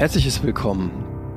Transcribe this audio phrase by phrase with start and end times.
[0.00, 0.90] Herzliches Willkommen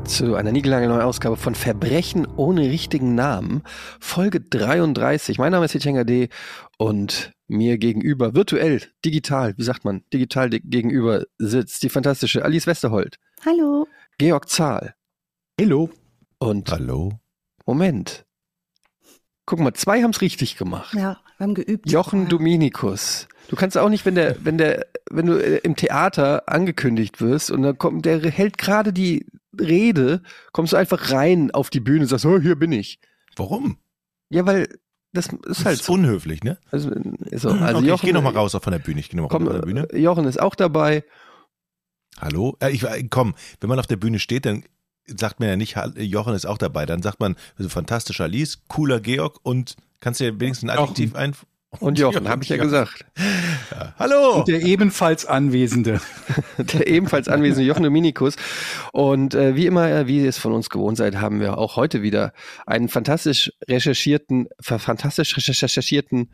[0.06, 3.62] zu einer niegelangen neuen Ausgabe von Verbrechen ohne richtigen Namen,
[4.00, 5.38] Folge 33.
[5.38, 6.30] Mein Name ist Etienne D.
[6.78, 13.20] und mir gegenüber, virtuell, digital, wie sagt man, digital gegenüber sitzt die fantastische Alice Westerholt.
[13.46, 13.86] Hallo.
[14.18, 14.96] Georg Zahl.
[15.60, 15.90] Hallo.
[16.40, 17.20] Und Hallo.
[17.66, 18.26] Moment.
[19.46, 20.94] Guck mal, zwei haben es richtig gemacht.
[20.94, 21.92] Ja, wir haben geübt.
[21.92, 23.28] Jochen Dominikus.
[23.50, 27.52] Du kannst auch nicht, wenn der, wenn der, wenn du äh, im Theater angekündigt wirst
[27.52, 29.26] und dann kommt, der hält gerade die
[29.60, 33.00] Rede, kommst du einfach rein auf die Bühne und sagst, oh, hier bin ich.
[33.36, 33.78] Warum?
[34.30, 34.68] Ja, weil
[35.12, 35.94] das ist Das halt ist so.
[35.94, 36.58] unhöflich, ne?
[36.72, 36.90] Also,
[37.34, 37.50] so.
[37.50, 39.00] also okay, Jochen, ich gehe nochmal raus von der Bühne.
[39.00, 39.88] Ich gehe nochmal Komm, raus von der Bühne.
[39.94, 41.04] äh, Jochen ist auch dabei.
[42.20, 42.58] Hallo?
[42.60, 44.64] Äh, ich, äh, komm, wenn man auf der Bühne steht, dann
[45.06, 46.86] sagt man ja nicht, Jochen ist auch dabei.
[46.86, 50.80] Dann sagt man, also fantastischer Lies, cooler Georg und kannst du ja wenigstens ein.
[50.80, 51.36] Adjektiv ein...
[51.80, 53.06] Und Jochen, habe ich ja gesagt.
[53.72, 53.94] Ja.
[53.98, 54.40] Hallo!
[54.40, 56.00] Und der ebenfalls Anwesende.
[56.58, 58.36] der ebenfalls anwesende Jochen Dominikus.
[58.92, 61.76] Und äh, wie immer, äh, wie ihr es von uns gewohnt seid, haben wir auch
[61.76, 62.34] heute wieder
[62.66, 66.30] einen fantastisch recherchierten, fantastisch recherchierten,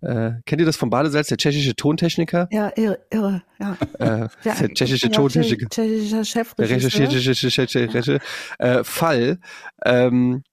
[0.00, 2.48] äh, kennt ihr das vom Badesalz, der tschechische Tontechniker?
[2.52, 3.76] Ja, irre, irre, ja.
[3.98, 5.68] Äh, ja der tschechische Tontechniker.
[5.68, 7.08] Tschechischer Der Chefregisseur.
[7.10, 8.20] recherchierte
[8.58, 9.40] äh, Fall
[9.84, 10.44] ähm,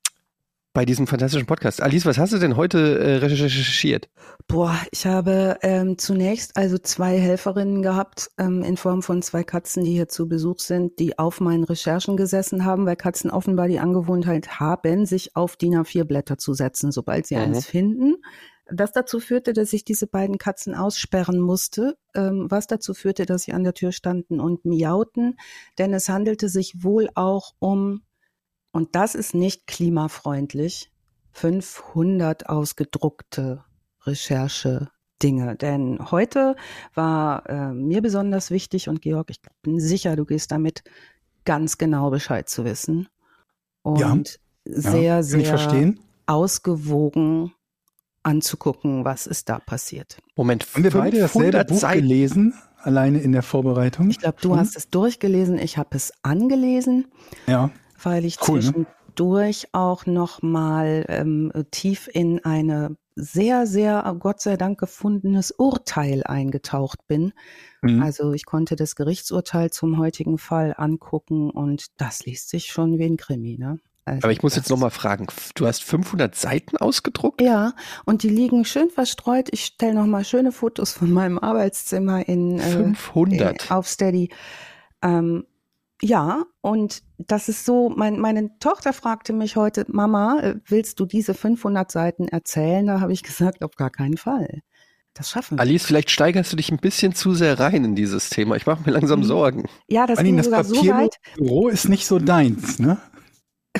[0.75, 1.81] bei diesem fantastischen Podcast.
[1.81, 4.09] Alice, was hast du denn heute äh, recherchiert?
[4.47, 9.83] Boah, ich habe ähm, zunächst also zwei Helferinnen gehabt, ähm, in Form von zwei Katzen,
[9.85, 13.79] die hier zu Besuch sind, die auf meinen Recherchen gesessen haben, weil Katzen offenbar die
[13.79, 17.41] Angewohnheit haben, sich auf DIN A4-Blätter zu setzen, sobald sie Mhm.
[17.41, 18.15] eins finden.
[18.67, 23.43] Das dazu führte, dass ich diese beiden Katzen aussperren musste, ähm, was dazu führte, dass
[23.43, 25.37] sie an der Tür standen und miauten,
[25.77, 28.01] denn es handelte sich wohl auch um,
[28.75, 30.91] und das ist nicht klimafreundlich,
[31.31, 33.63] 500 ausgedruckte
[34.03, 35.55] Recherche-Dinge.
[35.55, 36.57] Denn heute
[36.93, 40.83] war äh, mir besonders wichtig und Georg, ich bin sicher, du gehst damit
[41.45, 43.07] ganz genau Bescheid zu wissen.
[43.81, 44.17] Und Ja.
[44.65, 45.99] sehr, ja, sehr verstehen.
[46.25, 47.53] ausgewogen
[48.23, 50.17] anzugucken, was ist da passiert.
[50.35, 52.01] Moment, Haben wir beide dasselbe 500 Buch Seiten.
[52.01, 54.09] gelesen, alleine in der Vorbereitung?
[54.09, 54.59] Ich glaube, du Hm?
[54.59, 57.07] hast es durchgelesen, ich habe es angelesen.
[57.47, 57.69] Ja.
[58.05, 58.63] Weil ich Cool, ne?
[58.63, 65.51] zwischendurch auch noch mal ähm, tief in eine sehr, sehr äh, Gott sei Dank gefundenes
[65.51, 67.33] Urteil eingetaucht bin.
[67.81, 68.01] Mhm.
[68.01, 73.05] Also ich konnte das Gerichtsurteil zum heutigen Fall angucken und das liest sich schon wie
[73.05, 73.57] ein Krimi.
[73.57, 73.79] Ne?
[74.03, 77.41] Also Aber ich muss jetzt nochmal fragen, du hast 500 Seiten ausgedruckt?
[77.41, 77.73] Ja,
[78.05, 79.47] und die liegen schön verstreut.
[79.51, 83.41] Ich stelle noch mal schöne Fotos von meinem Arbeitszimmer in äh, 500.
[83.41, 84.29] äh, auf Steady.
[85.01, 85.45] Ähm,
[86.01, 91.05] ja, und das ist so, mein, meine Tochter fragte mich heute, Mama, äh, willst du
[91.05, 92.85] diese 500 Seiten erzählen?
[92.85, 94.61] Da habe ich gesagt, auf gar keinen Fall.
[95.13, 95.61] Das schaffen wir.
[95.61, 98.57] Alice, vielleicht steigerst du dich ein bisschen zu sehr rein in dieses Thema.
[98.57, 99.23] Ich mache mir langsam Mhm.
[99.23, 99.63] Sorgen.
[99.87, 101.15] Ja, das ging das sogar so Papier weit.
[101.37, 102.97] im Büro ist nicht so deins, ne?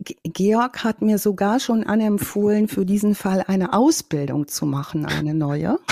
[0.00, 5.34] Ge- Georg hat mir sogar schon anempfohlen, für diesen Fall eine Ausbildung zu machen, eine
[5.34, 5.78] neue.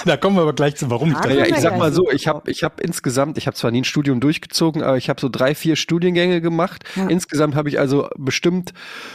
[0.04, 2.04] Da kommen wir aber gleich zu, warum ich Naja, können ich sag ja mal so,
[2.04, 5.08] so ich habe ich hab insgesamt, ich habe zwar nie ein Studium durchgezogen, aber ich
[5.08, 6.84] habe so drei, vier Studiengänge gemacht.
[6.96, 7.06] Ja.
[7.08, 8.72] Insgesamt habe ich also bestimmt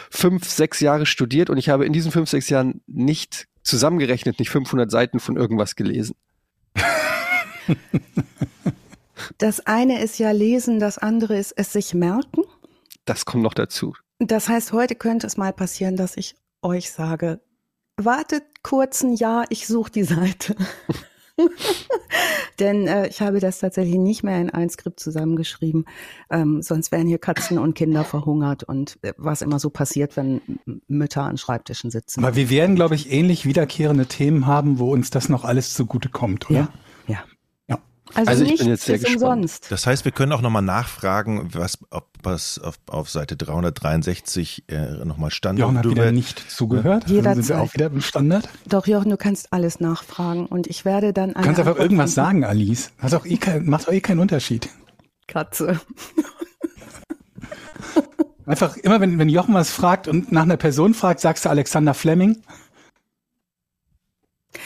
[0.09, 4.50] fünf, sechs Jahre studiert und ich habe in diesen fünf, sechs Jahren nicht zusammengerechnet, nicht
[4.50, 6.16] 500 Seiten von irgendwas gelesen.
[9.38, 12.44] Das eine ist ja lesen, das andere ist es sich merken.
[13.06, 13.96] Das kommt noch dazu.
[14.19, 17.40] Das heißt, heute könnte es mal passieren, dass ich euch sage,
[17.97, 20.56] wartet kurz ein Jahr, ich suche die Seite.
[22.59, 25.85] Denn äh, ich habe das tatsächlich nicht mehr in ein Skript zusammengeschrieben.
[26.29, 30.41] Ähm, sonst wären hier Katzen und Kinder verhungert und äh, was immer so passiert, wenn
[30.88, 32.23] Mütter an Schreibtischen sitzen.
[32.23, 36.09] Aber wir werden, glaube ich, ähnlich wiederkehrende Themen haben, wo uns das noch alles zugute
[36.09, 36.59] kommt, oder?
[36.59, 36.69] ja,
[37.08, 37.23] ja.
[38.16, 39.23] Also, Also ich nichts bin jetzt sehr ist gespannt.
[39.44, 39.72] umsonst.
[39.72, 45.06] Das heißt, wir können auch nochmal nachfragen, was, ob was auf, auf Seite 363 äh,
[45.06, 45.59] nochmal stand.
[45.59, 47.06] Jochen hat wieder nicht zugehört.
[47.09, 48.47] Dann sind wir auch wieder im Standard.
[48.67, 52.28] Doch, Jochen, du kannst alles nachfragen und ich werde dann Du kannst einfach irgendwas finden.
[52.28, 52.91] sagen, Alice.
[53.00, 54.70] Hast auch eh kein, macht auch eh keinen Unterschied.
[55.28, 55.79] Katze.
[58.47, 61.96] Einfach immer, wenn, wenn Jochen was fragt und nach einer Person fragt, sagst du Alexander
[61.96, 62.44] Fleming.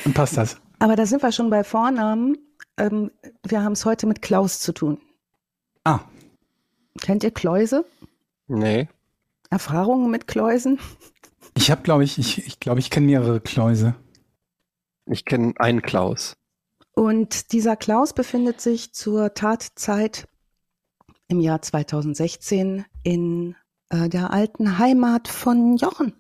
[0.03, 0.57] Dann passt das.
[0.79, 2.37] Aber da sind wir schon bei Vornamen.
[2.79, 3.11] Ähm,
[3.45, 4.99] wir haben es heute mit Klaus zu tun.
[5.83, 5.99] Ah,
[7.01, 7.85] Kennt ihr Kläuse?
[8.47, 8.89] Nee.
[9.49, 10.79] Erfahrungen mit Kläusen?
[11.55, 13.95] ich habe, glaube ich, ich, ich glaube, ich kenne mehrere Kläuse.
[15.05, 16.35] Ich kenne einen Klaus.
[16.93, 20.27] Und dieser Klaus befindet sich zur Tatzeit
[21.27, 23.55] im Jahr 2016 in
[23.89, 26.13] äh, der alten Heimat von Jochen.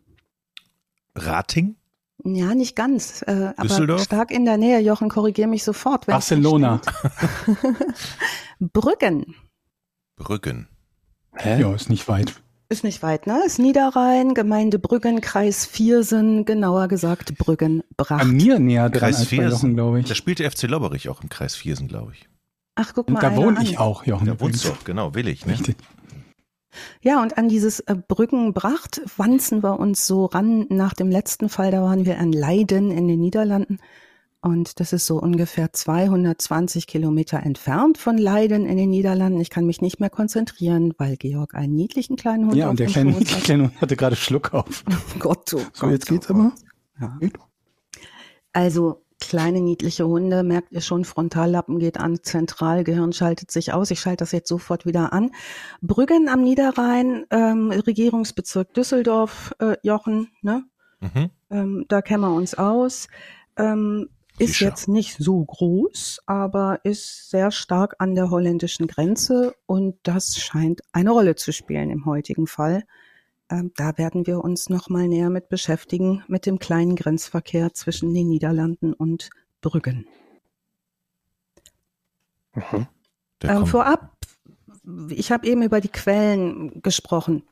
[1.15, 1.75] Rating?
[2.25, 4.03] Ja, nicht ganz, äh, aber Düsseldorf?
[4.03, 4.79] stark in der Nähe.
[4.79, 6.05] Jochen, korrigier mich sofort.
[6.07, 6.81] Barcelona.
[8.59, 9.35] Brüggen
[10.17, 10.67] Brücken.
[11.35, 11.61] Hä?
[11.61, 12.33] Ja, ist nicht weit.
[12.67, 13.39] ist nicht weit, ne?
[13.45, 18.21] Ist Niederrhein, Gemeinde Brüggen, Kreis Viersen, genauer gesagt Brüggen, Bracht.
[18.21, 19.51] An mir näher dran Kreis als bei Viersen.
[19.51, 20.17] Jochen, glaube Da ich.
[20.17, 22.27] spielt der FC Lobberich auch im Kreis Viersen, glaube ich.
[22.75, 23.21] Ach, guck Und mal.
[23.21, 23.63] da einer wohne an.
[23.63, 24.27] ich auch, Jochen.
[24.27, 25.53] Da wohnst du auch, genau, Willig, ne?
[25.53, 25.77] Richtig.
[27.01, 30.65] Ja, und an dieses äh, Brückenbracht wanzen wir uns so ran.
[30.69, 33.79] Nach dem letzten Fall, da waren wir an Leiden in den Niederlanden.
[34.41, 39.41] Und das ist so ungefähr 220 Kilometer entfernt von Leiden in den Niederlanden.
[39.41, 42.79] Ich kann mich nicht mehr konzentrieren, weil Georg einen niedlichen kleinen Hund Ja, auf und
[42.79, 43.25] der kleine, hat.
[43.43, 44.85] kleine Hund hatte gerade Schluck auf.
[45.19, 46.37] Gott, oh So, Gott, jetzt oh geht's Gott.
[46.37, 46.53] aber.
[47.01, 47.17] Ja.
[47.19, 47.33] Geht.
[48.53, 53.91] Also kleine niedliche Hunde, merkt ihr schon, Frontallappen geht an, Zentralgehirn schaltet sich aus.
[53.91, 55.31] Ich schalte das jetzt sofort wieder an.
[55.81, 60.63] Brüggen am Niederrhein, ähm, Regierungsbezirk Düsseldorf, äh, Jochen, ne?
[60.99, 61.29] Mhm.
[61.49, 63.07] Ähm, da kennen wir uns aus.
[63.57, 64.67] Ähm, ist Sicher.
[64.67, 70.81] jetzt nicht so groß, aber ist sehr stark an der holländischen Grenze und das scheint
[70.93, 72.83] eine Rolle zu spielen im heutigen Fall.
[73.49, 78.29] Ähm, da werden wir uns nochmal näher mit beschäftigen, mit dem kleinen Grenzverkehr zwischen den
[78.29, 79.29] Niederlanden und
[79.61, 80.07] Brüggen.
[82.53, 82.87] Mhm.
[83.43, 84.15] Ähm, vorab,
[85.09, 87.43] ich habe eben über die Quellen gesprochen.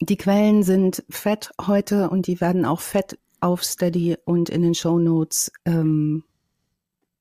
[0.00, 4.74] Die Quellen sind fett heute und die werden auch fett auf Steady und in den
[4.74, 6.24] Show Notes ähm,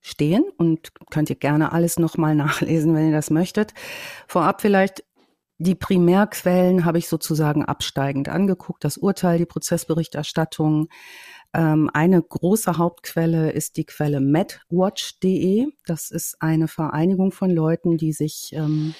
[0.01, 3.73] stehen und könnt ihr gerne alles nochmal nachlesen, wenn ihr das möchtet.
[4.27, 5.03] Vorab vielleicht
[5.59, 8.83] die Primärquellen habe ich sozusagen absteigend angeguckt.
[8.85, 10.87] Das Urteil, die Prozessberichterstattung.
[11.53, 15.67] Ähm, eine große Hauptquelle ist die Quelle medwatch.de.
[15.85, 18.95] Das ist eine Vereinigung von Leuten, die sich ähm,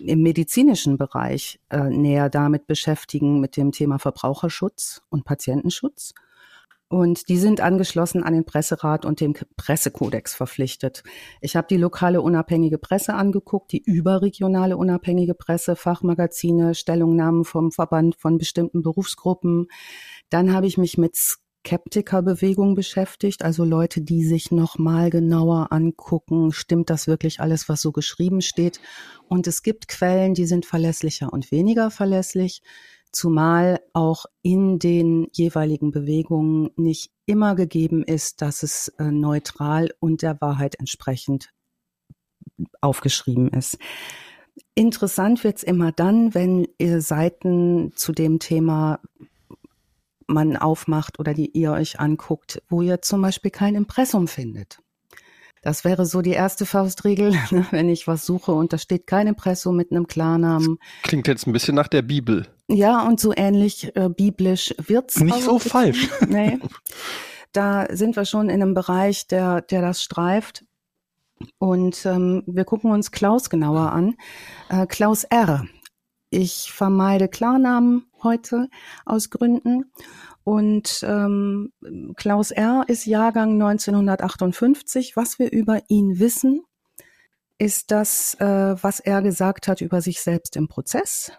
[0.00, 6.12] im medizinischen Bereich äh, näher damit beschäftigen, mit dem Thema Verbraucherschutz und Patientenschutz.
[6.90, 11.02] Und die sind angeschlossen an den Presserat und dem Pressekodex verpflichtet.
[11.42, 18.16] Ich habe die lokale unabhängige Presse angeguckt, die überregionale unabhängige Presse, Fachmagazine, Stellungnahmen vom Verband
[18.16, 19.66] von bestimmten Berufsgruppen.
[20.30, 21.14] Dann habe ich mich mit
[21.68, 27.92] Skeptikerbewegung beschäftigt, also Leute, die sich nochmal genauer angucken, stimmt das wirklich alles, was so
[27.92, 28.80] geschrieben steht.
[29.28, 32.62] Und es gibt Quellen, die sind verlässlicher und weniger verlässlich
[33.12, 40.22] zumal auch in den jeweiligen Bewegungen nicht immer gegeben ist, dass es äh, neutral und
[40.22, 41.50] der Wahrheit entsprechend
[42.80, 43.78] aufgeschrieben ist.
[44.74, 49.00] Interessant wird's immer dann, wenn ihr Seiten zu dem Thema
[50.26, 54.80] man aufmacht oder die ihr euch anguckt, wo ihr zum Beispiel kein Impressum findet.
[55.62, 57.32] Das wäre so die erste Faustregel,
[57.70, 60.78] wenn ich was suche und da steht kein Impressum mit einem Klarnamen.
[61.02, 62.46] Klingt jetzt ein bisschen nach der Bibel.
[62.68, 65.20] Ja, und so ähnlich äh, biblisch wird's.
[65.20, 66.08] Nicht auch so falsch.
[66.28, 66.58] Nee.
[67.52, 70.64] Da sind wir schon in einem Bereich, der, der das streift.
[71.58, 74.16] Und ähm, wir gucken uns Klaus genauer an.
[74.68, 75.64] Äh, Klaus R.
[76.30, 78.68] Ich vermeide Klarnamen heute
[79.06, 79.90] aus Gründen.
[80.48, 81.74] Und ähm,
[82.16, 82.84] Klaus R.
[82.86, 85.14] ist Jahrgang 1958.
[85.14, 86.62] Was wir über ihn wissen,
[87.58, 91.32] ist das, äh, was er gesagt hat über sich selbst im Prozess.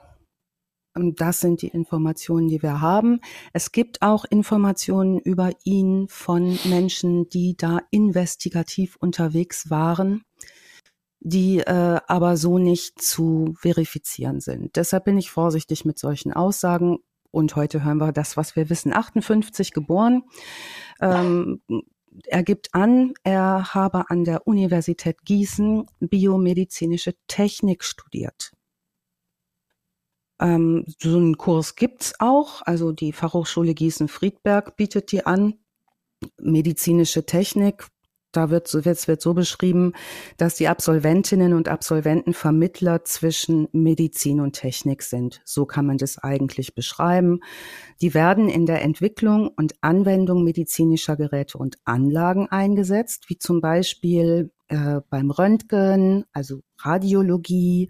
[0.94, 3.20] Das sind die Informationen, die wir haben.
[3.52, 10.22] Es gibt auch Informationen über ihn von Menschen, die da investigativ unterwegs waren,
[11.20, 14.76] die äh, aber so nicht zu verifizieren sind.
[14.76, 17.00] Deshalb bin ich vorsichtig mit solchen Aussagen.
[17.32, 18.94] Und heute hören wir das, was wir wissen.
[18.94, 20.24] 58 geboren.
[21.02, 21.62] Ähm,
[22.26, 28.52] er gibt an, er habe an der Universität Gießen biomedizinische Technik studiert.
[30.40, 32.62] Ähm, so einen Kurs gibt's auch.
[32.64, 35.56] Also die Fachhochschule Gießen-Friedberg bietet die an.
[36.40, 37.88] Medizinische Technik.
[38.32, 39.94] Da wird so, wird, wird so beschrieben,
[40.38, 45.42] dass die Absolventinnen und Absolventen Vermittler zwischen Medizin und Technik sind.
[45.46, 47.40] So kann man das eigentlich beschreiben.
[48.02, 54.52] Die werden in der Entwicklung und Anwendung medizinischer Geräte und Anlagen eingesetzt, wie zum Beispiel
[54.68, 57.90] äh, beim Röntgen, also Radiologie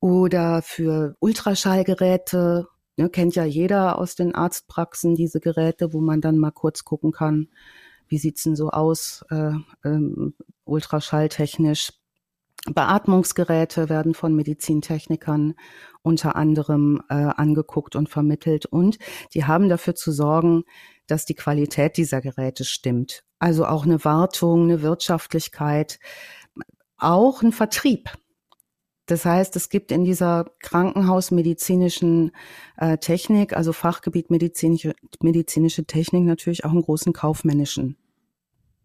[0.00, 2.66] oder für Ultraschallgeräte.
[2.96, 7.12] Ne, kennt ja jeder aus den Arztpraxen diese Geräte, wo man dann mal kurz gucken
[7.12, 7.46] kann,
[8.08, 9.52] wie sieht's denn so aus, äh,
[9.84, 10.34] ähm,
[10.64, 11.92] ultraschalltechnisch.
[12.66, 15.54] Beatmungsgeräte werden von Medizintechnikern
[16.02, 18.98] unter anderem äh, angeguckt und vermittelt und
[19.32, 20.64] die haben dafür zu sorgen,
[21.06, 23.24] dass die Qualität dieser Geräte stimmt.
[23.38, 25.98] Also auch eine Wartung, eine Wirtschaftlichkeit,
[26.98, 28.10] auch ein Vertrieb.
[29.06, 32.32] Das heißt, es gibt in dieser krankenhausmedizinischen
[32.76, 37.96] äh, Technik, also Fachgebiet medizinische, medizinische Technik, natürlich auch einen großen kaufmännischen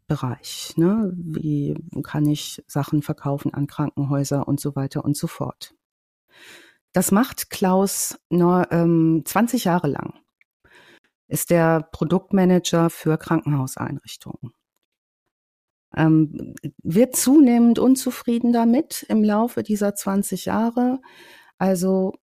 [0.07, 0.73] Bereich.
[0.77, 1.11] Ne?
[1.15, 5.75] Wie kann ich Sachen verkaufen an Krankenhäuser und so weiter und so fort.
[6.93, 10.13] Das macht Klaus nur, ähm, 20 Jahre lang.
[11.27, 14.53] Ist der Produktmanager für Krankenhauseinrichtungen
[15.95, 20.99] ähm, wird zunehmend unzufrieden damit im Laufe dieser 20 Jahre.
[21.57, 22.13] Also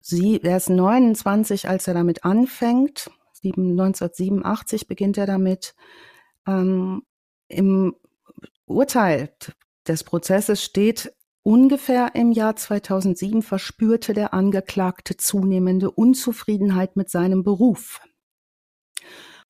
[0.00, 3.10] sie, er ist 29, als er damit anfängt.
[3.44, 5.74] 1987 beginnt er damit.
[6.46, 7.02] Ähm,
[7.48, 7.94] Im
[8.66, 9.32] Urteil
[9.86, 11.12] des Prozesses steht,
[11.42, 18.00] ungefähr im Jahr 2007 verspürte der Angeklagte zunehmende Unzufriedenheit mit seinem Beruf.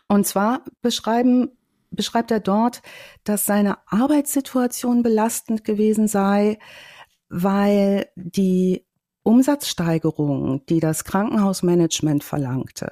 [0.08, 1.50] Und zwar beschreiben
[1.90, 2.82] beschreibt er dort,
[3.24, 6.58] dass seine Arbeitssituation belastend gewesen sei,
[7.28, 8.84] weil die
[9.22, 12.90] Umsatzsteigerungen, die das Krankenhausmanagement verlangte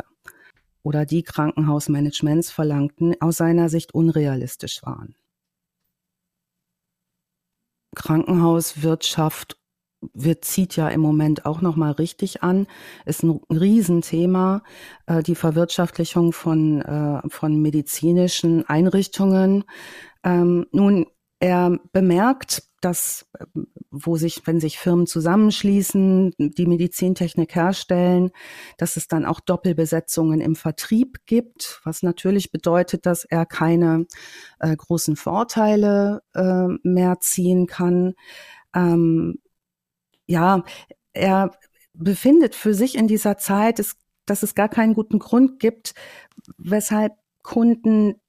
[0.85, 5.17] oder die Krankenhausmanagements verlangten, aus seiner Sicht unrealistisch waren.
[7.97, 9.57] Krankenhauswirtschaft
[10.13, 12.67] wird, zieht ja im Moment auch noch mal richtig an,
[13.07, 14.63] ist ein Riesenthema,
[15.07, 19.65] äh, die Verwirtschaftlichung von, äh, von medizinischen Einrichtungen.
[20.23, 21.07] Ähm, nun,
[21.41, 23.27] er bemerkt, dass,
[23.91, 28.31] wo sich, wenn sich Firmen zusammenschließen, die Medizintechnik herstellen,
[28.77, 34.07] dass es dann auch Doppelbesetzungen im Vertrieb gibt, was natürlich bedeutet, dass er keine
[34.59, 38.15] äh, großen Vorteile äh, mehr ziehen kann.
[38.75, 39.39] Ähm,
[40.27, 40.65] ja,
[41.15, 41.53] er
[41.95, 45.95] befindet für sich in dieser Zeit, dass, dass es gar keinen guten Grund gibt,
[46.59, 47.13] weshalb
[47.43, 48.21] Kunden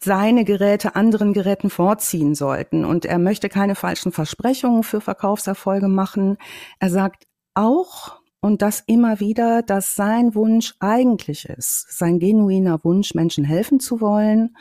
[0.00, 2.84] seine Geräte anderen Geräten vorziehen sollten.
[2.84, 6.36] Und er möchte keine falschen Versprechungen für Verkaufserfolge machen.
[6.78, 13.14] Er sagt auch, und das immer wieder, dass sein Wunsch eigentlich ist, sein genuiner Wunsch,
[13.14, 14.56] Menschen helfen zu wollen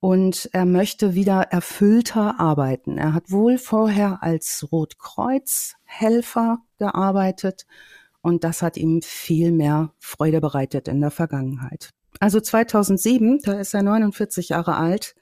[0.00, 2.98] und er möchte wieder erfüllter arbeiten.
[2.98, 7.66] Er hat wohl vorher als Rotkreuz-Helfer gearbeitet
[8.22, 11.90] und das hat ihm viel mehr Freude bereitet in der Vergangenheit.
[12.20, 15.14] Also 2007, da ist er 49 Jahre alt,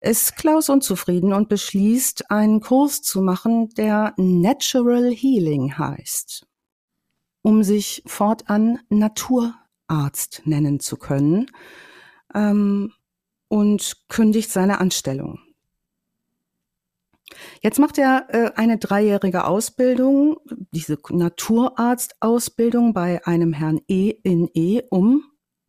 [0.00, 6.46] ist Klaus unzufrieden und beschließt, einen Kurs zu machen, der Natural Healing heißt,
[7.42, 11.50] um sich fortan Naturarzt nennen zu können.
[12.34, 12.92] Ähm,
[13.50, 15.40] und kündigt seine Anstellung.
[17.62, 20.38] Jetzt macht er äh, eine dreijährige Ausbildung,
[20.72, 25.24] diese Naturarztausbildung bei einem Herrn E in E, um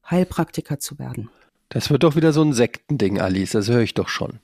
[0.09, 1.29] Heilpraktiker zu werden.
[1.69, 4.39] Das wird doch wieder so ein Sektending, Alice, das höre ich doch schon.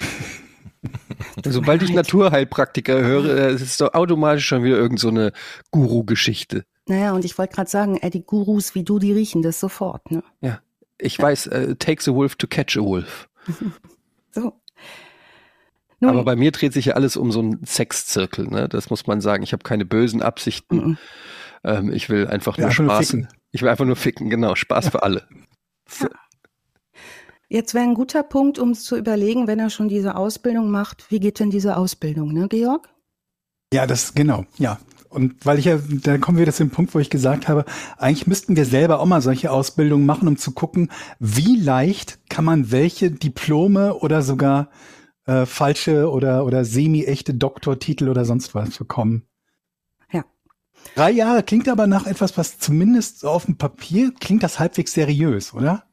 [1.44, 6.64] Sobald ich Naturheilpraktiker höre, äh, ist es doch automatisch schon wieder irgendeine so Guru-Geschichte.
[6.86, 10.10] Naja, und ich wollte gerade sagen, äh, die Gurus wie du, die riechen das sofort,
[10.10, 10.22] ne?
[10.40, 10.60] Ja.
[10.98, 13.28] Ich weiß, uh, takes a wolf to catch a wolf.
[14.30, 14.54] so.
[16.00, 18.68] Nun, Aber bei mir dreht sich ja alles um so einen Sexzirkel, ne?
[18.68, 19.42] Das muss man sagen.
[19.42, 20.76] Ich habe keine bösen Absichten.
[20.76, 20.98] Mm
[21.64, 23.14] ähm, ich will einfach nur ja, Spaß.
[23.14, 24.54] Nur ich will einfach nur ficken, genau.
[24.54, 24.90] Spaß ja.
[24.90, 25.26] für alle.
[25.88, 26.08] So.
[27.48, 31.18] Jetzt wäre ein guter Punkt, um zu überlegen, wenn er schon diese Ausbildung macht, wie
[31.18, 32.88] geht denn diese Ausbildung, ne, Georg?
[33.72, 34.78] Ja, das genau, ja.
[35.08, 37.64] Und weil ich ja, da kommen wir jetzt zu dem Punkt, wo ich gesagt habe,
[37.98, 42.44] eigentlich müssten wir selber auch mal solche Ausbildungen machen, um zu gucken, wie leicht kann
[42.44, 44.70] man welche Diplome oder sogar
[45.26, 49.24] äh, falsche oder, oder semi-echte Doktortitel oder sonst was bekommen.
[50.94, 55.54] Drei Jahre klingt aber nach etwas, was zumindest auf dem Papier klingt das halbwegs seriös,
[55.54, 55.84] oder?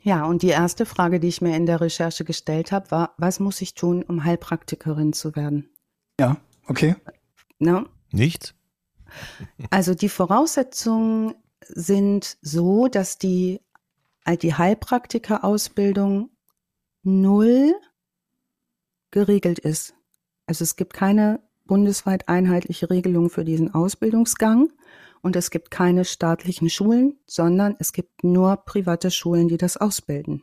[0.00, 3.40] Ja, und die erste Frage, die ich mir in der Recherche gestellt habe, war, was
[3.40, 5.68] muss ich tun, um Heilpraktikerin zu werden?
[6.18, 6.36] Ja,
[6.68, 6.96] okay.
[7.58, 7.86] Na?
[8.12, 8.54] Nichts?
[9.70, 11.34] Also die Voraussetzungen
[11.68, 13.60] sind so, dass die,
[14.24, 16.30] äh, die Heilpraktika-Ausbildung
[17.02, 17.74] null
[19.10, 19.94] geregelt ist.
[20.46, 24.70] Also es gibt keine bundesweit einheitliche Regelung für diesen Ausbildungsgang
[25.22, 30.42] und es gibt keine staatlichen Schulen, sondern es gibt nur private Schulen, die das ausbilden.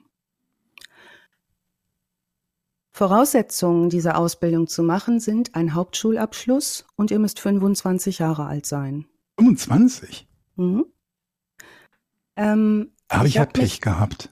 [2.92, 9.06] Voraussetzungen, diese Ausbildung zu machen, sind ein Hauptschulabschluss und ihr müsst 25 Jahre alt sein.
[9.40, 10.28] 25?
[10.58, 10.86] Mhm.
[12.36, 14.30] Ähm, Aber ich, ich habe Pech gehabt.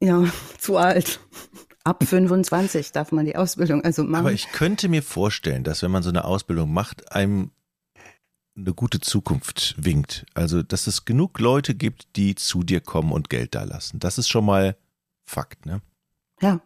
[0.00, 0.24] Ja,
[0.58, 1.20] zu alt.
[1.84, 4.26] Ab 25 darf man die Ausbildung also machen.
[4.26, 7.50] Aber ich könnte mir vorstellen, dass wenn man so eine Ausbildung macht, einem
[8.56, 10.26] eine gute Zukunft winkt.
[10.34, 13.98] Also, dass es genug Leute gibt, die zu dir kommen und Geld da lassen.
[13.98, 14.76] Das ist schon mal
[15.24, 15.80] Fakt, ne?
[16.40, 16.60] Ja.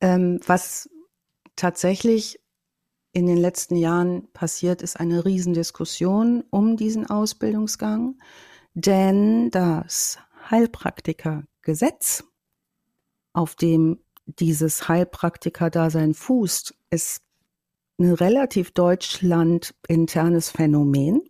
[0.00, 0.88] Ähm, was
[1.56, 2.40] tatsächlich
[3.12, 8.18] in den letzten Jahren passiert ist eine Riesendiskussion um diesen Ausbildungsgang,
[8.74, 10.18] denn das
[10.50, 12.24] Heilpraktikergesetz,
[13.32, 17.22] auf dem dieses Heilpraktiker-Dasein fußt, ist
[17.98, 21.22] ein relativ deutschlandinternes Phänomen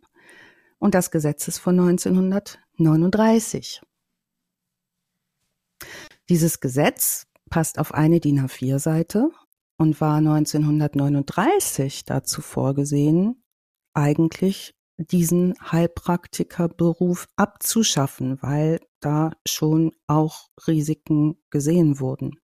[0.79, 3.83] und das Gesetz ist von 1939.
[6.29, 9.31] Dieses Gesetz passt auf eine DIN A4-Seite
[9.77, 13.43] und war 1939 dazu vorgesehen,
[13.93, 22.39] eigentlich diesen Heilpraktikerberuf abzuschaffen, weil da schon auch Risiken gesehen wurden.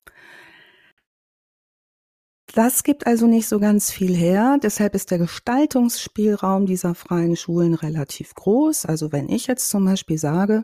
[2.53, 4.57] Das gibt also nicht so ganz viel her.
[4.61, 8.85] Deshalb ist der Gestaltungsspielraum dieser freien Schulen relativ groß.
[8.85, 10.63] Also wenn ich jetzt zum Beispiel sage,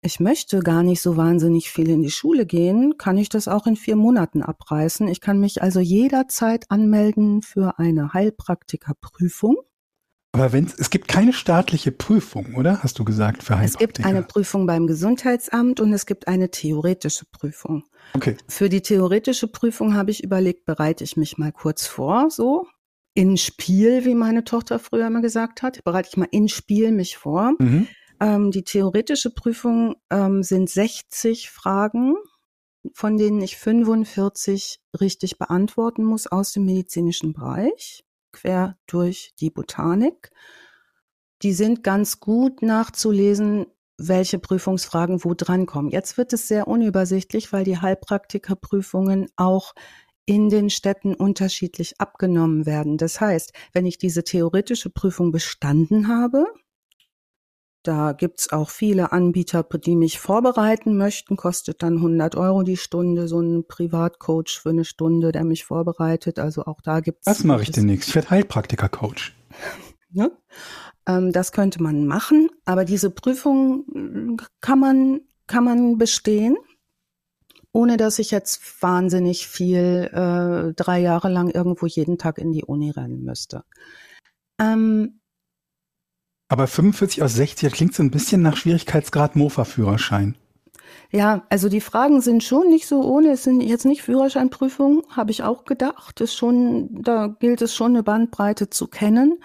[0.00, 3.66] ich möchte gar nicht so wahnsinnig viel in die Schule gehen, kann ich das auch
[3.66, 5.08] in vier Monaten abreißen.
[5.08, 9.56] Ich kann mich also jederzeit anmelden für eine Heilpraktikerprüfung.
[10.32, 12.82] Aber wenn es gibt keine staatliche Prüfung, oder?
[12.82, 13.84] Hast du gesagt für Heilpraktiker?
[13.84, 17.84] Es gibt eine Prüfung beim Gesundheitsamt und es gibt eine theoretische Prüfung.
[18.14, 18.36] Okay.
[18.46, 22.66] Für die theoretische Prüfung habe ich überlegt, bereite ich mich mal kurz vor, so
[23.14, 27.16] in Spiel, wie meine Tochter früher immer gesagt hat, bereite ich mal in Spiel mich
[27.16, 27.54] vor.
[27.58, 27.88] Mhm.
[28.20, 32.14] Ähm, die theoretische Prüfung ähm, sind 60 Fragen,
[32.94, 38.04] von denen ich 45 richtig beantworten muss aus dem medizinischen Bereich,
[38.38, 40.30] quer durch die Botanik.
[41.42, 43.66] Die sind ganz gut nachzulesen,
[43.96, 45.90] welche Prüfungsfragen wo drankommen.
[45.90, 49.74] Jetzt wird es sehr unübersichtlich, weil die Heilpraktikerprüfungen auch
[50.24, 52.96] in den Städten unterschiedlich abgenommen werden.
[52.96, 56.46] Das heißt, wenn ich diese theoretische Prüfung bestanden habe,
[57.82, 63.28] da gibt's auch viele Anbieter, die mich vorbereiten möchten, kostet dann 100 Euro die Stunde,
[63.28, 66.38] so ein Privatcoach für eine Stunde, der mich vorbereitet.
[66.38, 67.24] Also auch da gibt's.
[67.24, 68.08] Das mache ich demnächst.
[68.08, 69.36] Ich werde Heilpraktiker-Coach.
[70.10, 70.30] Ja?
[71.08, 76.58] Ähm, das könnte man machen, aber diese Prüfung äh, kann man, kann man bestehen,
[77.72, 82.64] ohne dass ich jetzt wahnsinnig viel äh, drei Jahre lang irgendwo jeden Tag in die
[82.64, 83.64] Uni rennen müsste.
[84.60, 85.17] Ähm,
[86.48, 90.36] aber 45 aus 60, das klingt so ein bisschen nach Schwierigkeitsgrad Mofa-Führerschein.
[91.10, 93.32] Ja, also die Fragen sind schon nicht so ohne.
[93.32, 96.20] Es sind jetzt nicht Führerscheinprüfungen, habe ich auch gedacht.
[96.20, 99.38] Ist schon, da gilt es schon eine Bandbreite zu kennen.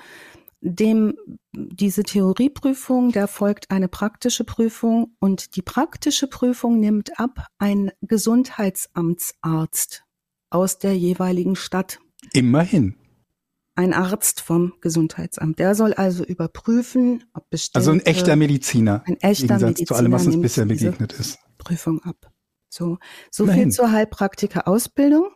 [0.62, 1.14] Dem
[1.52, 10.04] diese Theorieprüfung, der folgt eine praktische Prüfung und die praktische Prüfung nimmt ab ein Gesundheitsamtsarzt
[10.50, 12.00] aus der jeweiligen Stadt.
[12.32, 12.96] Immerhin
[13.76, 15.60] ein Arzt vom Gesundheitsamt.
[15.60, 19.04] Der soll also überprüfen, ob bestimmte Also ein echter Mediziner.
[19.06, 19.88] Ein echter Mediziner.
[19.88, 21.40] zu allem, was uns bisher begegnet ist.
[21.58, 22.32] Prüfung ab.
[22.70, 22.98] So,
[23.30, 25.28] so viel zur Heilpraktiker-Ausbildung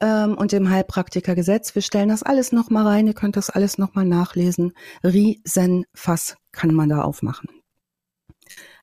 [0.00, 1.74] ähm, und dem Heilpraktikergesetz.
[1.74, 3.06] Wir stellen das alles nochmal rein.
[3.06, 4.72] Ihr könnt das alles nochmal nachlesen.
[5.04, 7.48] Riesenfass kann man da aufmachen.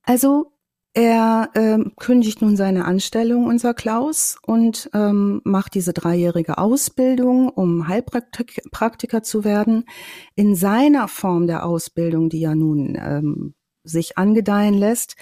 [0.03, 0.53] Also
[0.93, 7.87] er ähm, kündigt nun seine Anstellung, unser Klaus, und ähm, macht diese dreijährige Ausbildung, um
[7.87, 9.85] Heilpraktiker zu werden.
[10.35, 15.15] In seiner Form der Ausbildung, die ja nun ähm, sich angedeihen lässt,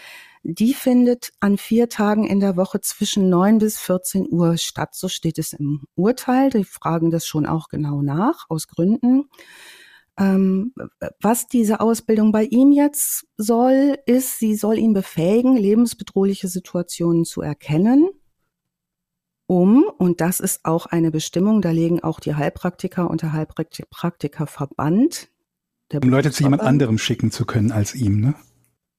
[0.43, 4.95] die findet an vier Tagen in der Woche zwischen neun bis 14 Uhr statt.
[4.95, 6.49] So steht es im Urteil.
[6.49, 9.25] Die fragen das schon auch genau nach, aus Gründen.
[10.19, 10.73] Ähm,
[11.21, 17.41] was diese Ausbildung bei ihm jetzt soll, ist, sie soll ihn befähigen, lebensbedrohliche Situationen zu
[17.41, 18.09] erkennen,
[19.47, 25.29] um, und das ist auch eine Bestimmung, da legen auch die Heilpraktiker und der Heilpraktikerverband.
[25.91, 28.35] Der um Leute zu jemand anderem schicken zu können als ihm, ne?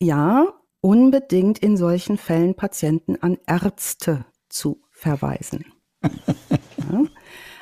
[0.00, 5.66] Ja, unbedingt in solchen Fällen Patienten an Ärzte zu verweisen.
[6.02, 7.04] ja.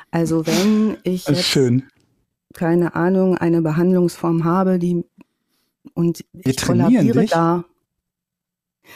[0.09, 1.89] Also wenn ich jetzt, schön
[2.53, 5.03] keine Ahnung, eine Behandlungsform habe, die
[5.93, 7.31] und wir ich trainieren dich.
[7.31, 7.65] da.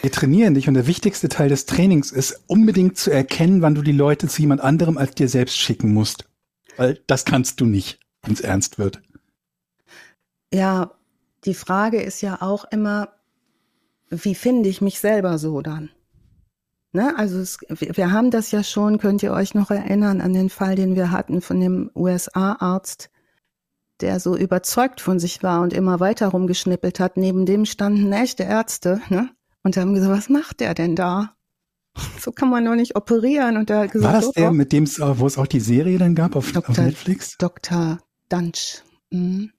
[0.02, 3.82] Wir trainieren dich und der wichtigste Teil des Trainings ist unbedingt zu erkennen, wann du
[3.82, 6.30] die Leute zu jemand anderem als dir selbst schicken musst.
[6.78, 9.02] Weil das kannst du nicht, wenn es ernst wird.
[10.54, 10.92] Ja,
[11.44, 13.10] die Frage ist ja auch immer,
[14.10, 15.90] wie finde ich mich selber so dann?
[16.94, 17.18] Ne?
[17.18, 20.76] Also es, wir haben das ja schon, könnt ihr euch noch erinnern an den Fall,
[20.76, 23.11] den wir hatten von dem USA-Arzt,
[24.02, 27.18] der so überzeugt von sich war und immer weiter rumgeschnippelt hat.
[27.18, 29.30] Neben dem standen echte Ärzte, ne?
[29.64, 31.34] Und haben gesagt, was macht der denn da?
[32.20, 33.58] So kann man doch nicht operieren.
[33.58, 35.98] Und der gesagt, war das der, oh, mit dem es, wo es auch die Serie
[35.98, 36.70] dann gab auf, Dr.
[36.70, 37.36] auf Netflix?
[37.38, 38.00] Dr.
[38.30, 38.82] Dunch.
[39.10, 39.52] Mhm.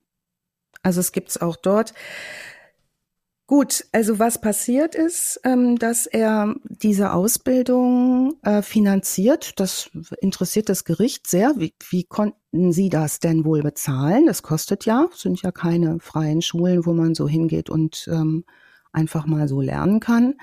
[0.83, 1.92] Also es gibt's auch dort.
[3.46, 9.61] Gut, also was passiert ist, ähm, dass er diese Ausbildung äh, finanziert.
[9.61, 11.52] Das interessiert das Gericht sehr.
[11.59, 14.26] Wie, wie, kon sie das denn wohl bezahlen?
[14.26, 18.44] Das kostet ja, sind ja keine freien Schulen, wo man so hingeht und ähm,
[18.92, 20.34] einfach mal so lernen kann.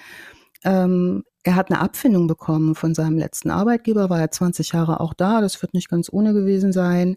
[0.63, 5.13] Ähm, er hat eine Abfindung bekommen von seinem letzten Arbeitgeber, war er 20 Jahre auch
[5.13, 7.15] da, das wird nicht ganz ohne gewesen sein.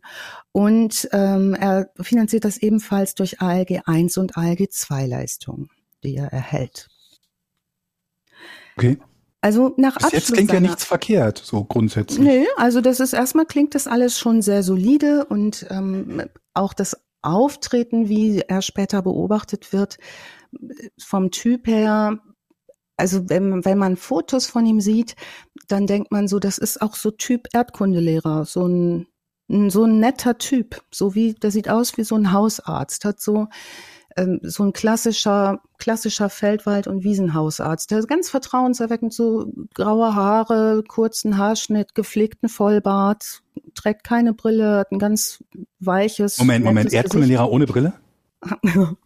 [0.52, 5.70] Und ähm, er finanziert das ebenfalls durch ALG 1 und ALG 2 Leistungen,
[6.04, 6.88] die er erhält.
[8.76, 8.98] Okay.
[9.42, 12.20] Also nach Bis jetzt klingt ja nichts verkehrt, so grundsätzlich.
[12.20, 16.22] Nee, also das ist erstmal klingt das alles schon sehr solide und ähm,
[16.54, 19.98] auch das Auftreten, wie er später beobachtet wird,
[20.96, 22.20] vom Typ her,
[22.96, 25.16] also wenn, wenn man Fotos von ihm sieht,
[25.66, 29.08] dann denkt man so, das ist auch so Typ Erdkundelehrer, so ein,
[29.48, 33.48] so ein netter Typ, so wie, der sieht aus wie so ein Hausarzt, hat so
[34.16, 37.90] ähm, so ein klassischer, klassischer Feldwald- und Wiesenhausarzt.
[37.90, 43.42] Der ist ganz vertrauenserweckend, so graue Haare, kurzen Haarschnitt, gepflegten Vollbart,
[43.74, 45.42] trägt keine Brille, hat ein ganz
[45.80, 46.38] weiches.
[46.38, 47.92] Moment, Moment, Erdkundelehrer ohne Brille?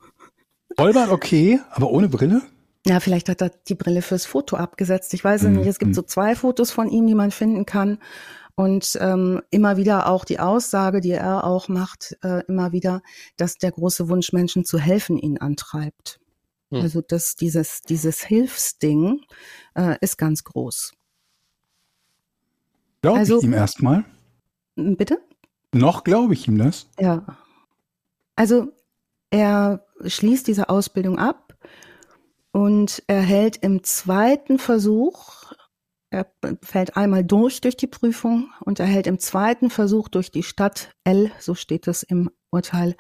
[0.77, 2.43] Vollbart okay, aber ohne Brille?
[2.87, 5.13] Ja, vielleicht hat er die Brille fürs Foto abgesetzt.
[5.13, 5.57] Ich weiß es mhm.
[5.57, 5.67] nicht.
[5.67, 7.99] Es gibt so zwei Fotos von ihm, die man finden kann.
[8.57, 13.03] Und ähm, immer wieder auch die Aussage, die er auch macht, äh, immer wieder,
[13.37, 16.19] dass der große Wunsch, Menschen zu helfen, ihn antreibt.
[16.71, 16.81] Hm.
[16.81, 19.21] Also dass dieses, dieses Hilfsding
[19.75, 20.95] äh, ist ganz groß.
[23.03, 24.05] Glaube also, ich ihm erstmal?
[24.75, 25.21] Bitte?
[25.73, 26.89] Noch glaube ich ihm das.
[26.99, 27.39] Ja.
[28.37, 28.73] Also
[29.31, 31.57] er schließt diese Ausbildung ab
[32.53, 35.46] und erhält im zweiten Versuch
[36.11, 36.31] er
[36.63, 41.33] fällt einmal durch durch die Prüfung und erhält im zweiten Versuch durch die Stadt L,
[41.41, 42.97] so steht es im Urteil,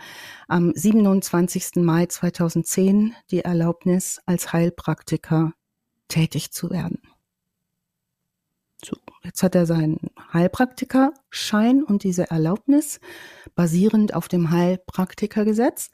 [0.48, 1.76] am 27.
[1.76, 5.52] Mai 2010 die Erlaubnis, als Heilpraktiker
[6.08, 7.00] tätig zu werden.
[8.84, 13.00] So, jetzt hat er seinen Heilpraktikerschein und diese Erlaubnis
[13.54, 15.90] basierend auf dem Heilpraktikergesetz.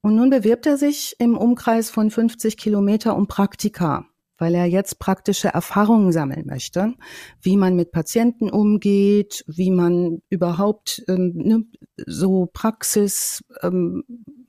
[0.00, 4.06] Und nun bewirbt er sich im Umkreis von 50 Kilometer um Praktika
[4.42, 6.94] weil er jetzt praktische Erfahrungen sammeln möchte,
[7.42, 11.64] wie man mit Patienten umgeht, wie man überhaupt ähm, ne,
[12.06, 14.02] so Praxis, ähm,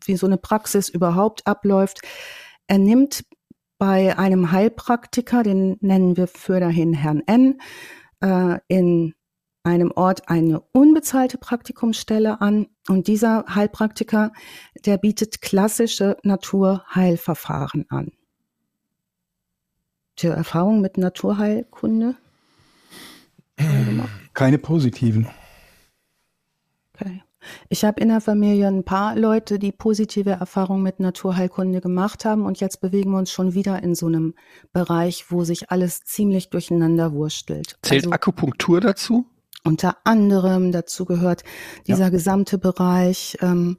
[0.04, 2.00] wie so eine Praxis überhaupt abläuft.
[2.66, 3.24] Er nimmt
[3.78, 7.62] bei einem Heilpraktiker, den nennen wir für dahin Herrn N,
[8.22, 9.14] äh, in
[9.62, 14.32] einem Ort eine unbezahlte Praktikumsstelle an und dieser Heilpraktiker,
[14.88, 18.12] der bietet klassische Naturheilverfahren an.
[20.22, 22.16] Ihr Erfahrung mit Naturheilkunde?
[24.34, 25.28] Keine positiven.
[26.94, 27.24] Okay.
[27.68, 32.46] Ich habe in der Familie ein paar Leute, die positive Erfahrungen mit Naturheilkunde gemacht haben
[32.46, 34.34] und jetzt bewegen wir uns schon wieder in so einem
[34.72, 37.78] Bereich, wo sich alles ziemlich durcheinander wurstelt.
[37.82, 39.26] Zählt also, Akupunktur dazu?
[39.66, 41.44] Unter anderem dazu gehört
[41.88, 42.10] dieser ja.
[42.10, 43.78] gesamte Bereich ähm,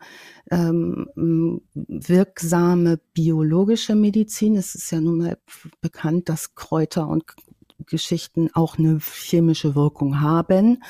[0.50, 4.56] ähm, wirksame biologische Medizin.
[4.56, 5.38] Es ist ja nun mal
[5.82, 7.24] bekannt, dass Kräuter und
[7.84, 10.82] Geschichten auch eine chemische Wirkung haben.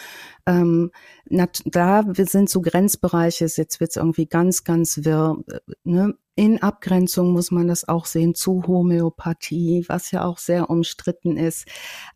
[0.47, 0.91] Ähm,
[1.27, 5.39] da sind so Grenzbereiche, jetzt wird es irgendwie ganz, ganz wirr.
[5.85, 6.15] Ne?
[6.37, 11.69] In Abgrenzung muss man das auch sehen zu Homöopathie, was ja auch sehr umstritten ist.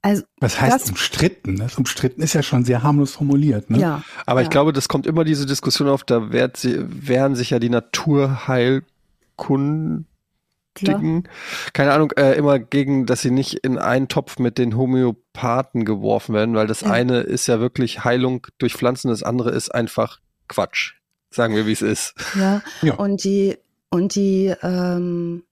[0.02, 1.54] Also was heißt das, umstritten?
[1.56, 3.70] Das umstritten ist ja schon sehr harmlos formuliert.
[3.70, 3.78] Ne?
[3.78, 4.02] Ja.
[4.26, 4.44] Aber ja.
[4.44, 10.08] ich glaube, das kommt immer diese Diskussion auf, da wehren sich ja die Naturheilkunden
[10.86, 11.28] Dicken,
[11.72, 16.34] keine Ahnung, äh, immer gegen, dass sie nicht in einen Topf mit den Homöopathen geworfen
[16.34, 16.90] werden, weil das ja.
[16.90, 20.94] eine ist ja wirklich Heilung durch Pflanzen, das andere ist einfach Quatsch.
[21.30, 22.14] Sagen wir, wie es ist.
[22.38, 22.94] Ja, ja.
[22.94, 23.58] und die,
[23.90, 25.44] und die ähm,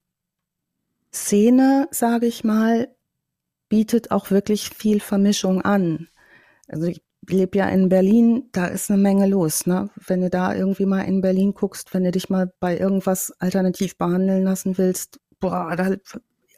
[1.12, 2.88] Szene, sage ich mal,
[3.68, 6.08] bietet auch wirklich viel Vermischung an.
[6.68, 9.90] Also ich lebe ja in Berlin, da ist eine Menge los, ne?
[10.06, 13.96] Wenn du da irgendwie mal in Berlin guckst, wenn du dich mal bei irgendwas alternativ
[13.98, 15.96] behandeln lassen willst, boah, da,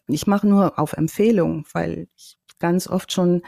[0.09, 3.43] ich mache nur auf Empfehlung, weil ich ganz oft schon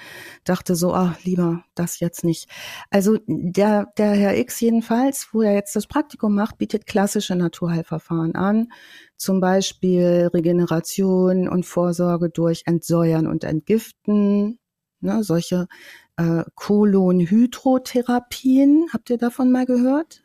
[0.45, 2.49] dachte so, ach, lieber das jetzt nicht.
[2.91, 8.35] Also der, der Herr X jedenfalls, wo er jetzt das Praktikum macht, bietet klassische Naturheilverfahren
[8.35, 8.69] an.
[9.17, 14.59] Zum Beispiel Regeneration und Vorsorge durch Entsäuern und Entgiften.
[15.03, 15.67] Ne, solche
[16.17, 18.87] äh, Kolonhydrotherapien.
[18.93, 20.23] Habt ihr davon mal gehört?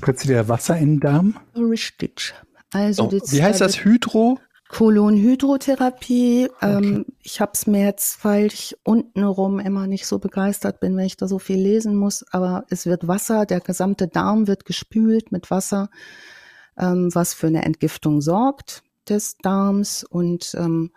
[0.00, 1.36] Putzt dir Wasser in den Darm?
[1.54, 2.34] Richtig.
[2.72, 4.38] Also oh, wie heißt das Hydro?
[4.68, 6.48] Kolonhydrotherapie.
[6.56, 6.66] Okay.
[6.66, 11.04] Ähm, ich habe es mir jetzt, weil ich untenrum immer nicht so begeistert bin, wenn
[11.04, 12.24] ich da so viel lesen muss.
[12.32, 15.90] Aber es wird Wasser, der gesamte Darm wird gespült mit Wasser,
[16.78, 20.90] ähm, was für eine Entgiftung sorgt des Darms und ähm,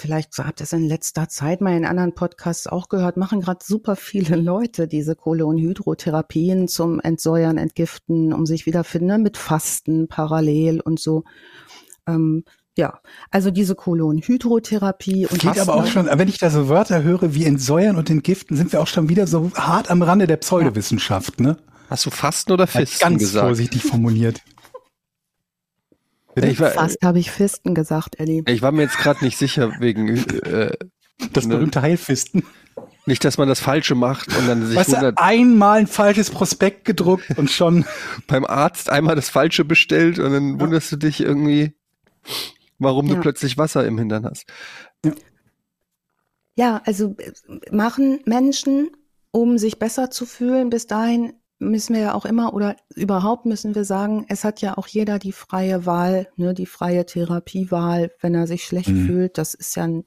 [0.00, 3.64] vielleicht habt ihr es in letzter Zeit mal in anderen Podcasts auch gehört, machen gerade
[3.64, 10.80] super viele Leute diese Kohlenhydrotherapien zum Entsäuern, Entgiften, um sich wiederfinden, ne, mit Fasten parallel
[10.80, 11.24] und so.
[12.06, 12.44] Ähm,
[12.76, 17.34] ja, also diese Kolonhydrotherapie und geht aber auch schon, wenn ich da so Wörter höre
[17.34, 21.40] wie entsäuern und entgiften, sind wir auch schon wieder so hart am Rande der Pseudowissenschaft,
[21.40, 21.58] ne?
[21.90, 23.46] Hast du Fasten oder Fisten ganz gesagt?
[23.46, 24.40] vorsichtig formuliert.
[26.36, 28.42] Ich war, Fast habe ich Fisten gesagt, Ellie.
[28.46, 30.72] Ich war mir jetzt gerade nicht sicher wegen äh,
[31.32, 31.54] das ne?
[31.54, 32.44] berühmte Heilfisten.
[33.06, 35.18] Nicht, dass man das Falsche macht und dann sich weißt wundert.
[35.18, 37.84] Du, einmal ein falsches Prospekt gedruckt und schon
[38.26, 40.60] beim Arzt einmal das Falsche bestellt und dann ja.
[40.60, 41.74] wunderst du dich irgendwie,
[42.78, 43.14] warum ja.
[43.14, 44.44] du plötzlich Wasser im Hintern hast.
[45.04, 45.12] Ja.
[46.56, 47.32] ja, also äh,
[47.74, 48.90] machen Menschen,
[49.32, 53.74] um sich besser zu fühlen, bis dahin müssen wir ja auch immer oder überhaupt müssen
[53.74, 58.34] wir sagen, es hat ja auch jeder die freie Wahl, ne, die freie Therapiewahl, wenn
[58.34, 59.06] er sich schlecht mhm.
[59.06, 59.38] fühlt.
[59.38, 60.04] Das ist ja ein,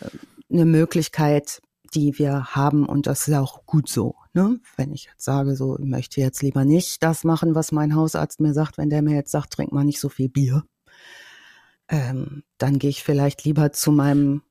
[0.00, 0.08] äh,
[0.50, 1.60] eine Möglichkeit,
[1.94, 4.16] die wir haben und das ist auch gut so.
[4.32, 4.58] Ne?
[4.76, 8.40] Wenn ich jetzt sage, so, ich möchte jetzt lieber nicht das machen, was mein Hausarzt
[8.40, 10.64] mir sagt, wenn der mir jetzt sagt, trink mal nicht so viel Bier,
[11.88, 14.42] ähm, dann gehe ich vielleicht lieber zu meinem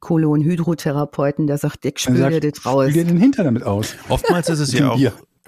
[0.00, 2.90] Kolonhydrotherapeuten, der sagt, ich spüle dir das raus.
[2.90, 3.94] Spül dir den Hintern damit aus.
[4.08, 4.98] Oftmals ist es ja auch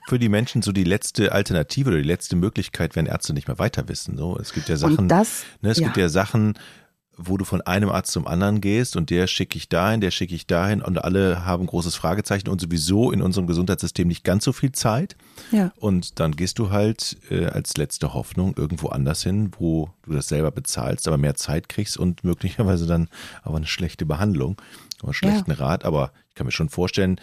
[0.09, 3.59] für die Menschen so die letzte Alternative oder die letzte Möglichkeit, wenn Ärzte nicht mehr
[3.59, 4.17] weiter wissen.
[4.17, 5.87] So, es gibt ja Sachen, das, ne, es ja.
[5.87, 6.55] gibt ja Sachen,
[7.23, 10.35] wo du von einem Arzt zum anderen gehst und der schicke ich dahin, der schicke
[10.35, 14.53] ich dahin und alle haben großes Fragezeichen und sowieso in unserem Gesundheitssystem nicht ganz so
[14.53, 15.17] viel Zeit.
[15.51, 15.73] Ja.
[15.77, 20.29] Und dann gehst du halt äh, als letzte Hoffnung irgendwo anders hin, wo du das
[20.29, 23.09] selber bezahlst, aber mehr Zeit kriegst und möglicherweise dann
[23.43, 24.57] aber eine schlechte Behandlung
[24.99, 25.59] oder einen schlechten ja.
[25.59, 25.85] Rat.
[25.85, 27.21] Aber ich kann mir schon vorstellen,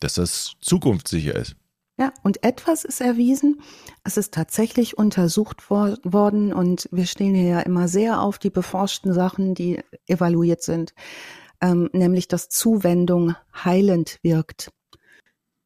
[0.00, 1.54] dass das zukunftssicher ist.
[1.98, 3.60] Ja, und etwas ist erwiesen.
[4.04, 8.50] Es ist tatsächlich untersucht wor worden und wir stehen hier ja immer sehr auf die
[8.50, 10.94] beforschten Sachen, die evaluiert sind,
[11.60, 13.34] ähm, nämlich dass Zuwendung
[13.64, 14.70] heilend wirkt.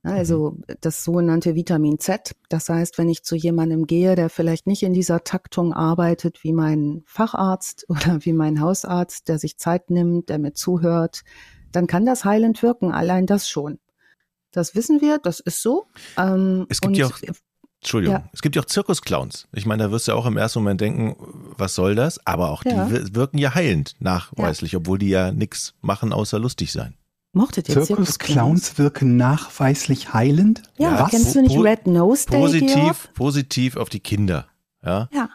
[0.04, 0.62] Also mhm.
[0.80, 2.34] das sogenannte Vitamin Z.
[2.48, 6.52] Das heißt, wenn ich zu jemandem gehe, der vielleicht nicht in dieser Taktung arbeitet wie
[6.52, 11.22] mein Facharzt oder wie mein Hausarzt, der sich Zeit nimmt, der mir zuhört,
[11.72, 12.90] dann kann das heilend wirken.
[12.90, 13.78] Allein das schon.
[14.52, 15.86] Das wissen wir, das ist so.
[16.16, 17.18] Ähm, es gibt ja auch,
[17.80, 18.28] Entschuldigung, ja.
[18.32, 19.48] es gibt ja auch Zirkusclowns.
[19.52, 21.16] Ich meine, da wirst du auch im ersten Moment denken,
[21.56, 22.24] was soll das?
[22.26, 22.86] Aber auch ja.
[22.86, 24.78] die wirken ja heilend nachweislich, ja.
[24.78, 26.94] obwohl die ja nichts machen, außer lustig sein.
[27.32, 30.62] Mochtet ihr Zirkusclowns wirken nachweislich heilend?
[30.76, 31.10] Ja, was?
[31.10, 32.38] kennst du nicht Red Nose Day?
[32.38, 34.46] Positiv, positiv auf die Kinder.
[34.84, 35.08] Ja.
[35.12, 35.30] Ja.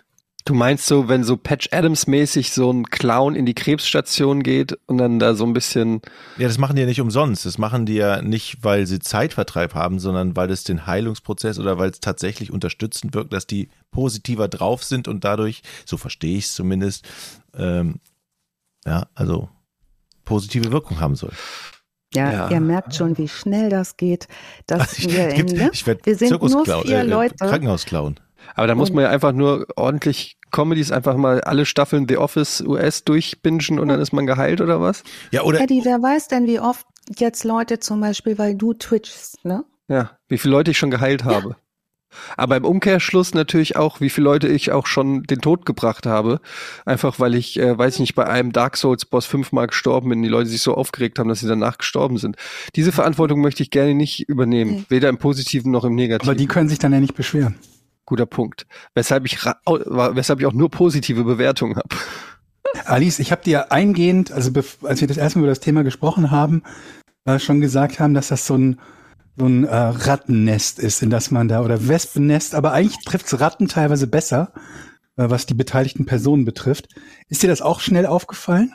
[0.48, 4.80] Du meinst so, wenn so Patch Adams mäßig so ein Clown in die Krebsstation geht
[4.86, 6.02] und dann da so ein bisschen.
[6.38, 7.46] Ja, das machen die ja nicht umsonst.
[7.46, 11.78] Das machen die ja nicht, weil sie Zeitvertreib haben, sondern weil es den Heilungsprozess oder
[11.80, 16.46] weil es tatsächlich unterstützend wirkt, dass die positiver drauf sind und dadurch, so verstehe ich
[16.46, 17.06] es zumindest,
[17.54, 17.96] ähm,
[18.86, 19.50] ja, also
[20.24, 21.34] positive Wirkung haben soll.
[22.14, 24.30] Ja, ja, ihr merkt schon, wie schnell das geht.
[24.66, 25.72] Dass ich, wir, gibt, ne?
[25.74, 27.36] ich wir sind nur vier äh, Leute.
[27.36, 28.22] Krankenhausclown.
[28.56, 32.62] Aber da muss man ja einfach nur ordentlich Comedies einfach mal alle Staffeln The Office
[32.62, 35.04] US durchbingen und dann ist man geheilt oder was?
[35.32, 35.60] Ja, oder?
[35.62, 36.86] Eddie, wer weiß denn, wie oft
[37.18, 39.66] jetzt Leute zum Beispiel, weil du twitchst, ne?
[39.88, 41.50] Ja, wie viele Leute ich schon geheilt habe.
[41.50, 41.56] Ja.
[42.36, 46.40] Aber im Umkehrschluss natürlich auch, wie viele Leute ich auch schon den Tod gebracht habe.
[46.86, 50.24] Einfach weil ich, äh, weiß ich nicht, bei einem Dark Souls Boss fünfmal gestorben bin,
[50.24, 52.38] die Leute sich so aufgeregt haben, dass sie danach gestorben sind.
[52.76, 54.86] Diese Verantwortung möchte ich gerne nicht übernehmen, okay.
[54.90, 56.30] weder im Positiven noch im Negativen.
[56.30, 57.56] Aber die können sich dann ja nicht beschweren.
[58.08, 58.66] Guter Punkt.
[58.96, 61.96] Weshalb ich, weshalb ich auch nur positive Bewertungen habe.
[62.86, 64.52] Alice, ich habe dir eingehend, also
[64.84, 66.64] als wir das erste Mal über das Thema gesprochen haben,
[67.26, 68.80] äh, schon gesagt haben, dass das so ein
[69.40, 73.68] so ein äh, Rattennest ist, in das man da oder Wespennest, aber eigentlich trifft's Ratten
[73.68, 74.52] teilweise besser,
[75.16, 76.88] äh, was die beteiligten Personen betrifft.
[77.28, 78.74] Ist dir das auch schnell aufgefallen?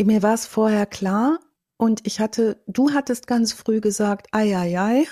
[0.00, 1.40] Mir war es vorher klar
[1.76, 5.06] und ich hatte, du hattest ganz früh gesagt, ei, ei, ei,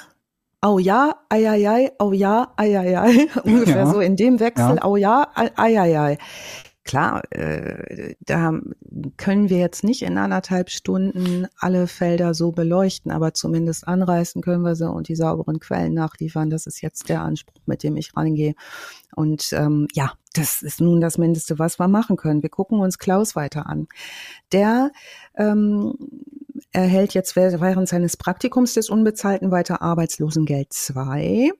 [0.63, 3.87] au ja, ei, ei, ei, au ja, ei, ei, ei, ungefähr ja.
[3.87, 4.83] so in dem Wechsel, ja.
[4.83, 6.19] au ja, ei, ei, ei.
[6.85, 8.59] Klar, äh, da
[9.17, 14.63] können wir jetzt nicht in anderthalb Stunden alle Felder so beleuchten, aber zumindest anreißen können
[14.63, 16.51] wir sie und die sauberen Quellen nachliefern.
[16.51, 18.55] Das ist jetzt der Anspruch, mit dem ich rangehe.
[19.15, 22.43] Und ähm, ja, das ist nun das Mindeste, was wir machen können.
[22.43, 23.87] Wir gucken uns Klaus weiter an.
[24.51, 24.91] Der
[25.37, 25.95] ähm,
[26.73, 31.51] erhält jetzt während seines Praktikums des unbezahlten weiter Arbeitslosengeld 2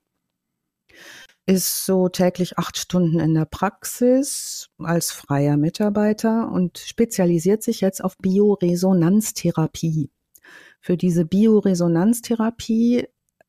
[1.47, 8.03] ist so täglich acht Stunden in der Praxis als freier Mitarbeiter und spezialisiert sich jetzt
[8.03, 10.11] auf Bioresonanztherapie.
[10.81, 13.09] Für diese Bioresonanztherapie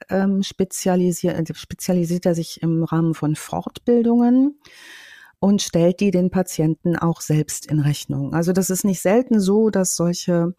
[0.10, 4.60] ähm, spezialisiert, spezialisiert er sich im Rahmen von Fortbildungen
[5.44, 8.34] und stellt die den Patienten auch selbst in Rechnung.
[8.34, 10.56] Also das ist nicht selten so, dass solche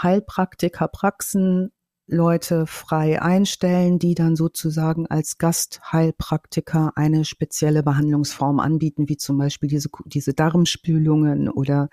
[0.00, 1.72] Heilpraktiker Praxen
[2.06, 9.68] Leute frei einstellen, die dann sozusagen als Gastheilpraktiker eine spezielle Behandlungsform anbieten, wie zum Beispiel
[9.68, 11.88] diese, diese Darmspülungen oder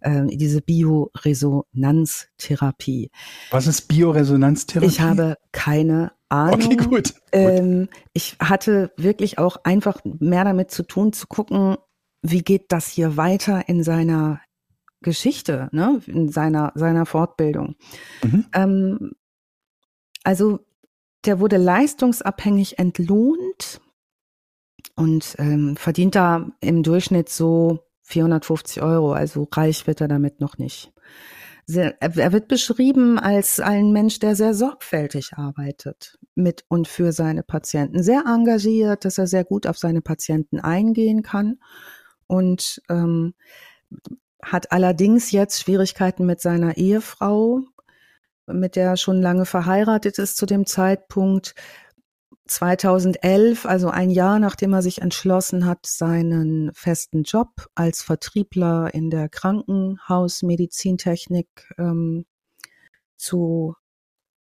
[0.00, 3.10] äh, diese Bioresonanztherapie.
[3.50, 4.90] Was ist Bioresonanztherapie?
[4.90, 6.64] Ich habe keine Ahnung.
[6.64, 7.14] Okay, gut.
[7.32, 11.76] Ähm, ich hatte wirklich auch einfach mehr damit zu tun, zu gucken,
[12.22, 14.40] wie geht das hier weiter in seiner
[15.02, 17.76] Geschichte, ne, in seiner, seiner Fortbildung.
[18.22, 18.46] Mhm.
[18.54, 19.12] Ähm,
[20.24, 20.60] also
[21.24, 23.80] der wurde leistungsabhängig entlohnt
[24.96, 29.12] und ähm, verdient da im Durchschnitt so 450 Euro.
[29.12, 30.92] Also reich wird er damit noch nicht.
[31.64, 37.42] Sehr, er wird beschrieben als ein Mensch, der sehr sorgfältig arbeitet mit und für seine
[37.42, 41.60] Patienten, sehr engagiert, dass er sehr gut auf seine Patienten eingehen kann
[42.26, 43.34] und ähm,
[44.42, 47.60] hat allerdings jetzt Schwierigkeiten mit seiner Ehefrau,
[48.46, 51.54] mit der er schon lange verheiratet ist zu dem Zeitpunkt.
[52.54, 59.10] 2011, also ein Jahr nachdem er sich entschlossen hat, seinen festen Job als Vertriebler in
[59.10, 62.24] der Krankenhausmedizintechnik ähm,
[63.16, 63.74] zu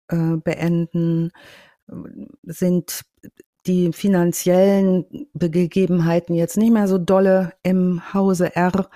[0.09, 1.31] äh, beenden,
[2.43, 3.03] sind
[3.67, 8.89] die finanziellen Gegebenheiten jetzt nicht mehr so dolle im Hause R.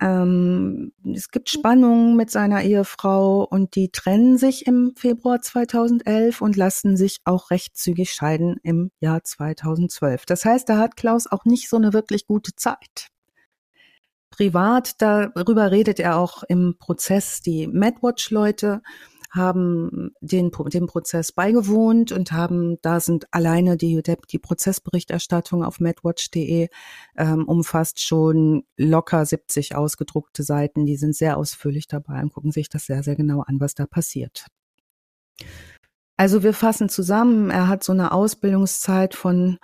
[0.00, 6.56] Ähm, es gibt Spannungen mit seiner Ehefrau und die trennen sich im Februar 2011 und
[6.56, 10.26] lassen sich auch recht zügig scheiden im Jahr 2012.
[10.26, 13.08] Das heißt, da hat Klaus auch nicht so eine wirklich gute Zeit.
[14.30, 18.82] Privat, darüber redet er auch im Prozess die MadWatch-Leute
[19.34, 26.68] haben den, dem Prozess beigewohnt und haben, da sind alleine die, die Prozessberichterstattung auf medwatch.de
[27.16, 30.86] ähm, umfasst schon locker 70 ausgedruckte Seiten.
[30.86, 33.86] Die sind sehr ausführlich dabei und gucken sich das sehr, sehr genau an, was da
[33.86, 34.46] passiert.
[36.16, 39.58] Also wir fassen zusammen, er hat so eine Ausbildungszeit von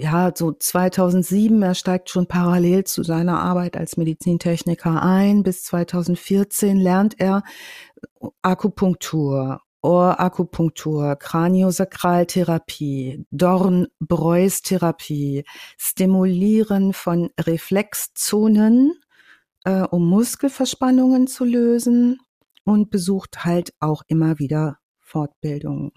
[0.00, 5.42] ja, so 2007, er steigt schon parallel zu seiner Arbeit als Medizintechniker ein.
[5.42, 7.42] Bis 2014 lernt er
[8.42, 15.44] Akupunktur, Ohrakupunktur, Kraniosakraltherapie, Dorn-Breus-Therapie,
[15.76, 18.92] Stimulieren von Reflexzonen,
[19.64, 22.20] äh, um Muskelverspannungen zu lösen
[22.64, 25.92] und besucht halt auch immer wieder Fortbildungen.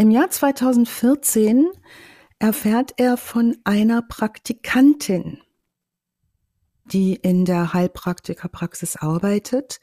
[0.00, 1.66] Im Jahr 2014
[2.38, 5.42] erfährt er von einer Praktikantin,
[6.84, 9.80] die in der Heilpraktikerpraxis arbeitet.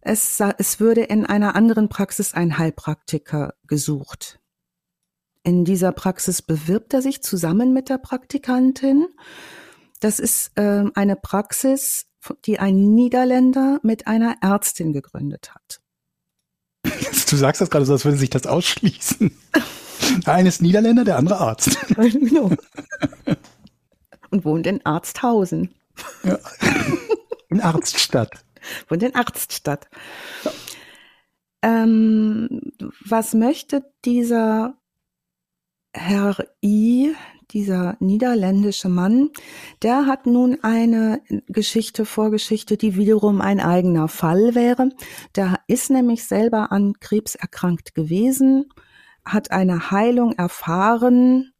[0.00, 4.40] Es, es würde in einer anderen Praxis ein Heilpraktiker gesucht.
[5.42, 9.08] In dieser Praxis bewirbt er sich zusammen mit der Praktikantin.
[10.00, 12.06] Das ist äh, eine Praxis,
[12.46, 15.82] die ein Niederländer mit einer Ärztin gegründet hat.
[17.28, 19.36] Du sagst das gerade so, als würde sich das ausschließen.
[20.26, 21.76] Der eine ist Niederländer, der andere Arzt.
[21.96, 22.50] Genau.
[24.30, 25.74] Und wohnt in Arzthausen.
[26.22, 26.38] Ja.
[27.48, 28.44] In Arztstadt.
[28.88, 29.88] Wohnt in Arztstadt.
[31.62, 32.72] Ähm,
[33.04, 34.74] was möchte dieser
[35.92, 37.14] Herr I,
[37.52, 39.30] dieser niederländische Mann,
[39.82, 44.90] der hat nun eine Geschichte, Vorgeschichte, die wiederum ein eigener Fall wäre.
[45.36, 48.66] Der ist nämlich selber an Krebs erkrankt gewesen,
[49.24, 51.52] hat eine Heilung erfahren,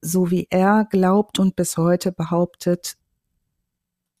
[0.00, 2.96] so wie er glaubt und bis heute behauptet,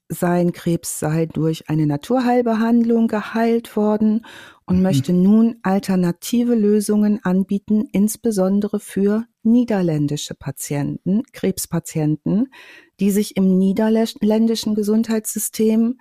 [0.08, 4.24] sein Krebs sei durch eine Naturheilbehandlung geheilt worden
[4.64, 4.82] und mhm.
[4.82, 12.52] möchte nun alternative Lösungen anbieten, insbesondere für niederländische Patienten, Krebspatienten,
[13.00, 15.98] die sich im niederländischen Gesundheitssystem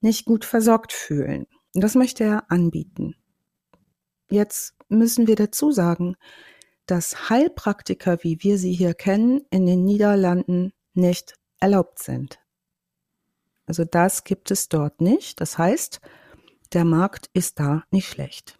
[0.00, 1.46] nicht gut versorgt fühlen.
[1.74, 3.14] Das möchte er anbieten.
[4.30, 6.16] Jetzt müssen wir dazu sagen,
[6.86, 12.40] dass Heilpraktiker, wie wir sie hier kennen, in den Niederlanden nicht erlaubt sind.
[13.66, 15.40] Also das gibt es dort nicht.
[15.40, 16.00] Das heißt,
[16.72, 18.59] der Markt ist da nicht schlecht.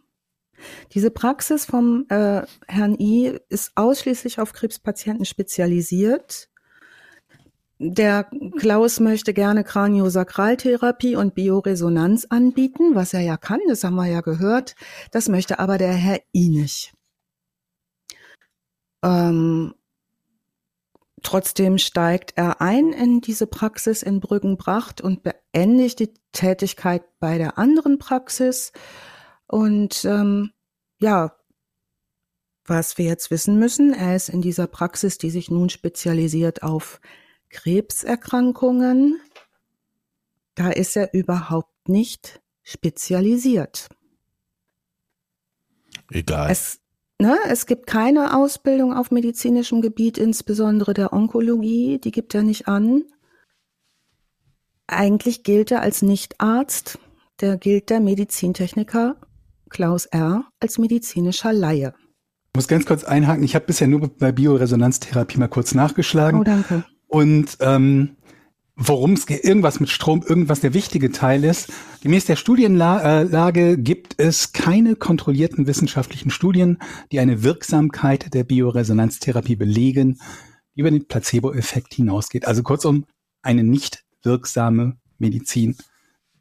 [0.93, 6.49] Diese Praxis vom äh, Herrn I ist ausschließlich auf Krebspatienten spezialisiert.
[7.79, 14.07] Der Klaus möchte gerne Kraniosakraltherapie und Bioresonanz anbieten, was er ja kann, das haben wir
[14.07, 14.75] ja gehört.
[15.13, 16.93] Das möchte aber der Herr I nicht.
[19.03, 19.75] Ähm,
[21.23, 27.59] Trotzdem steigt er ein in diese Praxis in Brüggenbracht und beendigt die Tätigkeit bei der
[27.59, 28.73] anderen Praxis
[29.51, 30.53] und ähm,
[31.01, 31.35] ja,
[32.65, 37.01] was wir jetzt wissen müssen, er ist in dieser Praxis, die sich nun spezialisiert auf
[37.49, 39.21] Krebserkrankungen,
[40.55, 43.89] da ist er überhaupt nicht spezialisiert.
[46.13, 46.49] Egal.
[46.49, 46.79] Es,
[47.19, 52.69] ne, es gibt keine Ausbildung auf medizinischem Gebiet, insbesondere der Onkologie, die gibt er nicht
[52.69, 53.03] an.
[54.87, 57.01] Eigentlich gilt er als Nichtarzt,
[57.41, 59.17] der gilt der Medizintechniker
[59.71, 60.45] Klaus R.
[60.61, 61.95] als medizinischer Laie.
[62.53, 63.45] Ich muss ganz kurz einhaken.
[63.45, 66.41] Ich habe bisher nur bei Bioresonanztherapie mal kurz nachgeschlagen.
[66.41, 66.85] Oh, danke.
[67.07, 68.17] Und ähm,
[68.77, 71.73] worum es geht, irgendwas mit Strom, irgendwas der wichtige Teil ist.
[72.03, 76.79] Gemäß der Studienlage gibt es keine kontrollierten wissenschaftlichen Studien,
[77.13, 80.19] die eine Wirksamkeit der Bioresonanztherapie belegen,
[80.75, 82.47] die über den Placebo-Effekt hinausgeht.
[82.47, 83.07] Also kurzum,
[83.43, 85.77] eine nicht wirksame Medizin,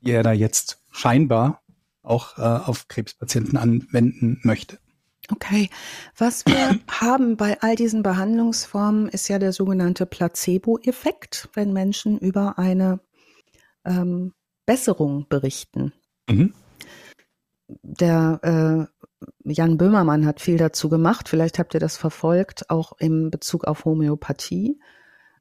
[0.02, 1.62] die er da jetzt scheinbar
[2.04, 4.80] auch äh, auf Krebspatienten anwenden möchte.
[5.32, 5.70] Okay,
[6.18, 12.58] was wir haben bei all diesen Behandlungsformen ist ja der sogenannte Placebo-Effekt, wenn Menschen über
[12.58, 13.00] eine
[13.86, 14.34] ähm,
[14.66, 15.94] Besserung berichten.
[16.30, 16.54] Mhm.
[17.84, 19.06] Der äh,
[19.44, 23.86] Jan Böhmermann hat viel dazu gemacht, vielleicht habt ihr das verfolgt, auch im Bezug auf
[23.86, 24.80] Homöopathie.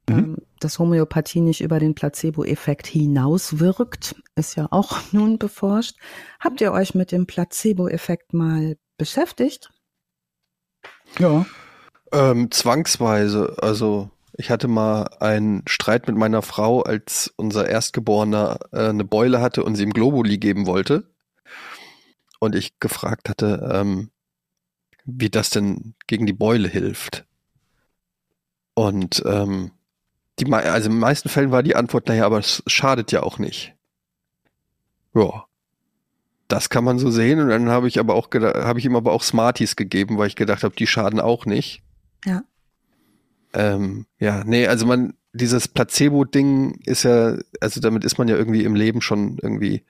[0.09, 0.17] Mhm.
[0.17, 5.95] Ähm, dass Homöopathie nicht über den Placebo-Effekt hinauswirkt, ist ja auch nun beforscht.
[6.39, 9.71] Habt ihr euch mit dem Placebo-Effekt mal beschäftigt?
[11.19, 11.45] Ja.
[12.11, 13.57] Ähm, zwangsweise.
[13.61, 19.41] Also ich hatte mal einen Streit mit meiner Frau, als unser Erstgeborener äh, eine Beule
[19.41, 21.09] hatte und sie ihm Globuli geben wollte.
[22.39, 24.11] Und ich gefragt hatte, ähm,
[25.05, 27.25] wie das denn gegen die Beule hilft.
[28.75, 29.71] Und ähm,
[30.39, 33.37] die, also in den meisten Fällen war die Antwort, naja, aber es schadet ja auch
[33.39, 33.75] nicht.
[35.13, 35.45] Ja.
[36.47, 37.39] Das kann man so sehen.
[37.39, 40.27] Und dann habe ich aber auch gedacht, habe ich ihm aber auch Smarties gegeben, weil
[40.27, 41.83] ich gedacht habe, die schaden auch nicht.
[42.25, 42.43] Ja.
[43.53, 48.63] Ähm, ja, nee, also man, dieses Placebo-Ding ist ja, also damit ist man ja irgendwie
[48.63, 49.83] im Leben schon irgendwie,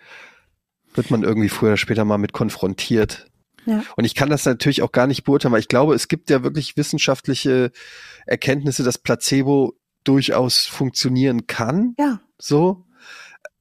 [0.94, 3.28] wird man irgendwie früher oder später mal mit konfrontiert.
[3.66, 3.84] Ja.
[3.96, 6.44] Und ich kann das natürlich auch gar nicht beurteilen, weil ich glaube, es gibt ja
[6.44, 7.72] wirklich wissenschaftliche
[8.26, 11.96] Erkenntnisse, dass Placebo durchaus funktionieren kann.
[12.00, 12.20] Ja.
[12.38, 12.86] So.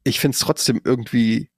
[0.04, 1.50] Ich finde es trotzdem irgendwie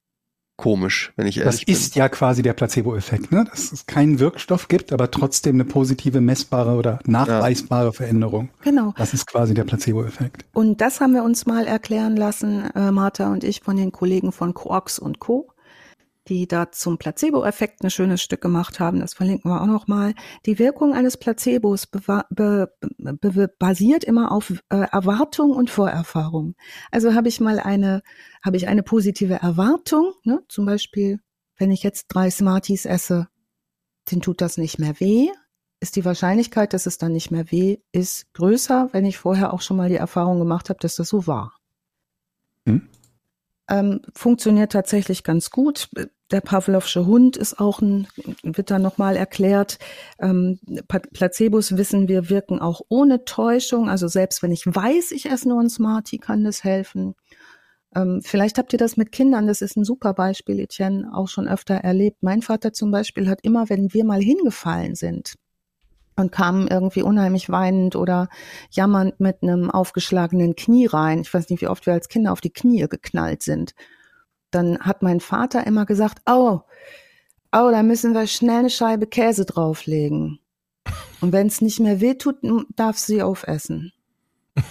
[0.56, 1.74] komisch, wenn ich Das ehrlich bin.
[1.74, 3.44] ist ja quasi der Placebo-Effekt, ne?
[3.50, 8.50] dass es keinen Wirkstoff gibt, aber trotzdem eine positive, messbare oder nachweisbare Veränderung.
[8.62, 8.92] Genau.
[8.98, 10.44] Das ist quasi der Placebo-Effekt.
[10.52, 14.32] Und das haben wir uns mal erklären lassen, äh, Martha und ich, von den Kollegen
[14.32, 15.48] von Quarks und Co.,
[16.28, 19.00] die da zum Placebo-Effekt ein schönes Stück gemacht haben.
[19.00, 20.14] Das verlinken wir auch noch mal.
[20.46, 26.54] Die Wirkung eines Placebos be, be, basiert immer auf äh, Erwartung und Vorerfahrung.
[26.90, 28.02] Also habe ich mal eine,
[28.44, 30.40] habe ich eine positive Erwartung, ne?
[30.48, 31.20] zum Beispiel,
[31.56, 33.28] wenn ich jetzt drei Smarties esse,
[34.10, 35.28] den tut das nicht mehr weh.
[35.82, 39.62] Ist die Wahrscheinlichkeit, dass es dann nicht mehr weh ist, größer, wenn ich vorher auch
[39.62, 41.59] schon mal die Erfahrung gemacht habe, dass das so war.
[43.70, 43.78] Hm?
[43.78, 45.88] Ähm, funktioniert tatsächlich ganz gut.
[46.30, 48.06] Der Pavlovsche Hund ist auch ein,
[48.42, 49.78] wird da nochmal erklärt.
[50.20, 50.60] Ähm,
[51.12, 53.88] Placebos wissen wir wirken auch ohne Täuschung.
[53.88, 57.14] Also selbst wenn ich weiß, ich esse nur ein Smartie, kann das helfen.
[57.94, 61.48] Ähm, vielleicht habt ihr das mit Kindern, das ist ein super Beispiel, Etienne, auch schon
[61.48, 62.18] öfter erlebt.
[62.22, 65.34] Mein Vater zum Beispiel hat immer, wenn wir mal hingefallen sind
[66.20, 68.28] und kamen irgendwie unheimlich weinend oder
[68.70, 72.40] jammernd mit einem aufgeschlagenen Knie rein, ich weiß nicht, wie oft wir als Kinder auf
[72.40, 73.74] die Knie geknallt sind,
[74.50, 76.60] dann hat mein Vater immer gesagt, oh,
[77.52, 80.38] oh, da müssen wir schnell eine Scheibe Käse drauflegen.
[81.20, 82.36] Und wenn es nicht mehr wehtut,
[82.76, 83.92] darf sie aufessen.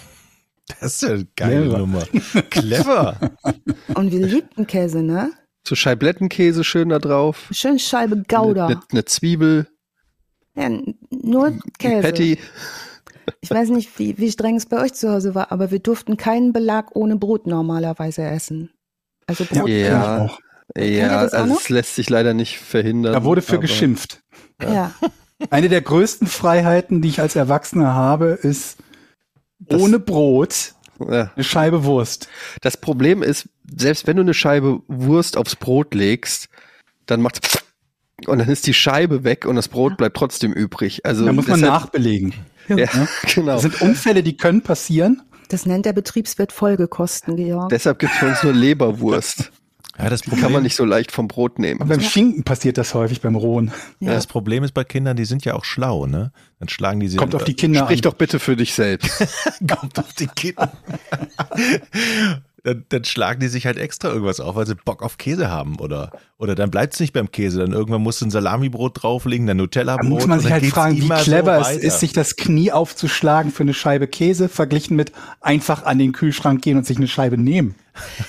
[0.80, 1.78] Das ist ja eine geile Clever.
[1.78, 2.02] Nummer.
[2.50, 3.30] Clever.
[3.96, 5.32] Und wir liebten Käse, ne?
[5.66, 7.48] So Scheiblettenkäse schön da drauf.
[7.50, 8.66] Schön Scheibe Gouda.
[8.66, 9.66] Eine, eine Zwiebel,
[10.60, 10.68] Ja,
[11.10, 12.02] nur Käse.
[12.02, 12.38] Patty.
[13.40, 16.16] Ich weiß nicht, wie, wie streng es bei euch zu Hause war, aber wir durften
[16.16, 18.70] keinen Belag ohne Brot normalerweise essen.
[19.26, 19.68] Also Brot.
[19.68, 20.24] Ja.
[20.24, 20.38] auch.
[20.76, 23.12] Ja, das auch also es lässt sich leider nicht verhindern.
[23.12, 24.22] Da wurde für aber- geschimpft.
[24.62, 24.92] Ja.
[25.50, 28.76] Eine der größten Freiheiten, die ich als Erwachsener habe, ist
[29.60, 31.30] Das- ohne Brot Ja.
[31.34, 32.28] eine Scheibe Wurst.
[32.60, 36.48] Das Problem ist, selbst wenn du eine Scheibe Wurst aufs Brot legst,
[37.06, 37.40] dann macht's
[38.28, 39.96] und dann ist die Scheibe weg und das Brot Ja.
[39.96, 41.04] bleibt trotzdem übrig.
[41.06, 42.34] Also da muss man deshalb- nachbelegen.
[42.68, 42.86] Ja,
[43.34, 43.52] genau.
[43.54, 45.22] Das sind Unfälle, die können passieren.
[45.48, 47.70] Das nennt der Betriebswirt Folgekosten, Georg.
[47.70, 49.50] Deshalb gibt es für uns nur Leberwurst.
[49.98, 51.86] Ja, das Die Problem, kann man nicht so leicht vom Brot Und nehmen.
[51.86, 53.70] beim Schinken passiert das häufig beim Rohen.
[53.98, 54.12] Ja.
[54.14, 56.32] das Problem ist bei Kindern, die sind ja auch schlau, ne?
[56.58, 58.02] Dann schlagen die sie Kommt auf die Kinder Sprich an.
[58.04, 59.10] doch bitte für dich selbst.
[59.68, 60.72] Kommt auf die Kinder.
[62.64, 65.78] Dann, dann, schlagen die sich halt extra irgendwas auf, weil sie Bock auf Käse haben.
[65.78, 67.60] Oder, oder dann bleibt es nicht beim Käse.
[67.60, 70.04] Dann irgendwann musst du ein Salamibrot drauflegen, dann Nutella-Brot.
[70.04, 73.50] Da muss man sich halt fragen, wie clever so es ist, sich das Knie aufzuschlagen
[73.50, 77.38] für eine Scheibe Käse, verglichen mit einfach an den Kühlschrank gehen und sich eine Scheibe
[77.38, 77.74] nehmen.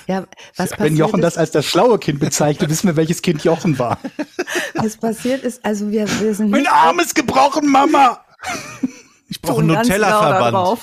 [0.07, 0.25] Ja,
[0.55, 3.99] was Wenn Jochen das als das schlaue Kind bezeichnet, wissen wir, welches Kind Jochen war.
[4.75, 6.49] Was passiert ist, also wir, wir sind.
[6.49, 8.19] Mein Arm ist gebrochen, Mama!
[9.27, 10.79] Ich brauche einen Nutella-Verband.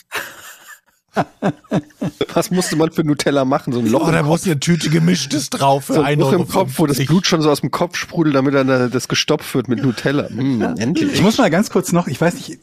[2.35, 3.73] Was musste man für Nutella machen?
[3.73, 4.09] So ein Loch.
[4.09, 6.99] Oh, da muss eine Tüte gemischtes drauf für so ein Loch im Kopf, wo das
[7.05, 10.29] Blut schon so aus dem Kopf sprudelt, damit dann das gestopft wird mit Nutella.
[10.31, 11.15] Mm, endlich.
[11.15, 12.59] Ich muss mal ganz kurz noch, ich weiß nicht,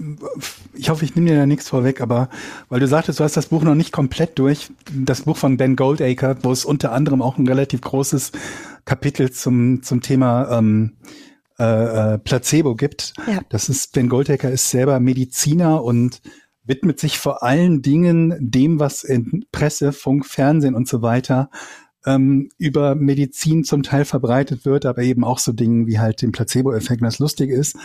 [0.73, 2.29] ich hoffe, ich nehme dir da nichts vorweg, aber
[2.69, 5.75] weil du sagtest, du hast das Buch noch nicht komplett durch, das Buch von Ben
[5.75, 8.31] Goldacre, wo es unter anderem auch ein relativ großes
[8.85, 10.93] Kapitel zum, zum Thema ähm,
[11.59, 13.13] äh, äh Placebo gibt.
[13.27, 13.41] Ja.
[13.49, 16.21] Das ist, Ben Goldacre ist selber Mediziner und
[16.65, 21.49] widmet sich vor allen Dingen dem, was in Presse, Funk, Fernsehen und so weiter
[22.05, 26.31] ähm, über Medizin zum Teil verbreitet wird, aber eben auch so Dingen wie halt den
[26.31, 27.01] Placebo-Effekt.
[27.01, 27.75] das Lustige ist,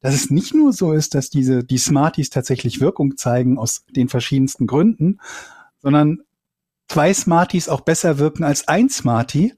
[0.00, 4.08] dass es nicht nur so ist, dass diese die Smarties tatsächlich Wirkung zeigen aus den
[4.08, 5.20] verschiedensten Gründen,
[5.80, 6.20] sondern
[6.88, 9.54] zwei Smarties auch besser wirken als ein Smartie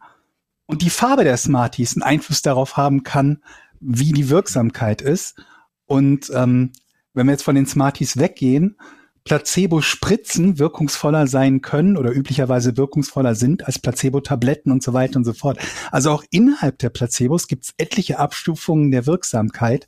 [0.66, 3.42] und die Farbe der Smarties einen Einfluss darauf haben kann,
[3.80, 5.42] wie die Wirksamkeit ist.
[5.86, 6.72] Und ähm,
[7.14, 8.76] wenn wir jetzt von den Smarties weggehen,
[9.24, 15.32] Placebo-Spritzen wirkungsvoller sein können oder üblicherweise wirkungsvoller sind als Placebo-Tabletten und so weiter und so
[15.32, 15.58] fort.
[15.90, 19.86] Also auch innerhalb der Placebos gibt es etliche Abstufungen der Wirksamkeit.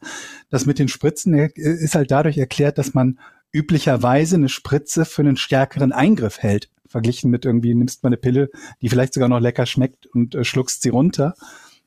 [0.50, 3.18] Das mit den Spritzen äh, ist halt dadurch erklärt, dass man
[3.52, 6.68] üblicherweise eine Spritze für einen stärkeren Eingriff hält.
[6.86, 8.50] Verglichen mit irgendwie nimmst man eine Pille,
[8.82, 11.34] die vielleicht sogar noch lecker schmeckt und äh, schluckst sie runter.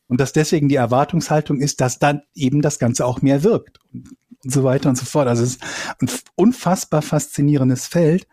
[0.07, 4.15] Und dass deswegen die Erwartungshaltung ist, dass dann eben das Ganze auch mehr wirkt und
[4.43, 5.27] so weiter und so fort.
[5.27, 5.63] Also es ist
[5.99, 8.27] ein unfassbar faszinierendes Feld.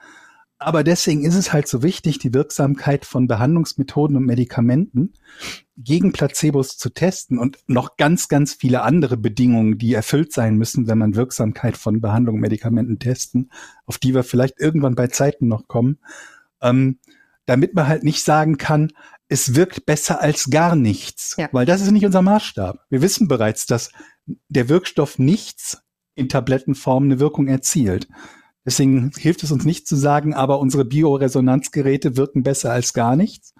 [0.58, 5.14] Aber deswegen ist es halt so wichtig, die Wirksamkeit von Behandlungsmethoden und Medikamenten
[5.76, 10.86] gegen Placebos zu testen und noch ganz, ganz viele andere Bedingungen, die erfüllt sein müssen,
[10.86, 13.50] wenn man Wirksamkeit von Behandlungen und Medikamenten testen,
[13.86, 15.98] auf die wir vielleicht irgendwann bei Zeiten noch kommen,
[16.60, 16.98] ähm,
[17.46, 18.92] damit man halt nicht sagen kann,
[19.32, 21.48] es wirkt besser als gar nichts, ja.
[21.52, 22.84] weil das ist nicht unser Maßstab.
[22.90, 23.90] Wir wissen bereits, dass
[24.26, 25.82] der Wirkstoff nichts
[26.14, 28.08] in Tablettenform eine Wirkung erzielt.
[28.66, 33.54] Deswegen hilft es uns nicht zu sagen, aber unsere Bioresonanzgeräte wirken besser als gar nichts,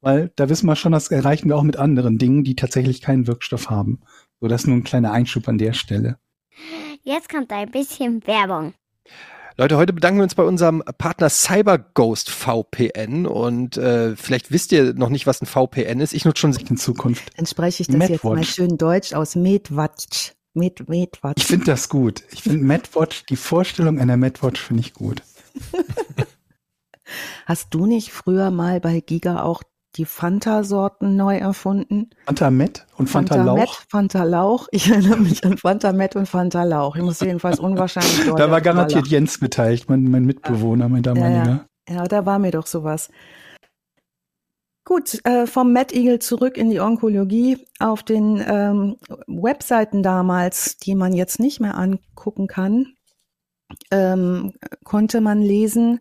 [0.00, 3.28] weil da wissen wir schon, das erreichen wir auch mit anderen Dingen, die tatsächlich keinen
[3.28, 4.00] Wirkstoff haben.
[4.40, 6.18] So, das ist nur ein kleiner Einschub an der Stelle.
[7.04, 8.74] Jetzt kommt ein bisschen Werbung.
[9.58, 14.94] Leute, heute bedanken wir uns bei unserem Partner CyberGhost VPN und äh, vielleicht wisst ihr
[14.94, 16.14] noch nicht, was ein VPN ist.
[16.14, 17.30] Ich nutze schon in Zukunft.
[17.36, 18.12] Dann spreche ich das Medwatch.
[18.12, 19.36] jetzt mal schön deutsch aus.
[19.36, 20.32] Medwatch.
[20.54, 21.42] Med, Medwatch.
[21.42, 22.22] Ich finde das gut.
[22.30, 25.22] Ich finde Medwatch, die Vorstellung einer Medwatch finde ich gut.
[27.46, 29.62] Hast du nicht früher mal bei Giga auch
[29.96, 32.10] die Fanta-Sorten neu erfunden?
[32.24, 33.58] Fanta Met und Fanta, Fanta Lauch?
[33.58, 34.68] Met, Fanta Lauch.
[34.70, 36.96] Ich erinnere mich an Fanta Met und Fanta Lauch.
[36.96, 41.44] Ich muss jedenfalls unwahrscheinlich Da war garantiert Jens beteiligt, mein, mein Mitbewohner, mein damaliger.
[41.44, 41.94] Ja, ja.
[41.94, 43.10] ja, da war mir doch sowas.
[44.84, 47.64] Gut, äh, vom Mad Eagle zurück in die Onkologie.
[47.78, 48.96] Auf den ähm,
[49.28, 52.94] Webseiten damals, die man jetzt nicht mehr angucken kann,
[53.90, 56.00] ähm, konnte man lesen,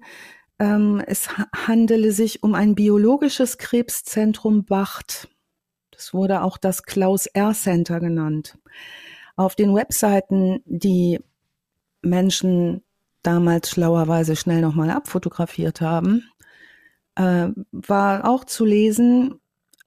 [1.07, 5.28] es handele sich um ein biologisches Krebszentrum Bacht.
[5.89, 8.59] Das wurde auch das Klaus R Center genannt.
[9.36, 11.20] Auf den Webseiten, die
[12.03, 12.84] Menschen
[13.24, 16.30] damals schlauerweise schnell nochmal abfotografiert haben,
[17.16, 19.39] äh, war auch zu lesen,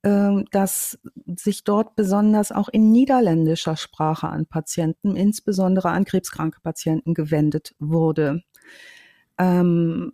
[0.02, 0.98] äh, dass
[1.36, 8.42] sich dort besonders auch in niederländischer Sprache an Patienten, insbesondere an krebskranke Patienten, gewendet wurde.
[9.38, 10.12] Ähm,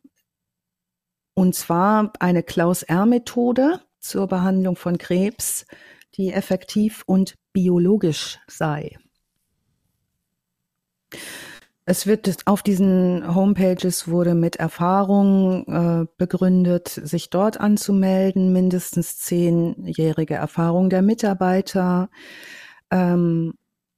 [1.35, 5.66] und zwar eine Klaus-R-Methode zur Behandlung von Krebs,
[6.16, 8.97] die effektiv und biologisch sei.
[11.87, 20.35] Es wird auf diesen Homepages wurde mit Erfahrung äh, begründet, sich dort anzumelden, mindestens zehnjährige
[20.35, 22.09] Erfahrung der Mitarbeiter.
[22.93, 23.55] Ähm,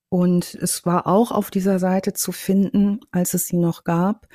[0.08, 4.26] und es war auch auf dieser Seite zu finden, als es sie noch gab,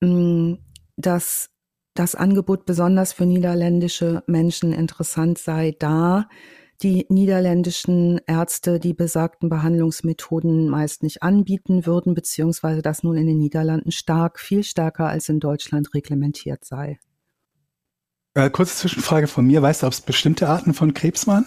[0.00, 0.58] mh,
[0.96, 1.51] dass
[1.94, 6.28] das Angebot besonders für niederländische Menschen interessant sei, da
[6.82, 13.38] die niederländischen Ärzte die besagten Behandlungsmethoden meist nicht anbieten würden, beziehungsweise das nun in den
[13.38, 16.98] Niederlanden stark, viel stärker als in Deutschland reglementiert sei.
[18.34, 19.62] Äh, kurze Zwischenfrage von mir.
[19.62, 21.46] Weißt du, ob es bestimmte Arten von Krebs waren?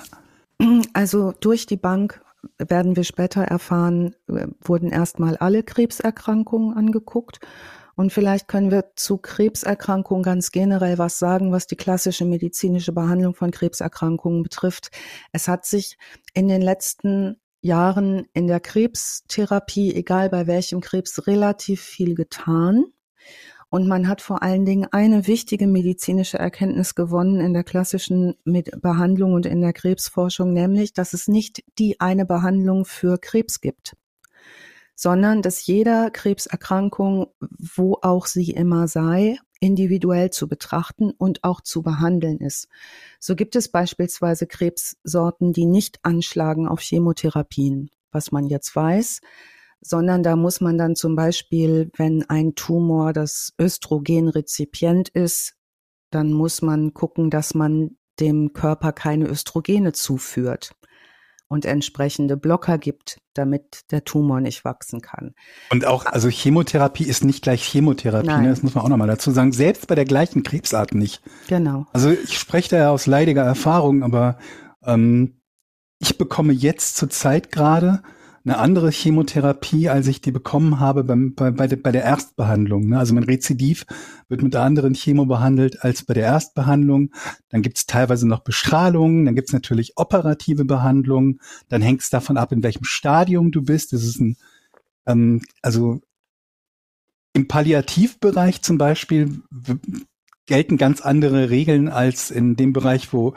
[0.93, 2.21] Also durch die Bank
[2.57, 7.39] werden wir später erfahren, äh, wurden erstmal alle Krebserkrankungen angeguckt
[7.95, 13.33] Und vielleicht können wir zu Krebserkrankungen ganz generell was sagen, was die klassische medizinische Behandlung
[13.33, 14.91] von Krebserkrankungen betrifft.
[15.31, 15.97] Es hat sich
[16.33, 22.85] in den letzten Jahren in der Krebstherapie, egal bei welchem Krebs, relativ viel getan.
[23.69, 29.33] Und man hat vor allen Dingen eine wichtige medizinische Erkenntnis gewonnen in der klassischen Behandlung
[29.33, 33.95] und in der Krebsforschung, nämlich, dass es nicht die eine Behandlung für Krebs gibt
[34.95, 41.81] sondern dass jeder Krebserkrankung, wo auch sie immer sei, individuell zu betrachten und auch zu
[41.81, 42.67] behandeln ist.
[43.19, 49.21] So gibt es beispielsweise Krebssorten, die nicht anschlagen auf Chemotherapien, was man jetzt weiß,
[49.81, 55.55] sondern da muss man dann zum Beispiel, wenn ein Tumor das Östrogenrezipient ist,
[56.09, 60.73] dann muss man gucken, dass man dem Körper keine Östrogene zuführt
[61.47, 65.33] und entsprechende Blocker gibt, damit der Tumor nicht wachsen kann.
[65.69, 68.49] Und auch, also Chemotherapie ist nicht gleich Chemotherapie, ne?
[68.49, 71.21] das muss man auch nochmal dazu sagen, selbst bei der gleichen Krebsart nicht.
[71.47, 71.85] Genau.
[71.93, 74.37] Also ich spreche da ja aus leidiger Erfahrung, aber
[74.83, 75.41] ähm,
[75.99, 78.01] ich bekomme jetzt zur Zeit gerade
[78.45, 82.89] eine andere Chemotherapie, als ich die bekommen habe beim, bei, bei, bei der Erstbehandlung.
[82.89, 82.99] Ne?
[82.99, 83.87] Also mein Rezidiv
[84.29, 87.11] wird mit einer anderen Chemo behandelt als bei der Erstbehandlung.
[87.49, 91.39] Dann gibt es teilweise noch Bestrahlungen, dann gibt es natürlich operative Behandlungen,
[91.69, 93.93] dann hängt es davon ab, in welchem Stadium du bist.
[93.93, 94.37] Das ist ein,
[95.07, 96.01] ähm, also
[97.33, 99.41] im Palliativbereich zum Beispiel
[100.45, 103.33] gelten ganz andere Regeln als in dem Bereich, wo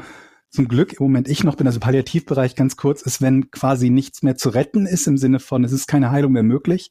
[0.50, 4.22] zum Glück im Moment ich noch bin, also Palliativbereich ganz kurz, ist, wenn quasi nichts
[4.22, 6.90] mehr zu retten ist, im Sinne von, es ist keine Heilung mehr möglich,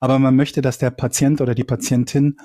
[0.00, 2.36] aber man möchte, dass der Patient oder die Patientin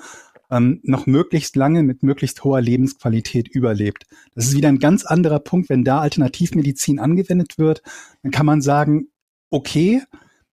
[0.50, 4.04] ähm, noch möglichst lange mit möglichst hoher Lebensqualität überlebt.
[4.34, 7.82] Das ist wieder ein ganz anderer Punkt, wenn da Alternativmedizin angewendet wird,
[8.22, 9.08] dann kann man sagen,
[9.50, 10.02] okay,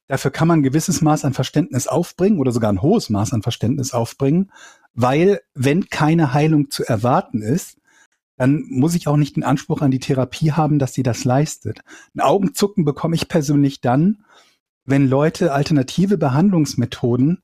[0.06, 3.42] dafür kann man ein gewisses Maß an Verständnis aufbringen oder sogar ein hohes Maß an
[3.42, 4.50] Verständnis aufbringen,
[4.94, 7.76] weil wenn keine Heilung zu erwarten ist,
[8.36, 11.82] dann muss ich auch nicht den Anspruch an die Therapie haben, dass sie das leistet.
[12.14, 14.24] Ein Augenzucken bekomme ich persönlich dann,
[14.84, 17.42] wenn Leute alternative Behandlungsmethoden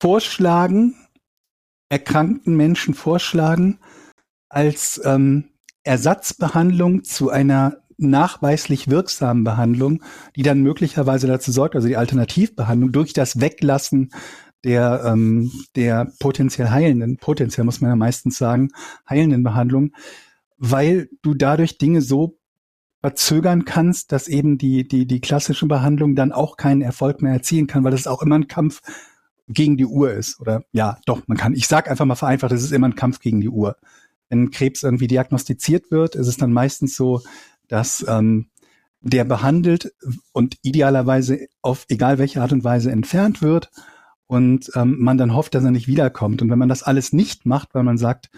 [0.00, 0.94] vorschlagen,
[1.88, 3.78] erkrankten Menschen vorschlagen,
[4.48, 5.50] als ähm,
[5.82, 10.02] Ersatzbehandlung zu einer nachweislich wirksamen Behandlung,
[10.36, 14.10] die dann möglicherweise dazu sorgt, also die Alternativbehandlung durch das Weglassen
[14.64, 18.70] der, ähm, der potenziell heilenden, potenziell muss man ja meistens sagen,
[19.08, 19.92] heilenden Behandlung,
[20.56, 22.38] weil du dadurch Dinge so
[23.00, 27.68] verzögern kannst, dass eben die, die, die klassische Behandlung dann auch keinen Erfolg mehr erzielen
[27.68, 28.80] kann, weil das auch immer ein Kampf
[29.46, 30.40] gegen die Uhr ist.
[30.40, 33.20] Oder ja, doch, man kann, ich sag einfach mal vereinfacht, es ist immer ein Kampf
[33.20, 33.76] gegen die Uhr.
[34.28, 37.22] Wenn Krebs irgendwie diagnostiziert wird, ist es dann meistens so,
[37.68, 38.50] dass ähm,
[39.00, 39.94] der behandelt
[40.32, 43.70] und idealerweise auf egal welche Art und Weise entfernt wird
[44.28, 46.42] und ähm, man dann hofft, dass er nicht wiederkommt.
[46.42, 48.30] Und wenn man das alles nicht macht, weil man sagt,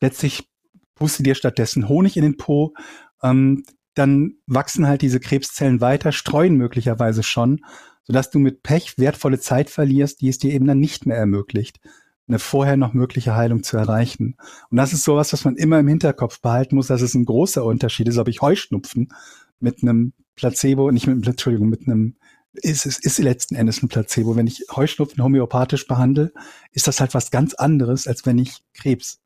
[0.00, 0.48] letztlich
[0.94, 2.74] puste dir stattdessen Honig in den Po,
[3.22, 3.62] ähm,
[3.94, 7.64] dann wachsen halt diese Krebszellen weiter, streuen möglicherweise schon,
[8.04, 11.78] sodass du mit Pech wertvolle Zeit verlierst, die es dir eben dann nicht mehr ermöglicht,
[12.26, 14.36] eine vorher noch mögliche Heilung zu erreichen.
[14.70, 17.64] Und das ist sowas, was man immer im Hinterkopf behalten muss, dass es ein großer
[17.64, 19.12] Unterschied ist, ob ich Heuschnupfen
[19.60, 22.16] mit einem Placebo, nicht mit, Entschuldigung, mit einem
[22.54, 24.36] ist es ist letzten Endes ein Placebo.
[24.36, 26.32] Wenn ich Heuschnupfen homöopathisch behandle,
[26.72, 29.20] ist das halt was ganz anderes, als wenn ich Krebs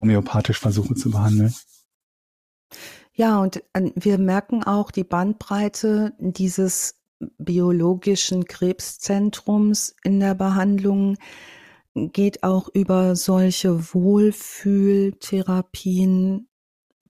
[0.00, 1.54] homöopathisch versuche zu behandeln.
[3.12, 6.94] Ja, und äh, wir merken auch die Bandbreite dieses
[7.38, 11.18] biologischen Krebszentrums in der Behandlung
[11.94, 16.48] geht auch über solche Wohlfühltherapien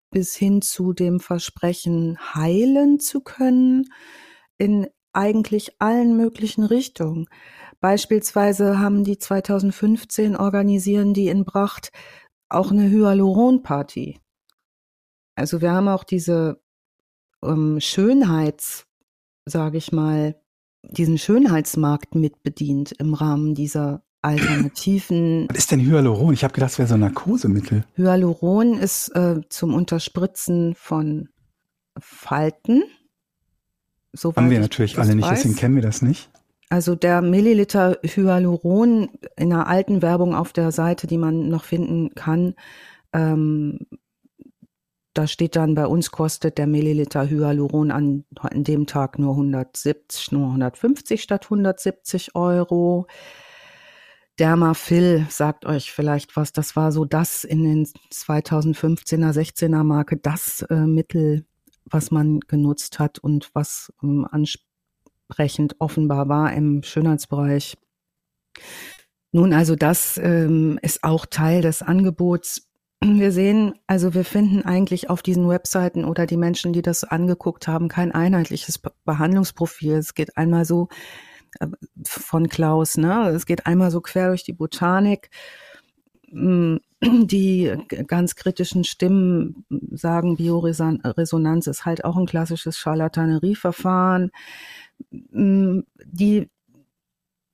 [0.09, 3.85] bis hin zu dem Versprechen heilen zu können
[4.57, 7.27] in eigentlich allen möglichen Richtungen.
[7.79, 11.91] Beispielsweise haben die 2015 organisieren die in Bracht
[12.49, 14.19] auch eine Hyaluron-Party.
[15.35, 16.61] Also wir haben auch diese
[17.43, 18.85] ähm, Schönheits,
[19.45, 20.35] sage ich mal,
[20.83, 25.47] diesen Schönheitsmarkt mitbedient im Rahmen dieser alternativen.
[25.49, 26.33] Was ist denn Hyaluron?
[26.33, 27.85] Ich habe gedacht, es wäre so ein Narkosemittel.
[27.95, 31.29] Hyaluron ist äh, zum Unterspritzen von
[31.97, 32.83] Falten
[34.13, 35.39] Soweit Haben wir natürlich alle nicht, weiß.
[35.39, 36.29] deswegen kennen wir das nicht.
[36.69, 42.13] Also der Milliliter Hyaluron in einer alten Werbung auf der Seite, die man noch finden
[42.13, 42.53] kann,
[43.11, 43.79] ähm,
[45.13, 50.31] da steht dann, bei uns kostet der Milliliter Hyaluron an, an dem Tag nur 170,
[50.31, 53.07] nur 150 statt 170 Euro.
[54.37, 56.53] Dermafil sagt euch vielleicht was.
[56.53, 61.45] Das war so das in den 2015er, 16er Marke, das äh, Mittel,
[61.85, 67.77] was man genutzt hat und was ähm, ansprechend offenbar war im Schönheitsbereich.
[69.31, 72.67] Nun, also das ähm, ist auch Teil des Angebots.
[73.01, 77.67] Wir sehen, also wir finden eigentlich auf diesen Webseiten oder die Menschen, die das angeguckt
[77.67, 79.93] haben, kein einheitliches Behandlungsprofil.
[79.93, 80.89] Es geht einmal so
[81.59, 81.67] äh,
[82.05, 83.29] von Klaus, ne?
[83.29, 85.29] Es geht einmal so quer durch die Botanik.
[86.29, 87.73] Hm, die
[88.07, 94.31] ganz kritischen Stimmen sagen, Bioresonanz ist halt auch ein klassisches Charlatanerieverfahren.
[95.31, 96.49] Hm, die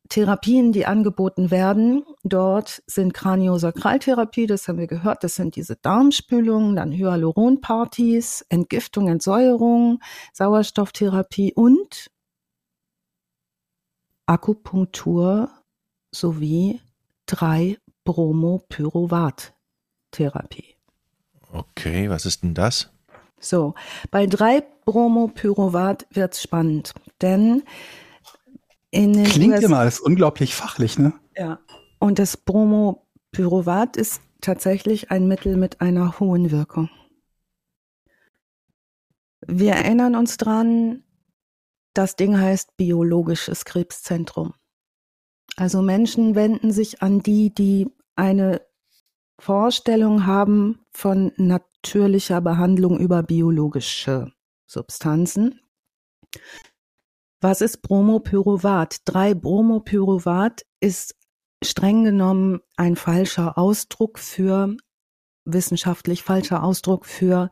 [0.09, 6.75] Therapien, die angeboten werden, dort sind Kraniosakraltherapie, das haben wir gehört, das sind diese Darmspülungen,
[6.75, 9.99] dann Hyaluronpartys, Entgiftung, Entsäuerung,
[10.33, 12.11] Sauerstofftherapie und
[14.27, 15.49] Akupunktur
[16.13, 16.81] sowie
[17.25, 20.75] drei Bromopyruvat-Therapie.
[21.51, 22.89] Okay, was ist denn das?
[23.39, 23.73] So,
[24.11, 27.63] bei drei Bromopyruvat wird's spannend, denn
[28.91, 31.11] in den Klingt US immer alles unglaublich fachlich, ne?
[31.35, 31.59] Ja.
[31.99, 36.89] Und das Bromopyruvat ist tatsächlich ein Mittel mit einer hohen Wirkung.
[39.45, 41.03] Wir erinnern uns dran,
[41.93, 44.53] das Ding heißt biologisches Krebszentrum.
[45.55, 48.61] Also Menschen wenden sich an die, die eine
[49.39, 54.33] Vorstellung haben von natürlicher Behandlung über biologische
[54.65, 55.61] Substanzen.
[57.41, 59.01] Was ist Bromopyruvat?
[59.07, 61.15] 3-Bromopyruvat ist
[61.63, 64.19] streng genommen ein falscher Ausdruck
[65.45, 67.49] wissenschaftlich falscher Ausdruck für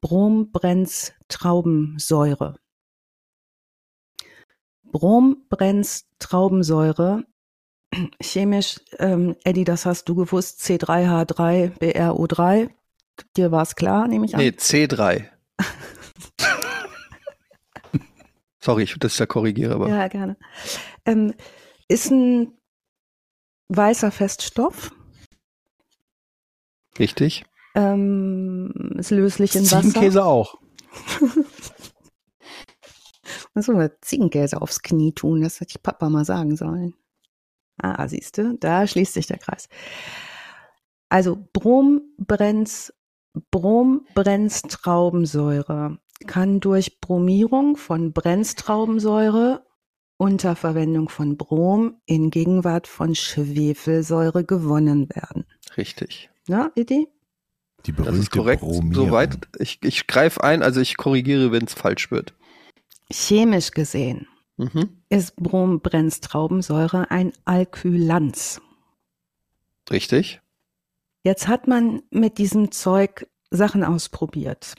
[0.00, 2.56] Brombrenztraubensäure.
[4.90, 7.24] Brombrenztraubensäure
[8.20, 12.70] chemisch, ähm, Eddie, das hast du gewusst, C3H3BRO3.
[13.36, 14.40] Dir war es klar, nehme ich an?
[14.40, 15.28] Nee, C3.
[18.60, 19.88] Sorry, ich, dass ich da korrigiere, aber.
[19.88, 20.36] Ja, gerne.
[21.04, 21.34] Ähm,
[21.88, 22.52] ist ein
[23.68, 24.92] weißer Feststoff.
[26.98, 27.44] Richtig.
[27.74, 29.82] Ähm, ist löslich in Wasser.
[29.82, 30.56] Ziegenkäse auch.
[33.54, 36.94] Muss man Ziegenkäse aufs Knie tun, das hätte ich Papa mal sagen sollen.
[37.84, 39.68] Ah, siehst du, da schließt sich der Kreis.
[41.10, 42.94] Also Brombrenz,
[43.50, 49.66] Brombrenztraubensäure kann durch Bromierung von Brenztraubensäure
[50.16, 55.44] unter Verwendung von Brom in Gegenwart von Schwefelsäure gewonnen werden.
[55.76, 56.30] Richtig.
[56.48, 57.08] Ja, Idee?
[57.84, 58.62] Die berühmte Das ist korrekt.
[58.62, 58.94] Bromierung.
[58.94, 59.36] Soweit.
[59.58, 62.32] Ich, ich greife ein, also ich korrigiere, wenn es falsch wird.
[63.10, 64.26] Chemisch gesehen
[64.56, 65.02] Mhm.
[65.08, 68.60] ist Brombrenztraubensäure ein Alkylanz.
[69.90, 70.40] Richtig.
[71.22, 74.74] Jetzt hat man mit diesem Zeug Sachen ausprobiert,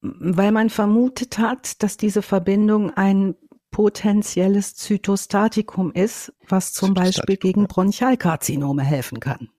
[0.00, 3.34] weil man vermutet hat, dass diese Verbindung ein
[3.70, 7.66] potenzielles Zytostatikum ist, was zum Beispiel gegen.
[7.66, 9.50] Bronchialkarzinome helfen kann.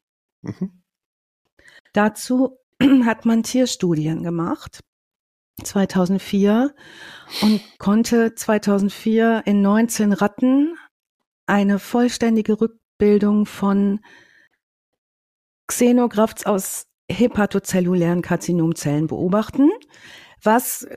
[0.42, 0.82] Mhm.
[1.94, 2.58] Dazu
[3.06, 4.80] hat man Tierstudien gemacht,
[5.64, 6.74] 2004,
[7.42, 10.76] und konnte 2004 in 19 Ratten
[11.46, 14.00] eine vollständige Rückbildung von
[15.68, 19.70] Xenografts aus hepatozellulären Karzinomzellen beobachten,
[20.44, 20.88] was,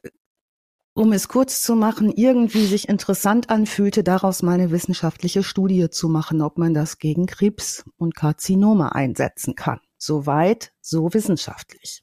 [0.94, 6.08] um es kurz zu machen, irgendwie sich interessant anfühlte, daraus mal eine wissenschaftliche Studie zu
[6.08, 9.80] machen, ob man das gegen Krebs und Karzinome einsetzen kann.
[9.96, 12.02] Soweit, so wissenschaftlich.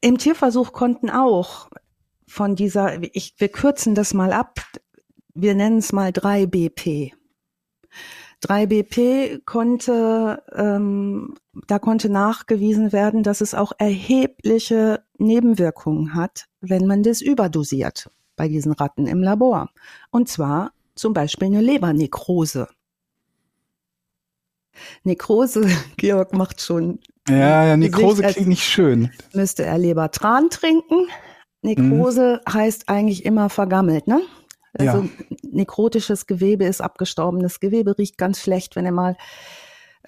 [0.00, 1.68] Im Tierversuch konnten auch
[2.26, 4.60] von dieser, ich, wir kürzen das mal ab,
[5.34, 7.12] wir nennen es mal 3BP.
[8.42, 11.34] 3BP konnte, ähm,
[11.66, 18.48] da konnte nachgewiesen werden, dass es auch erhebliche Nebenwirkungen hat, wenn man das überdosiert bei
[18.48, 19.70] diesen Ratten im Labor.
[20.10, 22.68] Und zwar zum Beispiel eine Lebernekrose.
[25.02, 25.66] Nekrose,
[25.96, 26.98] Georg macht schon,
[27.28, 29.10] Ja, ja, Nekrose Gesicht klingt nicht schön.
[29.32, 31.08] müsste er Lebertran trinken.
[31.62, 34.20] Nekrose heißt eigentlich immer vergammelt, ne?
[34.76, 35.08] Also Ja.
[35.50, 39.16] nekrotisches Gewebe ist abgestorbenes Gewebe, riecht ganz schlecht, wenn ihr mal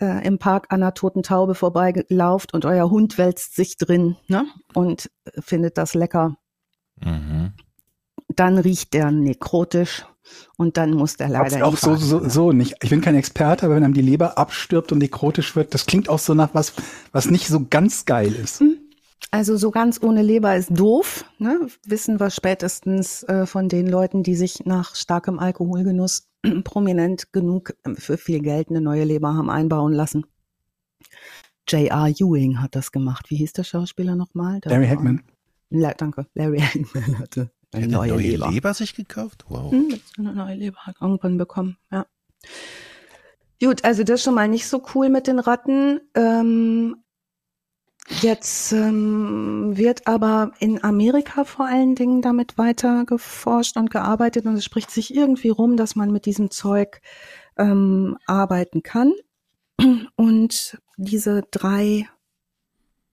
[0.01, 4.45] äh, im Park an einer toten Taube vorbeilauft und euer Hund wälzt sich drin ne?
[4.75, 6.37] und äh, findet das lecker.
[7.01, 7.53] Mhm.
[8.29, 10.05] Dann riecht der nekrotisch
[10.57, 12.31] und dann muss der leider auch so, so, Badewanne.
[12.31, 12.74] so nicht.
[12.83, 16.09] Ich bin kein Experte, aber wenn einem die Leber abstirbt und nekrotisch wird, das klingt
[16.09, 16.72] auch so nach was,
[17.12, 18.62] was nicht so ganz geil ist.
[19.31, 21.68] Also so ganz ohne Leber ist doof, ne?
[21.85, 26.29] wissen wir spätestens äh, von den Leuten, die sich nach starkem Alkoholgenuss
[26.64, 30.27] prominent genug äh, für viel Geld eine neue Leber haben einbauen lassen.
[31.68, 32.09] J.R.
[32.09, 33.31] Ewing hat das gemacht.
[33.31, 34.61] Wie hieß der Schauspieler nochmal?
[34.64, 35.22] Larry Hackman.
[35.70, 38.51] La danke, Larry Hackman hatte eine neue, neue Leber.
[38.51, 39.45] Leber sich gekauft?
[39.49, 39.70] Wow.
[39.70, 42.07] Hm, eine neue Leber hat irgendwann bekommen, ja.
[43.61, 46.01] Gut, also das schon mal nicht so cool mit den Ratten.
[46.14, 46.97] Ähm,
[48.20, 54.57] jetzt ähm, wird aber in Amerika vor allen Dingen damit weiter geforscht und gearbeitet und
[54.57, 57.01] es spricht sich irgendwie rum, dass man mit diesem Zeug
[57.57, 59.14] ähm, arbeiten kann.
[60.16, 62.09] Und diese drei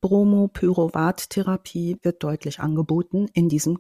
[0.02, 3.80] Bromopyruvat-Therapie wird deutlich angeboten in diesem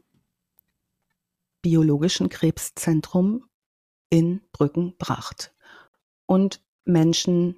[1.63, 3.49] biologischen Krebszentrum
[4.11, 5.55] in Brückenbracht.
[6.27, 7.57] Und Menschen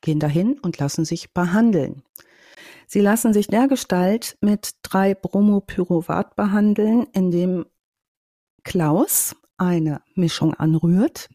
[0.00, 2.04] gehen dahin und lassen sich behandeln.
[2.86, 7.66] Sie lassen sich dergestalt mit drei Bromopyruvat behandeln, indem
[8.62, 11.28] Klaus eine Mischung anrührt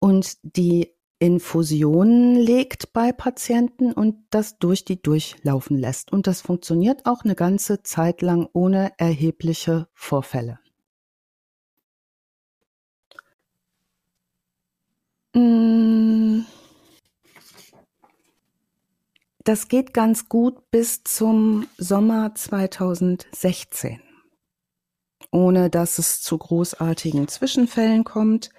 [0.00, 0.92] und die
[1.22, 6.12] Infusionen legt bei Patienten und das durch die durchlaufen lässt.
[6.12, 10.58] Und das funktioniert auch eine ganze Zeit lang ohne erhebliche Vorfälle.
[15.32, 16.40] Mm.
[19.44, 24.00] Das geht ganz gut bis zum Sommer 2016,
[25.30, 28.50] ohne dass es zu großartigen Zwischenfällen kommt.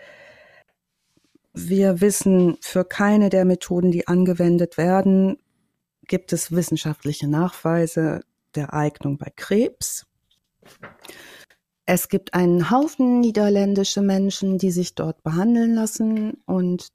[1.53, 5.37] Wir wissen, für keine der Methoden, die angewendet werden,
[6.07, 8.21] gibt es wissenschaftliche Nachweise
[8.55, 10.05] der Eignung bei Krebs.
[11.85, 16.87] Es gibt einen Haufen niederländische Menschen, die sich dort behandeln lassen und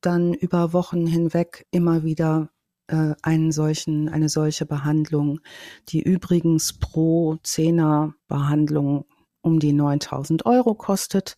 [0.00, 2.50] dann über Wochen hinweg immer wieder
[2.88, 5.40] äh, einen solchen, eine solche Behandlung,
[5.88, 9.04] die übrigens pro Zehner Behandlung
[9.42, 11.36] um die 9000 Euro kostet,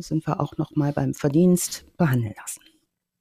[0.00, 2.60] sind wir auch noch mal beim Verdienst behandeln lassen.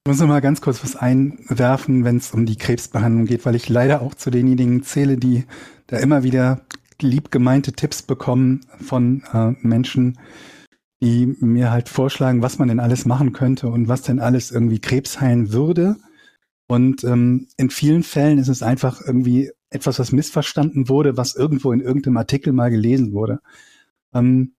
[0.03, 3.55] Ich muss noch mal ganz kurz was einwerfen, wenn es um die Krebsbehandlung geht, weil
[3.55, 5.45] ich leider auch zu denjenigen zähle, die
[5.87, 6.61] da immer wieder
[7.01, 10.17] lieb gemeinte Tipps bekommen von äh, Menschen,
[11.01, 14.79] die mir halt vorschlagen, was man denn alles machen könnte und was denn alles irgendwie
[14.79, 15.97] Krebs heilen würde.
[16.67, 21.71] Und ähm, in vielen Fällen ist es einfach irgendwie etwas, was missverstanden wurde, was irgendwo
[21.71, 23.39] in irgendeinem Artikel mal gelesen wurde.
[24.13, 24.53] Ähm,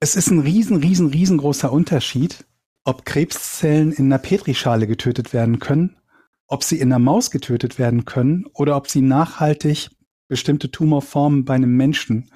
[0.00, 2.44] es ist ein riesen, riesen, riesengroßer Unterschied,
[2.84, 5.96] ob Krebszellen in einer Petrischale getötet werden können,
[6.46, 9.90] ob sie in einer Maus getötet werden können oder ob sie nachhaltig
[10.28, 12.30] bestimmte Tumorformen bei einem Menschen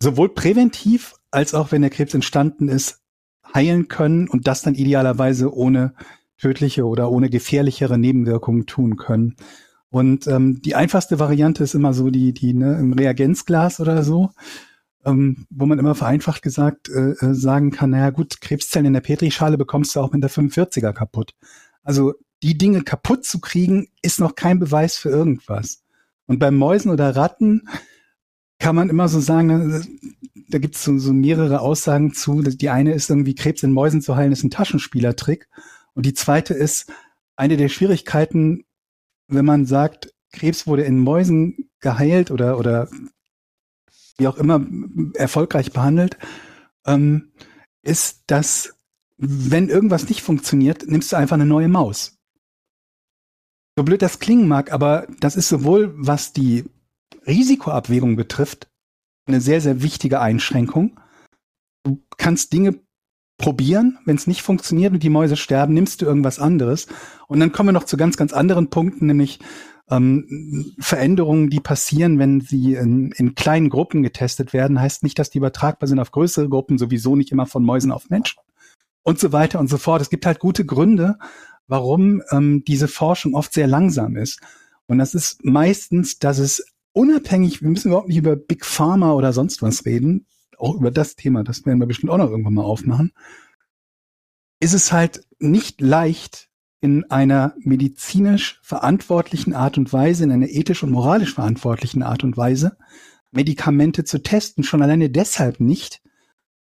[0.00, 3.00] sowohl präventiv als auch wenn der Krebs entstanden ist,
[3.54, 5.94] heilen können und das dann idealerweise ohne
[6.38, 9.36] tödliche oder ohne gefährlichere Nebenwirkungen tun können.
[9.90, 14.30] Und ähm, die einfachste Variante ist immer so die, die ne, im Reagenzglas oder so
[15.08, 19.00] ähm, wo man immer vereinfacht gesagt äh, äh, sagen kann, naja gut, Krebszellen in der
[19.00, 21.34] Petrischale bekommst du auch mit der 45er kaputt.
[21.82, 25.82] Also die Dinge kaputt zu kriegen, ist noch kein Beweis für irgendwas.
[26.26, 27.68] Und bei Mäusen oder Ratten
[28.58, 29.82] kann man immer so sagen, ne,
[30.50, 32.42] da gibt es so, so mehrere Aussagen zu.
[32.42, 35.48] Die eine ist irgendwie, Krebs in Mäusen zu heilen, ist ein Taschenspielertrick.
[35.94, 36.92] Und die zweite ist,
[37.36, 38.64] eine der Schwierigkeiten,
[39.28, 42.88] wenn man sagt, Krebs wurde in Mäusen geheilt oder, oder
[44.18, 44.64] wie auch immer
[45.14, 46.18] erfolgreich behandelt,
[46.86, 47.32] ähm,
[47.82, 48.74] ist, dass
[49.16, 52.18] wenn irgendwas nicht funktioniert, nimmst du einfach eine neue Maus.
[53.76, 56.64] So blöd das klingen mag, aber das ist sowohl, was die
[57.26, 58.68] Risikoabwägung betrifft,
[59.26, 60.98] eine sehr, sehr wichtige Einschränkung.
[61.84, 62.80] Du kannst Dinge
[63.38, 66.88] probieren, wenn es nicht funktioniert und die Mäuse sterben, nimmst du irgendwas anderes.
[67.28, 69.38] Und dann kommen wir noch zu ganz, ganz anderen Punkten, nämlich
[69.90, 75.30] ähm, Veränderungen, die passieren, wenn sie in, in kleinen Gruppen getestet werden, heißt nicht, dass
[75.30, 78.40] die übertragbar sind auf größere Gruppen, sowieso nicht immer von Mäusen auf Menschen
[79.02, 80.02] und so weiter und so fort.
[80.02, 81.18] Es gibt halt gute Gründe,
[81.66, 84.40] warum ähm, diese Forschung oft sehr langsam ist.
[84.86, 89.32] Und das ist meistens, dass es unabhängig, wir müssen überhaupt nicht über Big Pharma oder
[89.32, 90.26] sonst was reden,
[90.58, 93.12] auch über das Thema, das werden wir bestimmt auch noch irgendwann mal aufmachen,
[94.60, 96.47] ist es halt nicht leicht,
[96.80, 102.36] in einer medizinisch verantwortlichen Art und Weise, in einer ethisch und moralisch verantwortlichen Art und
[102.36, 102.76] Weise,
[103.30, 104.64] Medikamente zu testen.
[104.64, 106.00] Schon alleine deshalb nicht,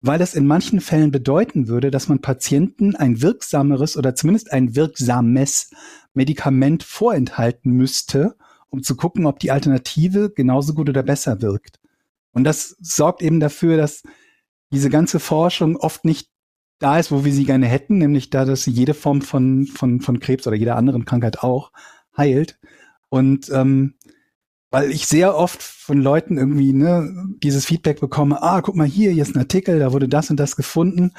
[0.01, 4.75] weil das in manchen Fällen bedeuten würde, dass man Patienten ein wirksameres oder zumindest ein
[4.75, 5.71] wirksames
[6.13, 8.35] Medikament vorenthalten müsste,
[8.69, 11.79] um zu gucken, ob die Alternative genauso gut oder besser wirkt.
[12.31, 14.03] Und das sorgt eben dafür, dass
[14.71, 16.30] diese ganze Forschung oft nicht
[16.81, 20.19] da ist, wo wir sie gerne hätten, nämlich da, dass jede Form von, von, von
[20.19, 21.71] Krebs oder jeder anderen Krankheit auch
[22.17, 22.59] heilt.
[23.09, 23.95] Und ähm,
[24.71, 27.13] weil ich sehr oft von Leuten irgendwie ne,
[27.43, 30.39] dieses Feedback bekomme, ah, guck mal hier, hier ist ein Artikel, da wurde das und
[30.39, 31.11] das gefunden.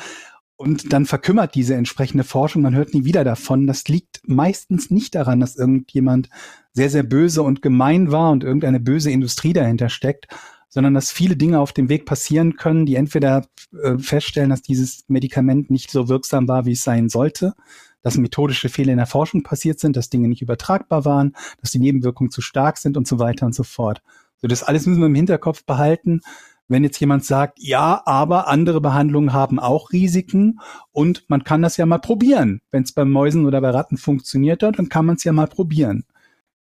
[0.57, 3.67] Und dann verkümmert diese entsprechende Forschung, man hört nie wieder davon.
[3.67, 6.31] Das liegt meistens nicht daran, dass irgendjemand
[6.73, 10.29] sehr, sehr böse und gemein war und irgendeine böse Industrie dahinter steckt,
[10.73, 13.45] sondern dass viele Dinge auf dem Weg passieren können, die entweder
[13.83, 17.53] äh, feststellen, dass dieses Medikament nicht so wirksam war, wie es sein sollte,
[18.01, 21.79] dass methodische Fehler in der Forschung passiert sind, dass Dinge nicht übertragbar waren, dass die
[21.79, 24.01] Nebenwirkungen zu stark sind und so weiter und so fort.
[24.39, 26.23] So, das alles müssen wir im Hinterkopf behalten.
[26.69, 30.59] Wenn jetzt jemand sagt, ja, aber andere Behandlungen haben auch Risiken
[30.91, 32.63] und man kann das ja mal probieren.
[32.71, 35.49] Wenn es bei Mäusen oder bei Ratten funktioniert hat, dann kann man es ja mal
[35.49, 36.05] probieren.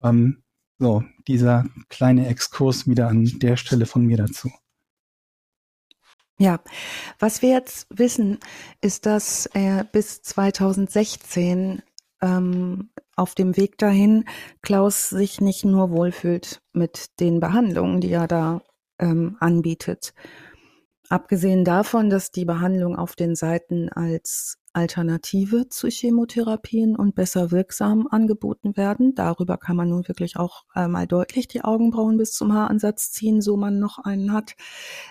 [0.03, 0.43] Ähm,
[0.79, 4.51] so, dieser kleine Exkurs wieder an der Stelle von mir dazu.
[6.37, 6.61] Ja,
[7.21, 8.39] was wir jetzt wissen,
[8.81, 11.83] ist, dass er bis 2016
[12.21, 14.25] ähm, auf dem Weg dahin
[14.61, 18.63] Klaus sich nicht nur wohlfühlt mit den Behandlungen, die er da
[18.99, 20.13] ähm, anbietet.
[21.09, 28.07] Abgesehen davon, dass die Behandlung auf den Seiten als Alternative zu Chemotherapien und besser wirksam
[28.09, 29.15] angeboten werden.
[29.15, 33.41] Darüber kann man nun wirklich auch äh, mal deutlich die Augenbrauen bis zum Haaransatz ziehen,
[33.41, 34.55] so man noch einen hat.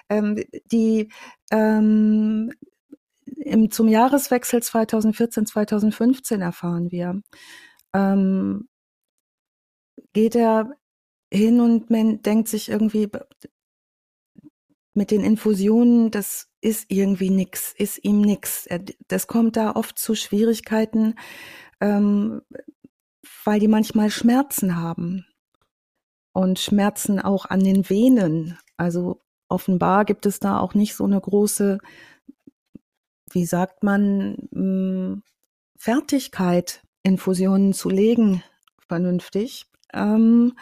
[0.10, 1.10] Ähm, die
[1.52, 2.52] ähm,
[3.38, 7.22] im, zum Jahreswechsel 2014-2015 erfahren wir,
[7.94, 8.68] ähm,
[10.14, 10.72] geht er
[11.32, 13.10] hin und man denkt sich irgendwie,
[14.94, 18.68] mit den Infusionen, das ist irgendwie nix, ist ihm nix.
[19.10, 21.16] Das kommt da oft zu Schwierigkeiten,
[21.82, 22.42] ähm,
[23.44, 25.26] weil die manchmal Schmerzen haben.
[26.32, 28.58] Und Schmerzen auch an den Venen.
[28.78, 31.80] Also offenbar gibt es da auch nicht so eine große,
[33.32, 35.24] wie sagt man, hm,
[35.78, 38.42] Fertigkeit, Infusionen zu legen,
[38.88, 39.66] vernünftig.
[39.94, 40.58] Ähm,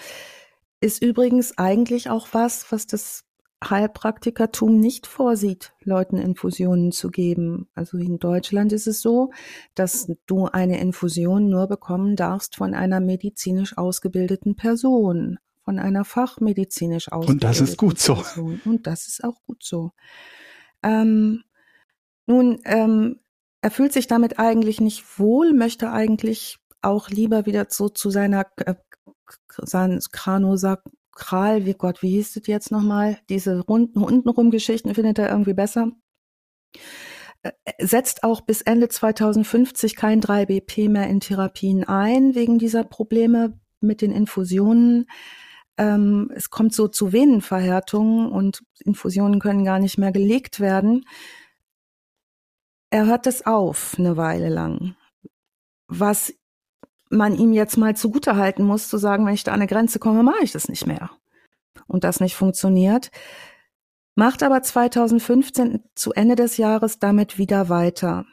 [0.81, 3.23] ist übrigens eigentlich auch was, was das
[3.63, 7.67] Heilpraktikertum nicht vorsieht, Leuten Infusionen zu geben.
[7.75, 9.31] Also in Deutschland ist es so,
[9.75, 17.11] dass du eine Infusion nur bekommen darfst von einer medizinisch ausgebildeten Person, von einer fachmedizinisch
[17.11, 18.59] ausgebildeten Und das ist gut Person.
[18.63, 18.69] so.
[18.69, 19.91] Und das ist auch gut so.
[20.81, 21.43] Ähm,
[22.25, 23.19] nun, ähm,
[23.61, 28.47] er fühlt sich damit eigentlich nicht wohl, möchte eigentlich auch lieber wieder so zu seiner
[28.65, 28.73] äh,
[29.57, 30.83] sein Kranosak
[31.13, 33.17] Kral, wie Gott, wie hieß das jetzt nochmal?
[33.29, 35.91] Diese runden, untenrum Geschichten findet er irgendwie besser.
[37.43, 43.59] Äh, setzt auch bis Ende 2050 kein 3BP mehr in Therapien ein, wegen dieser Probleme
[43.79, 45.07] mit den Infusionen.
[45.77, 51.05] Ähm, es kommt so zu Venenverhärtungen und Infusionen können gar nicht mehr gelegt werden.
[52.91, 54.95] Er hört es auf eine Weile lang.
[55.87, 56.33] Was
[57.11, 59.99] man ihm jetzt mal zugute halten muss, zu sagen, wenn ich da an eine Grenze
[59.99, 61.11] komme, mache ich das nicht mehr.
[61.87, 63.11] Und das nicht funktioniert.
[64.15, 68.25] Macht aber 2015 zu Ende des Jahres damit wieder weiter.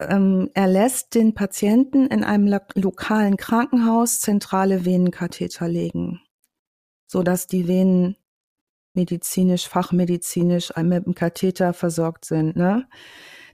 [0.00, 6.20] Ähm, er lässt den Patienten in einem lo lokalen Krankenhaus zentrale Venenkatheter legen,
[7.06, 8.16] so dass die Venen
[8.94, 12.56] medizinisch, fachmedizinisch mit dem Katheter versorgt sind.
[12.56, 12.86] Ne?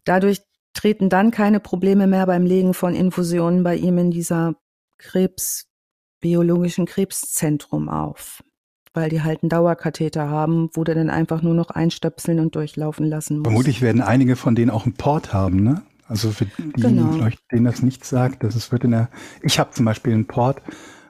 [0.05, 0.43] Dadurch
[0.75, 4.55] treten dann keine Probleme mehr beim Legen von Infusionen bei ihm in dieser
[4.99, 5.67] Krebs,
[6.21, 8.43] biologischen Krebszentrum auf.
[8.93, 13.07] Weil die halt einen Dauerkatheter haben, wo der dann einfach nur noch einstöpseln und durchlaufen
[13.07, 13.47] lassen muss.
[13.47, 15.83] Vermutlich werden einige von denen auch einen Port haben, ne?
[16.09, 17.29] Also für die, genau.
[17.53, 19.11] denen das nicht sagt, dass es wird in der,
[19.43, 20.61] ich habe zum Beispiel einen Port,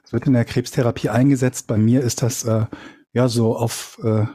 [0.05, 1.69] es wird in der Krebstherapie eingesetzt.
[1.69, 2.67] Bei mir ist das äh,
[3.15, 4.27] ja so auf äh,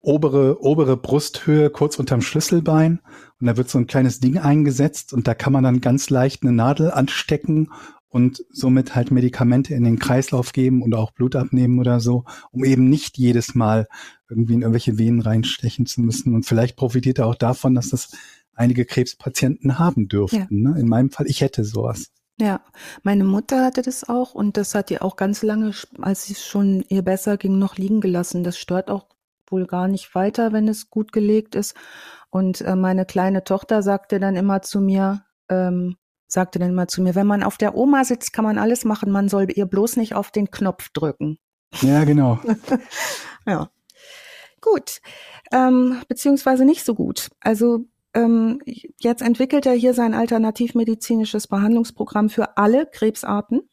[0.00, 3.00] obere, obere Brusthöhe, kurz unterm Schlüsselbein.
[3.42, 6.44] Und da wird so ein kleines Ding eingesetzt und da kann man dann ganz leicht
[6.44, 7.72] eine Nadel anstecken
[8.06, 12.62] und somit halt Medikamente in den Kreislauf geben und auch Blut abnehmen oder so, um
[12.62, 13.88] eben nicht jedes Mal
[14.30, 16.36] irgendwie in irgendwelche Venen reinstechen zu müssen.
[16.36, 18.12] Und vielleicht profitiert er auch davon, dass das
[18.54, 20.62] einige Krebspatienten haben dürften.
[20.62, 20.70] Ja.
[20.70, 20.78] Ne?
[20.78, 22.12] In meinem Fall, ich hätte sowas.
[22.38, 22.60] Ja,
[23.02, 26.84] meine Mutter hatte das auch und das hat die auch ganz lange, als es schon
[26.88, 28.44] ihr besser ging, noch liegen gelassen.
[28.44, 29.06] Das stört auch
[29.48, 31.74] wohl gar nicht weiter, wenn es gut gelegt ist.
[32.32, 37.02] Und äh, meine kleine Tochter sagte dann immer zu mir, ähm, sagte dann immer zu
[37.02, 39.96] mir, wenn man auf der Oma sitzt, kann man alles machen, man soll ihr bloß
[39.96, 41.38] nicht auf den Knopf drücken.
[41.82, 42.40] Ja, genau.
[43.46, 43.68] ja.
[44.62, 45.02] Gut.
[45.52, 47.28] Ähm, beziehungsweise nicht so gut.
[47.40, 48.62] Also ähm,
[48.98, 53.68] jetzt entwickelt er hier sein alternativmedizinisches Behandlungsprogramm für alle Krebsarten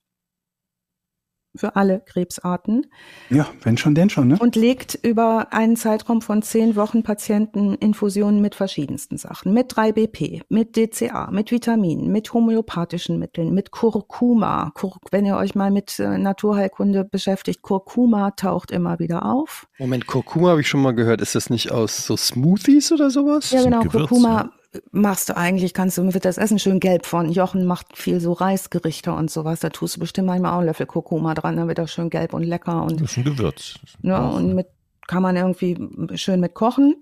[1.56, 2.86] für alle Krebsarten.
[3.30, 4.38] Ja, wenn schon, denn schon, ne?
[4.40, 9.54] Und legt über einen Zeitraum von zehn Wochen Patienten Infusionen mit verschiedensten Sachen.
[9.54, 14.72] Mit 3BP, mit DCA, mit Vitaminen, mit homöopathischen Mitteln, mit Kurkuma.
[14.76, 19.68] Kur wenn ihr euch mal mit äh, Naturheilkunde beschäftigt, Kurkuma taucht immer wieder auf.
[19.78, 21.22] Moment, Kurkuma habe ich schon mal gehört.
[21.22, 23.52] Ist das nicht aus so Smoothies oder sowas?
[23.52, 23.84] Ja, genau.
[23.84, 24.52] Kurkuma
[24.92, 27.32] machst du eigentlich, kannst du, wird das Essen schön gelb von.
[27.32, 29.60] Jochen macht viel so Reisgerichte und sowas.
[29.60, 32.34] Da tust du bestimmt manchmal auch einen Löffel Kurkuma dran, dann wird das schön gelb
[32.34, 33.02] und lecker und.
[33.02, 33.80] Das ist ein Gewürz.
[34.02, 34.68] Ja, und mit
[35.08, 35.76] kann man irgendwie
[36.18, 36.96] schön mit kochen.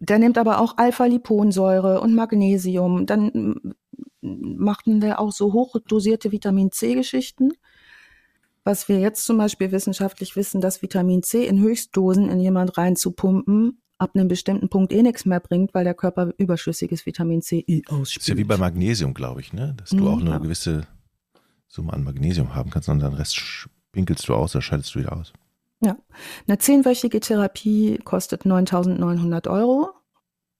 [0.00, 3.06] Der nimmt aber auch Alpha-Liponsäure und Magnesium.
[3.06, 3.74] Dann
[4.20, 7.52] machten wir auch so hochdosierte Vitamin C-Geschichten.
[8.64, 13.80] Was wir jetzt zum Beispiel wissenschaftlich wissen, dass Vitamin C in Höchstdosen in jemand reinzupumpen,
[14.00, 18.22] ab einem bestimmten Punkt eh nichts mehr bringt, weil der Körper überschüssiges Vitamin C ausspielt.
[18.22, 19.74] Ist ja wie bei Magnesium, glaube ich, ne?
[19.76, 20.38] Dass du Mhm, auch eine ja.
[20.38, 20.86] gewisse
[21.68, 25.00] Summe an Magnesium haben kannst und dann den Rest pinkelst du aus oder schaltest du
[25.00, 25.32] wieder aus.
[25.82, 25.96] Ja,
[26.46, 29.90] eine zehnwöchige Therapie kostet 9.900 Euro.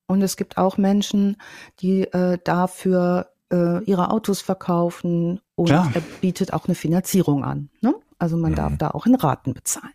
[0.07, 1.37] Und es gibt auch Menschen,
[1.81, 5.91] die äh, dafür äh, ihre Autos verkaufen und Ja.
[5.95, 7.69] er bietet auch eine Finanzierung an.
[7.81, 7.95] Ne?
[8.19, 8.57] Also man Mhm.
[8.57, 9.93] darf da auch in Raten bezahlen.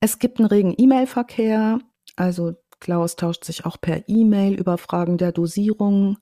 [0.00, 1.80] Es gibt einen regen E-Mail-Verkehr.
[2.16, 6.18] Also Klaus tauscht sich auch per E-Mail über Fragen der Dosierung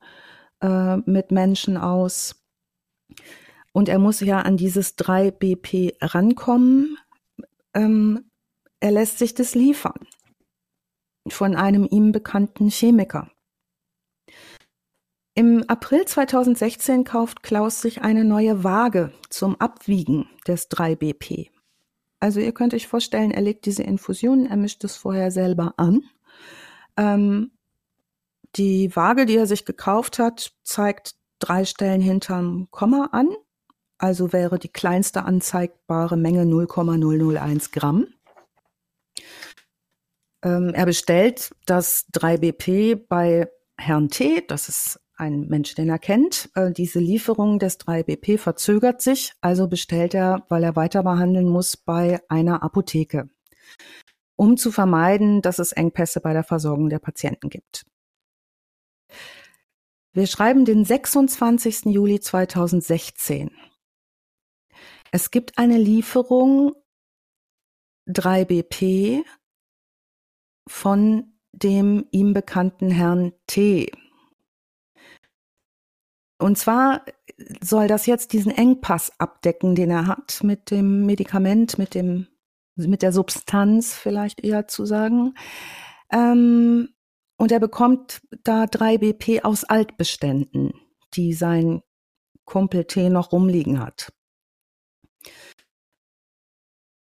[0.61, 2.43] äh, mit Menschen aus.
[3.73, 6.97] Und er muss ja an dieses 3BP rankommen.
[7.73, 8.31] Ähm,
[8.79, 10.07] er lässt sich das liefern
[11.27, 13.31] von einem ihm bekannten Chemiker.
[15.33, 21.49] Im April 2016 kauft Klaus sich eine neue Waage zum Abwiegen des 3BP.
[22.25, 26.01] Also ihr könnt euch vorstellen, er legt diese Infusion, er mischt es vorher selber an.
[26.97, 27.51] Ähm,
[28.55, 33.29] die Waage, die er sich gekauft hat, zeigt drei Stellen hinterm Komma an.
[33.99, 38.07] Also wäre die kleinste anzeigbare Menge 0,001 Gramm.
[40.41, 44.43] Ähm, er bestellt das 3BP bei Herrn T.
[44.47, 46.49] Das ist ein Mensch, den er kennt.
[46.55, 51.77] Äh, diese Lieferung des 3BP verzögert sich, also bestellt er, weil er weiter behandeln muss,
[51.77, 53.29] bei einer Apotheke,
[54.35, 57.85] um zu vermeiden, dass es Engpässe bei der Versorgung der Patienten gibt.
[60.13, 61.85] Wir schreiben den 26.
[61.85, 63.51] Juli 2016.
[65.11, 66.73] Es gibt eine Lieferung
[68.07, 69.23] 3BP
[70.67, 73.91] von dem ihm bekannten Herrn T.
[76.37, 77.05] Und zwar
[77.61, 82.27] soll das jetzt diesen Engpass abdecken, den er hat mit dem Medikament, mit dem,
[82.75, 85.35] mit der Substanz vielleicht eher zu sagen.
[86.11, 86.89] Ähm,
[87.37, 90.73] und er bekommt da 3 BP aus Altbeständen,
[91.13, 91.81] die sein
[92.45, 94.13] Kumpel T noch rumliegen hat.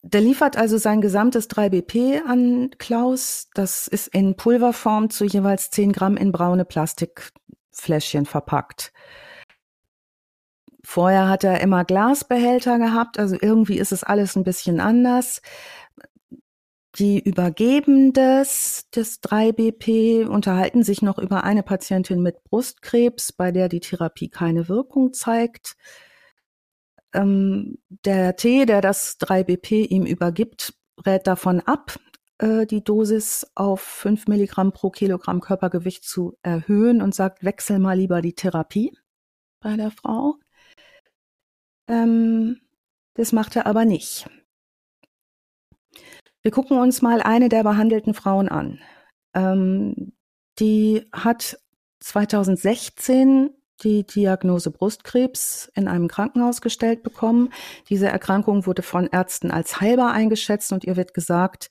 [0.03, 3.49] Der liefert also sein gesamtes 3BP an Klaus.
[3.55, 6.65] Das ist in Pulverform zu jeweils 10 Gramm in braune
[7.77, 8.93] Plastikfläschchen verpackt.
[10.85, 15.43] Vorher hat er immer Glasbehälter gehabt, also irgendwie ist es alles ein bisschen anders.
[16.99, 23.69] Die übergeben das, das 3BP, unterhalten sich noch über eine Patientin mit Brustkrebs, bei der
[23.69, 25.77] die Therapie keine Wirkung zeigt.
[27.13, 30.75] Ähm, der T, der das 3BP ihm übergibt,
[31.05, 31.99] rät davon ab,
[32.39, 37.97] äh, die Dosis auf 5 Milligramm pro Kilogramm Körpergewicht zu erhöhen und sagt, wechsel mal
[37.97, 38.97] lieber die Therapie
[39.61, 40.37] bei der Frau.
[41.89, 42.61] Ähm,
[43.15, 44.29] das macht er aber nicht.
[46.43, 48.81] Wir gucken uns mal eine der behandelten Frauen an.
[49.35, 50.13] Ähm,
[50.59, 51.59] die hat
[52.01, 53.51] 2016
[53.83, 57.53] die Diagnose Brustkrebs in einem Krankenhaus gestellt bekommen.
[57.89, 61.69] Diese Erkrankung wurde von Ärzten als heilbar eingeschätzt und ihr wird gesagt,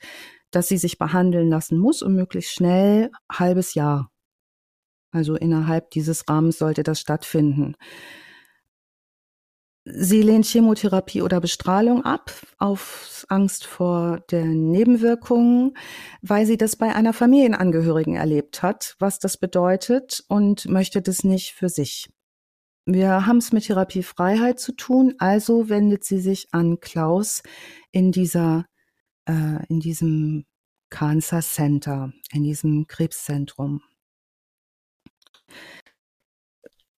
[0.55, 4.11] dass sie sich behandeln lassen muss und möglichst schnell halbes Jahr.
[5.11, 7.75] Also innerhalb dieses Rahmens sollte das stattfinden.
[9.87, 15.77] Sie lehnt Chemotherapie oder Bestrahlung ab, aus Angst vor den Nebenwirkungen,
[16.23, 21.51] weil sie das bei einer Familienangehörigen erlebt hat, was das bedeutet und möchte das nicht
[21.51, 22.09] für sich.
[22.87, 27.43] Wir haben es mit Therapiefreiheit zu tun, also wendet sie sich an Klaus
[27.91, 28.65] in dieser,
[29.25, 30.45] äh, in diesem
[30.89, 33.81] Cancer Center, in diesem Krebszentrum.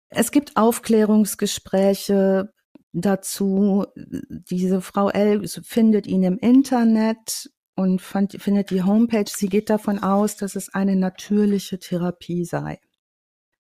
[0.10, 2.54] Es gibt Aufklärungsgespräche
[2.94, 3.86] dazu.
[3.96, 9.30] Diese Frau L findet ihn im Internet und fand, findet die Homepage.
[9.30, 12.80] Sie geht davon aus, dass es eine natürliche Therapie sei.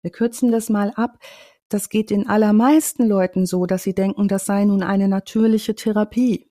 [0.03, 1.19] Wir kürzen das mal ab.
[1.69, 6.48] Das geht den allermeisten Leuten so, dass sie denken, das sei nun eine natürliche Therapie,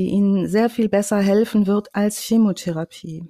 [0.00, 3.22] die ihnen sehr viel besser helfen wird als Chemotherapie.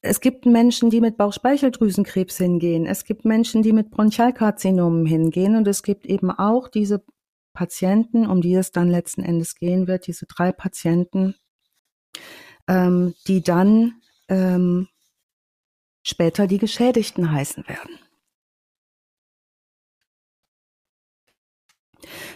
[0.00, 2.86] Es gibt Menschen, die mit Bauchspeicheldrüsenkrebs hingehen.
[2.86, 5.54] Es gibt Menschen, die mit Bronchialkarzinomen hingehen.
[5.54, 7.04] Und es gibt eben auch diese
[7.52, 11.34] Patienten, um die es dann letzten Endes gehen wird, diese drei Patienten,
[12.68, 14.88] ähm, die dann ähm,
[16.02, 18.07] später die Geschädigten heißen werden.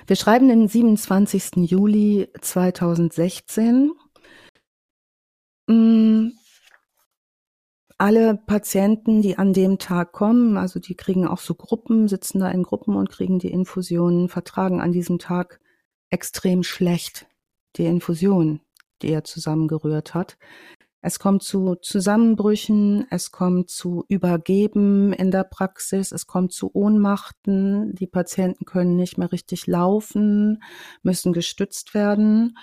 [0.06, 1.70] Wir schreiben den 27.
[1.70, 3.93] Juli 2016.
[5.68, 6.30] Mm,
[7.98, 12.51] alle Patienten, die an dem Tag kommen, also die kriegen auch so Gruppen, sitzen da
[12.51, 15.60] in Gruppen und kriegen die Infusionen, vertragen an diesem Tag
[16.10, 17.26] extrem schlecht
[17.76, 18.60] die Infusion,
[19.02, 20.36] die er zusammengerührt hat.
[21.05, 27.93] Es kommt zu Zusammenbrüchen, es kommt zu Übergeben in der Praxis, es kommt zu Ohnmachten,
[27.97, 30.62] die Patienten können nicht mehr richtig laufen,
[31.03, 32.57] müssen gestützt werden.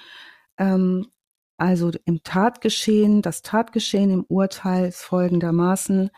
[0.57, 1.07] Ähm,
[1.57, 6.09] also im Tatgeschehen, das Tatgeschehen im Urteil ist folgendermaßen.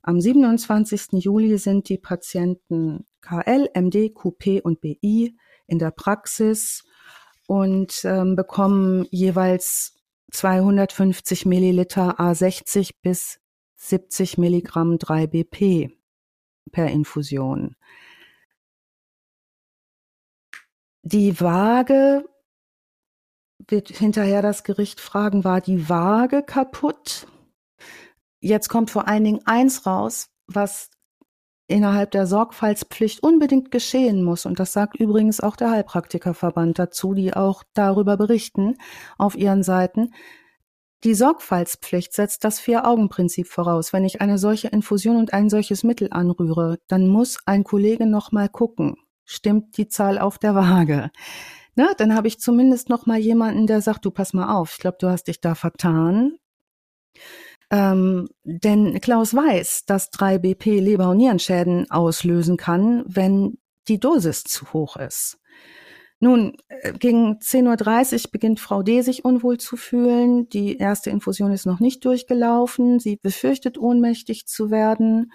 [0.00, 1.22] Am 27.
[1.22, 5.36] Juli sind die Patienten KL, MD, QP und BI
[5.66, 6.84] in der Praxis
[7.46, 9.97] und ähm, bekommen jeweils
[10.30, 13.40] 250 Milliliter A60 bis
[13.76, 15.96] 70 Milligramm 3BP
[16.70, 17.76] per Infusion.
[21.02, 22.24] Die Waage
[23.66, 27.26] wird hinterher das Gericht fragen, war die Waage kaputt?
[28.40, 30.90] Jetzt kommt vor allen Dingen eins raus, was
[31.68, 34.46] innerhalb der Sorgfaltspflicht unbedingt geschehen muss.
[34.46, 38.76] Und das sagt übrigens auch der Heilpraktikerverband dazu, die auch darüber berichten
[39.18, 40.12] auf ihren Seiten.
[41.04, 43.92] Die Sorgfaltspflicht setzt das Vier-Augen-Prinzip voraus.
[43.92, 48.32] Wenn ich eine solche Infusion und ein solches Mittel anrühre, dann muss ein Kollege noch
[48.32, 48.96] mal gucken.
[49.24, 51.10] Stimmt die Zahl auf der Waage?
[51.76, 54.78] Na, dann habe ich zumindest noch mal jemanden, der sagt, du pass mal auf, ich
[54.78, 56.38] glaube, du hast dich da vertan.
[57.70, 63.58] Ähm, denn Klaus weiß, dass 3BP Leber- und Nierenschäden auslösen kann, wenn
[63.88, 65.38] die Dosis zu hoch ist.
[66.20, 69.02] Nun, äh, gegen 10.30 Uhr beginnt Frau D.
[69.02, 70.48] sich unwohl zu fühlen.
[70.48, 72.98] Die erste Infusion ist noch nicht durchgelaufen.
[72.98, 75.30] Sie befürchtet, ohnmächtig zu werden.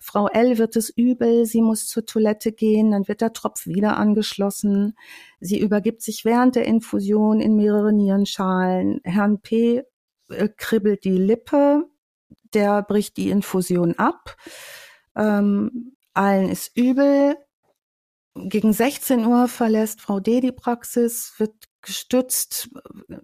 [0.00, 0.58] Frau L.
[0.58, 4.94] wird es übel, sie muss zur Toilette gehen, dann wird der Tropf wieder angeschlossen.
[5.38, 9.00] Sie übergibt sich während der Infusion in mehrere Nierenschalen.
[9.04, 9.82] Herrn P
[10.32, 11.84] äh, kribbelt die Lippe,
[12.54, 14.36] der bricht die Infusion ab.
[15.16, 17.36] Ähm, allen ist übel.
[18.34, 21.52] Gegen 16 Uhr verlässt Frau D die Praxis, wird
[21.82, 22.70] gestützt,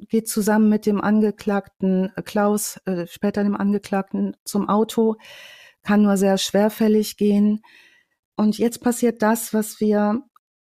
[0.09, 5.17] geht zusammen mit dem Angeklagten äh, Klaus, äh, später dem Angeklagten zum Auto,
[5.83, 7.63] kann nur sehr schwerfällig gehen.
[8.37, 10.23] Und jetzt passiert das, was wir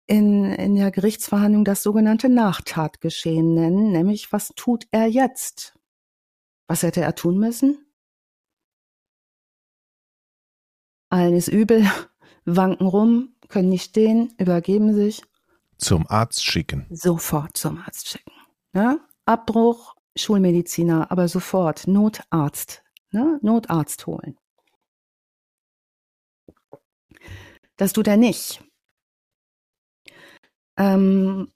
[0.07, 5.73] in, in der Gerichtsverhandlung das sogenannte Nachtatgeschehen nennen, nämlich was tut er jetzt?
[6.67, 7.85] Was hätte er tun müssen?
[11.09, 11.89] Allen ist übel,
[12.45, 15.21] wanken rum, können nicht stehen, übergeben sich.
[15.77, 16.85] Zum Arzt schicken.
[16.89, 18.31] Sofort zum Arzt schicken.
[18.73, 18.99] Ne?
[19.25, 22.83] Abbruch, Schulmediziner, aber sofort Notarzt.
[23.11, 23.39] Ne?
[23.41, 24.37] Notarzt holen.
[27.77, 28.63] Das tut er nicht.
[30.77, 31.51] Ähm,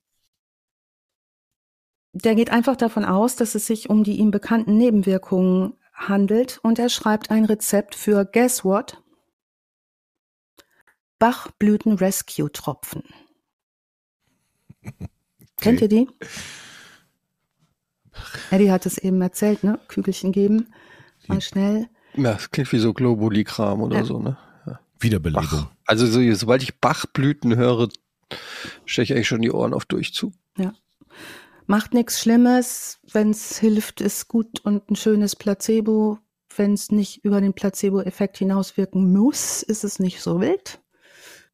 [2.14, 6.80] der geht einfach davon aus, dass es sich um die ihm bekannten Nebenwirkungen handelt und
[6.80, 9.02] er schreibt ein Rezept für Guess what?
[11.20, 13.04] Bachblüten Rescue Tropfen.
[14.86, 15.10] Okay.
[15.58, 16.08] Kennt ihr die?
[18.50, 19.80] Eddie hat es eben erzählt, ne?
[19.90, 20.74] Kügelchen geben,
[21.28, 21.90] mal schnell.
[22.16, 24.06] Ja, das klingt wie so Globuli-Kram oder ja.
[24.06, 24.38] so, ne?
[24.66, 24.80] Ja.
[25.00, 25.46] Wiederbelebung.
[25.46, 25.72] Bach.
[25.86, 27.90] Also so, sobald ich Bachblüten höre,
[28.86, 30.34] steche ich eigentlich schon die Ohren auf Durchzug.
[30.58, 30.74] Ja
[31.70, 33.00] macht nichts Schlimmes.
[33.12, 36.18] Wenn es hilft, ist gut und ein schönes Placebo.
[36.56, 40.82] Wenn es nicht über den Placebo-Effekt hinauswirken muss, ist es nicht so wild.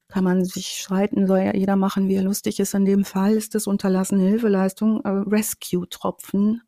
[0.07, 2.73] Kann man sich streiten, soll ja jeder machen, wie er lustig ist.
[2.73, 6.61] In dem Fall ist es unterlassene Hilfeleistung, äh, Rescue-Tropfen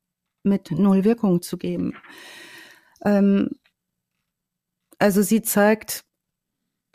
[0.44, 1.96] mit null Wirkung zu geben.
[3.06, 3.52] Ähm,
[5.00, 6.04] also sie zeigt,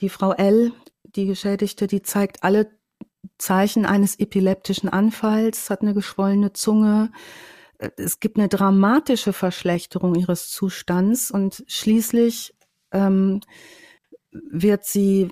[0.00, 0.72] die Frau L,
[1.04, 2.78] die Geschädigte, die zeigt alle
[3.38, 7.12] Zeichen eines epileptischen Anfalls, hat eine geschwollene Zunge.
[7.78, 12.54] Äh, es gibt eine dramatische Verschlechterung ihres Zustands und schließlich
[12.92, 13.40] ähm,
[14.30, 15.30] wird sie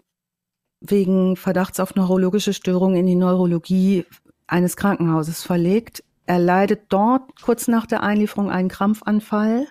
[0.80, 4.06] wegen Verdachts auf neurologische Störungen in die Neurologie
[4.46, 6.02] eines Krankenhauses verlegt.
[6.26, 9.66] Er leidet dort kurz nach der Einlieferung einen Krampfanfall,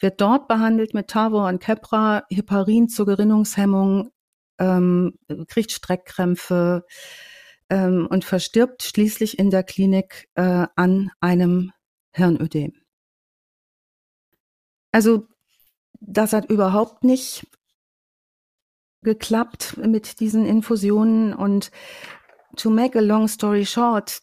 [0.00, 4.10] wird dort behandelt mit Tavor und Kepra, Heparin zur Gerinnungshemmung,
[4.58, 5.18] ähm,
[5.48, 6.84] kriegt Streckkrämpfe
[7.70, 11.72] ähm, und verstirbt schließlich in der Klinik äh, an einem
[12.12, 12.74] Hirnödem.
[14.92, 15.26] Also
[16.00, 17.46] das hat überhaupt nicht
[19.02, 21.70] geklappt mit diesen Infusionen und
[22.56, 24.22] to make a long story short,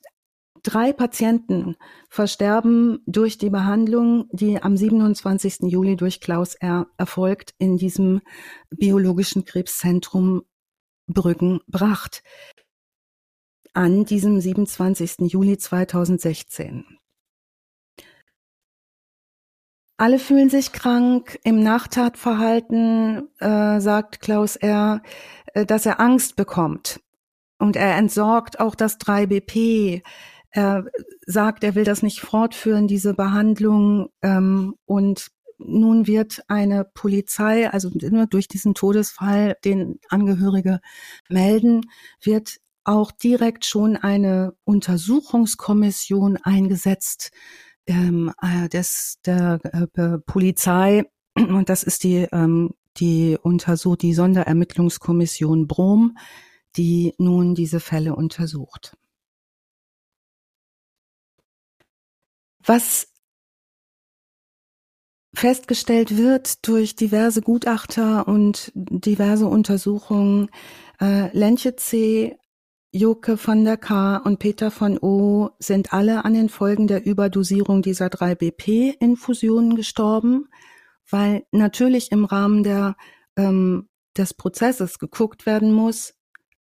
[0.64, 1.76] drei Patienten
[2.10, 5.62] versterben durch die Behandlung, die am 27.
[5.64, 6.88] Juli durch Klaus R.
[6.98, 8.22] erfolgt in diesem
[8.70, 10.44] biologischen Krebszentrum
[11.08, 12.24] Brüggen-Bracht.
[13.74, 15.32] an diesem 27.
[15.32, 16.86] Juli 2016.
[19.98, 21.40] Alle fühlen sich krank.
[21.44, 25.02] Im Nachtatverhalten äh, sagt Klaus R.,
[25.54, 27.02] äh, dass er Angst bekommt.
[27.58, 30.02] Und er entsorgt auch das 3BP.
[30.52, 30.86] Er
[31.26, 34.10] sagt, er will das nicht fortführen, diese Behandlung.
[34.22, 40.80] Ähm, und nun wird eine Polizei, also nur durch diesen Todesfall, den Angehörige
[41.28, 41.82] melden,
[42.24, 47.32] wird auch direkt schon eine Untersuchungskommission eingesetzt
[47.86, 51.04] ähm, äh, des, der äh, Polizei.
[51.36, 56.18] Und das ist die, ähm, die untersucht, die Sonderermittlungskommission Brom,
[56.78, 58.96] die nun diese Fälle untersucht.
[62.66, 63.08] Was
[65.34, 70.50] festgestellt wird durch diverse Gutachter und diverse Untersuchungen,
[71.00, 72.38] äh, Lenche C.,
[72.92, 74.18] Joke von der K.
[74.18, 75.52] und Peter von O.
[75.60, 80.50] sind alle an den Folgen der Überdosierung dieser drei BP-Infusionen gestorben,
[81.08, 82.96] weil natürlich im Rahmen der,
[83.36, 86.16] ähm, des Prozesses geguckt werden muss,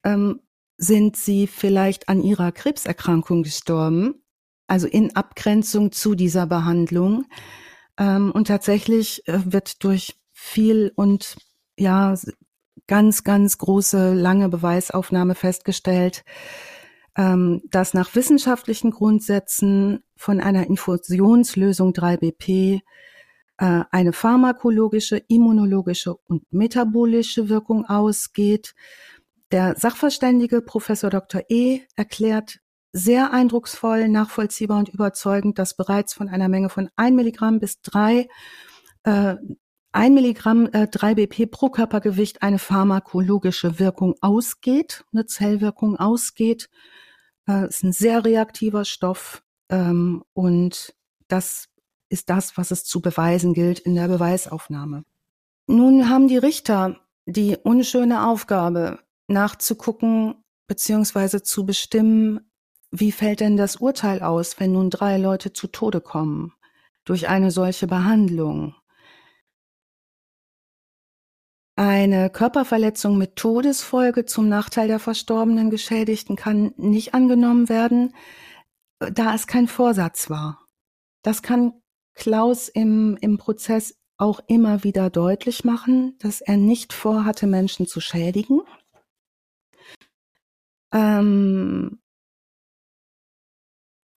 [0.04, 0.42] ähm,
[0.78, 4.22] sind sie vielleicht an ihrer Krebserkrankung gestorben,
[4.68, 7.26] also in Abgrenzung zu dieser Behandlung.
[7.98, 11.38] Ähm, und tatsächlich äh, wird durch viel und
[11.78, 12.14] ja,
[12.88, 16.24] ganz, ganz große, lange Beweisaufnahme festgestellt,
[17.18, 22.82] ähm, dass nach wissenschaftlichen Grundsätzen von einer Infusionslösung 3BP
[23.58, 28.76] äh, eine pharmakologische, immunologische und metabolische Wirkung ausgeht.
[29.52, 31.42] Der Sachverständige Professor Dr.
[31.50, 32.60] E erklärt
[32.92, 38.28] sehr eindrucksvoll, nachvollziehbar und überzeugend, dass bereits von einer Menge von ein Milligramm bis drei
[39.04, 39.36] äh,
[39.92, 46.70] ein Milligramm äh, 3BP pro Körpergewicht eine pharmakologische Wirkung ausgeht, eine Zellwirkung ausgeht.
[47.48, 50.94] Äh, ist ein sehr reaktiver Stoff ähm, und
[51.28, 51.70] das
[52.10, 55.04] ist das, was es zu beweisen gilt in der Beweisaufnahme.
[55.68, 60.36] Nun haben die Richter die unschöne Aufgabe, nachzugucken
[60.68, 62.52] beziehungsweise zu bestimmen,
[62.92, 66.54] wie fällt denn das Urteil aus, wenn nun drei Leute zu Tode kommen
[67.06, 68.76] durch eine solche Behandlung?
[71.76, 78.16] Eine Körperverletzung mit Todesfolge zum Nachteil der verstorbenen Geschädigten kann nicht angenommen werden,
[79.00, 80.66] da es kein Vorsatz war.
[81.22, 81.74] Das kann
[82.16, 88.02] Klaus im, im Prozess auch immer wieder deutlich machen, dass er nicht vorhatte, Menschen zu
[88.02, 88.62] schädigen.
[90.92, 92.00] Ähm,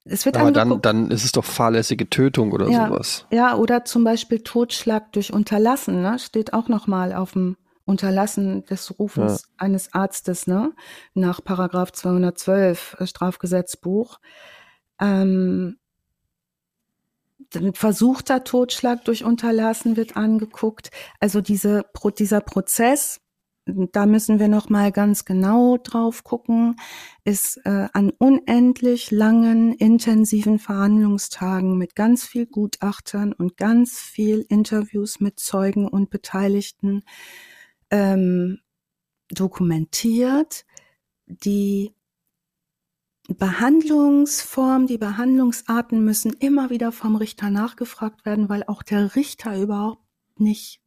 [0.03, 3.25] es wird Aber dann, dann ist es doch fahrlässige Tötung oder ja, sowas.
[3.31, 6.17] Ja, oder zum Beispiel Totschlag durch Unterlassen, ne?
[6.17, 7.55] steht auch nochmal auf dem
[7.85, 9.47] Unterlassen des Rufens ja.
[9.57, 10.73] eines Arztes, ne?
[11.13, 14.19] nach Paragraph 212 äh, Strafgesetzbuch.
[14.99, 15.77] Ähm,
[17.73, 20.89] versuchter Totschlag durch Unterlassen wird angeguckt.
[21.19, 21.85] Also diese,
[22.17, 23.20] dieser Prozess
[23.65, 26.75] da müssen wir noch mal ganz genau drauf gucken,
[27.23, 35.19] ist äh, an unendlich langen, intensiven Verhandlungstagen mit ganz viel Gutachtern und ganz viel Interviews
[35.19, 37.03] mit Zeugen und Beteiligten
[37.91, 38.59] ähm,
[39.29, 40.65] dokumentiert.
[41.27, 41.93] Die
[43.27, 50.03] Behandlungsform, die Behandlungsarten müssen immer wieder vom Richter nachgefragt werden, weil auch der Richter überhaupt
[50.39, 50.80] nicht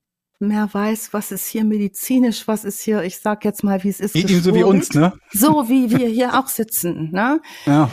[0.45, 4.01] mehr weiß, was ist hier medizinisch, was ist hier, ich sag jetzt mal, wie es
[4.01, 4.15] ist.
[4.15, 5.13] Eben so wie uns, ne?
[5.33, 7.41] So wie wir hier auch sitzen, ne?
[7.67, 7.91] Ja.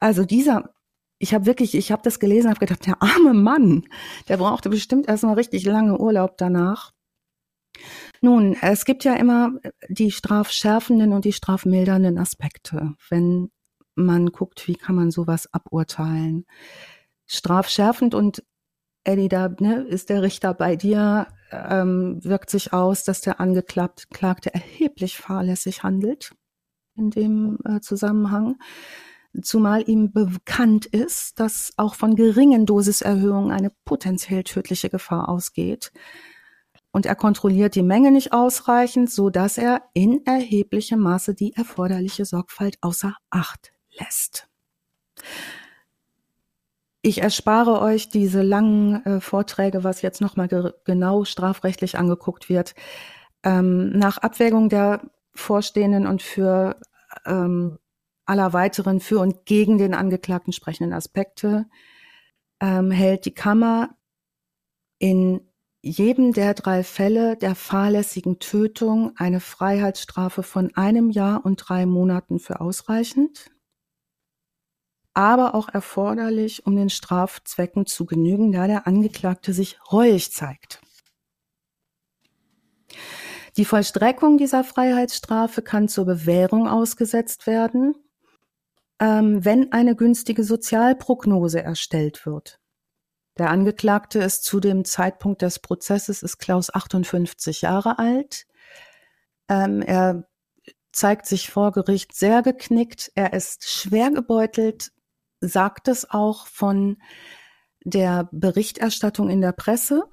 [0.00, 0.74] Also dieser,
[1.18, 3.84] ich habe wirklich, ich habe das gelesen, habe gedacht, der arme Mann,
[4.28, 6.92] der brauchte bestimmt erstmal richtig lange Urlaub danach.
[8.20, 9.52] Nun, es gibt ja immer
[9.88, 13.50] die strafschärfenden und die strafmildernden Aspekte, wenn
[13.94, 16.46] man guckt, wie kann man sowas aburteilen.
[17.26, 18.42] Strafschärfend und
[19.04, 24.52] Eddie, da ne, ist der Richter bei dir, ähm, wirkt sich aus, dass der Angeklagte
[24.52, 26.32] erheblich fahrlässig handelt
[26.96, 28.56] in dem äh, Zusammenhang.
[29.42, 35.92] Zumal ihm bekannt ist, dass auch von geringen Dosiserhöhungen eine potenziell tödliche Gefahr ausgeht.
[36.92, 42.24] Und er kontrolliert die Menge nicht ausreichend, so dass er in erheblichem Maße die erforderliche
[42.24, 44.48] Sorgfalt außer Acht lässt.
[47.02, 52.74] Ich erspare euch diese langen äh, Vorträge, was jetzt nochmal ge genau strafrechtlich angeguckt wird.
[53.42, 55.00] Ähm, nach Abwägung der
[55.34, 56.76] vorstehenden und für
[57.24, 57.78] ähm,
[58.26, 61.66] aller weiteren für und gegen den Angeklagten sprechenden Aspekte
[62.60, 63.96] ähm, hält die Kammer
[64.98, 65.40] in
[65.82, 72.38] jedem der drei Fälle der fahrlässigen Tötung eine Freiheitsstrafe von einem Jahr und drei Monaten
[72.38, 73.50] für ausreichend,
[75.20, 80.80] aber auch erforderlich, um den Strafzwecken zu genügen, da der Angeklagte sich reuig zeigt.
[83.56, 87.94] Die Vollstreckung dieser Freiheitsstrafe kann zur Bewährung ausgesetzt werden,
[88.98, 92.60] ähm, wenn eine günstige Sozialprognose erstellt wird.
[93.38, 98.46] Der Angeklagte ist zu dem Zeitpunkt des Prozesses, ist Klaus 58 Jahre alt.
[99.48, 100.24] Ähm, er
[100.92, 103.12] zeigt sich vor Gericht sehr geknickt.
[103.14, 104.92] Er ist schwer gebeutelt,
[105.40, 106.98] sagt es auch von
[107.84, 110.04] der Berichterstattung in der Presse.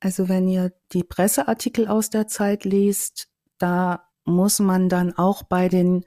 [0.00, 3.28] Also wenn ihr die Presseartikel aus der Zeit liest,
[3.58, 6.04] da muss man dann auch bei den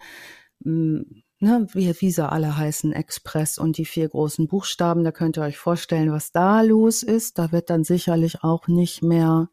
[0.63, 5.37] hm, ne, wie, wie sie alle heißen, Express und die vier großen Buchstaben, da könnt
[5.37, 7.37] ihr euch vorstellen, was da los ist.
[7.37, 9.49] Da wird dann sicherlich auch nicht mehr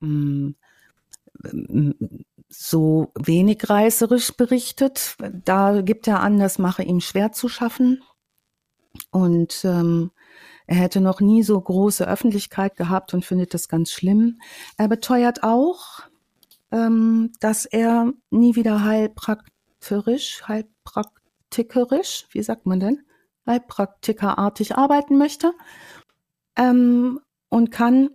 [0.00, 0.54] mh,
[1.44, 2.04] hm,
[2.48, 5.16] so wenig reißerisch berichtet.
[5.44, 8.02] Da gibt er an, das mache ihm schwer zu schaffen.
[9.10, 10.10] Und ähm,
[10.66, 14.40] er hätte noch nie so große Öffentlichkeit gehabt und findet das ganz schlimm.
[14.76, 16.02] Er beteuert auch,
[16.70, 20.64] ähm, dass er nie wieder heilpraktisch, heil,
[21.52, 23.02] heilpraktikerisch, wie sagt man denn,
[23.46, 25.52] heilpraktikerartig arbeiten möchte
[26.56, 28.10] ähm, und kann.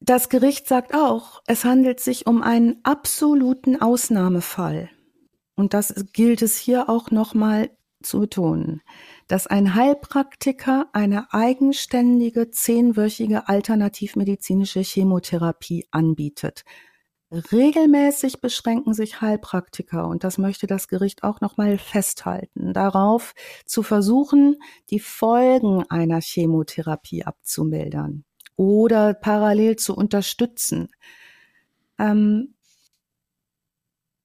[0.00, 4.90] Das Gericht sagt auch, es handelt sich um einen absoluten Ausnahmefall.
[5.58, 7.70] Und das gilt es hier auch nochmal
[8.00, 8.80] zu betonen,
[9.26, 16.64] dass ein Heilpraktiker eine eigenständige zehnwöchige alternativmedizinische Chemotherapie anbietet.
[17.32, 23.34] Regelmäßig beschränken sich Heilpraktiker, und das möchte das Gericht auch nochmal festhalten, darauf
[23.66, 28.22] zu versuchen, die Folgen einer Chemotherapie abzumildern
[28.54, 30.88] oder parallel zu unterstützen.
[31.98, 32.54] Ähm,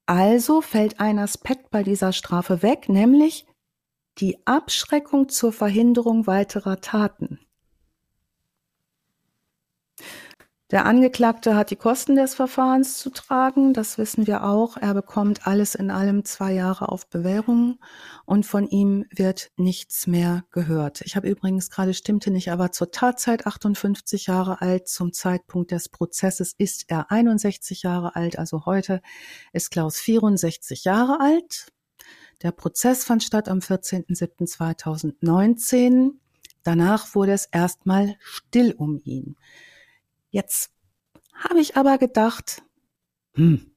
[0.05, 3.45] also fällt ein Aspekt bei dieser Strafe weg, nämlich
[4.19, 7.39] die Abschreckung zur Verhinderung weiterer Taten.
[10.73, 14.75] Der Angeklagte hat die Kosten des Verfahrens zu tragen, das wissen wir auch.
[14.75, 17.77] Er bekommt alles in allem zwei Jahre auf Bewährung
[18.25, 21.01] und von ihm wird nichts mehr gehört.
[21.01, 25.89] Ich habe übrigens gerade stimmte nicht, aber zur Tatzeit 58 Jahre alt, zum Zeitpunkt des
[25.89, 29.03] Prozesses ist er 61 Jahre alt, also heute
[29.51, 31.67] ist Klaus 64 Jahre alt.
[32.41, 36.13] Der Prozess fand statt am 14.07.2019.
[36.63, 39.35] Danach wurde es erstmal still um ihn.
[40.33, 40.71] Jetzt
[41.35, 42.63] habe ich aber gedacht,
[43.35, 43.71] hm.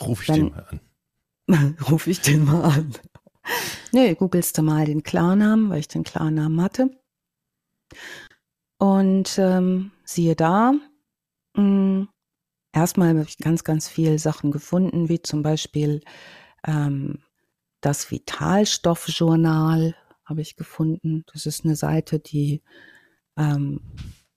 [0.00, 1.76] Ruf ich den mal an.
[1.90, 2.94] Ruf ich den mal an.
[3.90, 6.90] Nee, googelst du mal den Klarnamen, weil ich den Klarnamen hatte.
[8.78, 10.72] Und ähm, siehe da,
[11.54, 12.08] mh, hm,
[12.72, 16.00] erstmal habe ich ganz, ganz viele Sachen gefunden, wie zum Beispiel
[16.64, 17.24] ähm,
[17.80, 21.24] das Vitalstoffjournal habe ich gefunden.
[21.32, 22.62] Das ist eine Seite, die
[23.36, 23.80] ähm,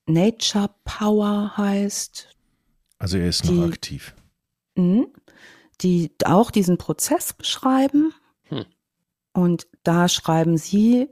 [0.08, 2.30] Nature Power heißt.
[2.98, 4.16] Also er ist die, noch aktiv.
[4.76, 5.06] Mh,
[5.82, 8.14] die auch diesen Prozess beschreiben.
[8.44, 8.66] Hm.
[9.34, 11.10] Und da schreiben sie,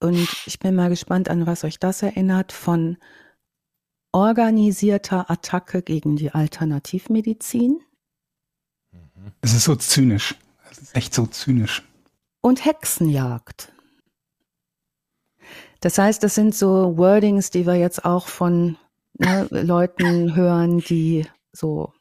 [0.00, 2.96] und ich bin mal gespannt, an was euch das erinnert, von
[4.12, 7.80] organisierter Attacke gegen die Alternativmedizin.
[9.42, 10.36] Es ist so zynisch.
[10.70, 11.82] Es ist echt so zynisch.
[12.40, 13.72] Und Hexenjagd.
[15.80, 18.76] Das heißt, das sind so Wordings, die wir jetzt auch von
[19.18, 21.92] ne, Leuten hören, die so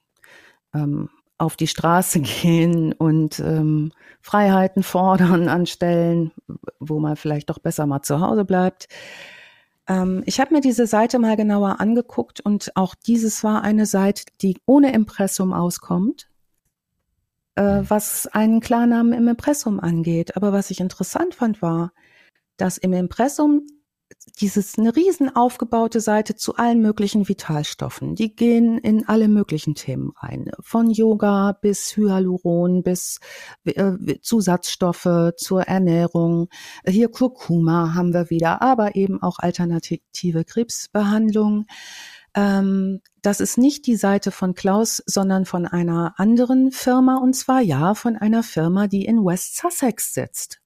[0.74, 3.92] ähm, auf die Straße gehen und ähm,
[4.22, 6.32] Freiheiten fordern an Stellen,
[6.80, 8.88] wo man vielleicht doch besser mal zu Hause bleibt.
[9.88, 14.24] Ähm, ich habe mir diese Seite mal genauer angeguckt und auch dieses war eine Seite,
[14.42, 16.28] die ohne Impressum auskommt,
[17.56, 20.36] äh, was einen Klarnamen im Impressum angeht.
[20.36, 21.92] Aber was ich interessant fand, war,
[22.58, 23.66] dass im Impressum
[24.40, 28.16] dieses eine riesen aufgebaute Seite zu allen möglichen Vitalstoffen.
[28.16, 30.52] Die gehen in alle möglichen Themen rein.
[30.60, 33.20] Von Yoga bis Hyaluron bis
[33.66, 36.50] äh, Zusatzstoffe zur Ernährung.
[36.86, 41.66] Hier Kurkuma haben wir wieder, aber eben auch alternative Krebsbehandlung.
[42.36, 47.62] Ähm, das ist nicht die Seite von Klaus, sondern von einer anderen Firma und zwar
[47.62, 50.62] ja von einer Firma, die in West Sussex sitzt.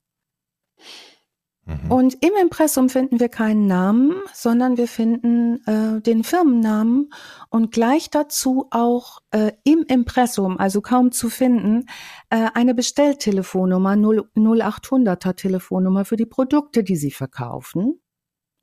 [1.65, 1.91] Mhm.
[1.91, 7.13] Und im Impressum finden wir keinen Namen, sondern wir finden äh, den Firmennamen
[7.49, 11.85] und gleich dazu auch äh, im Impressum, also kaum zu finden,
[12.29, 18.01] äh, eine Bestelltelefonnummer, 0800er Telefonnummer für die Produkte, die sie verkaufen.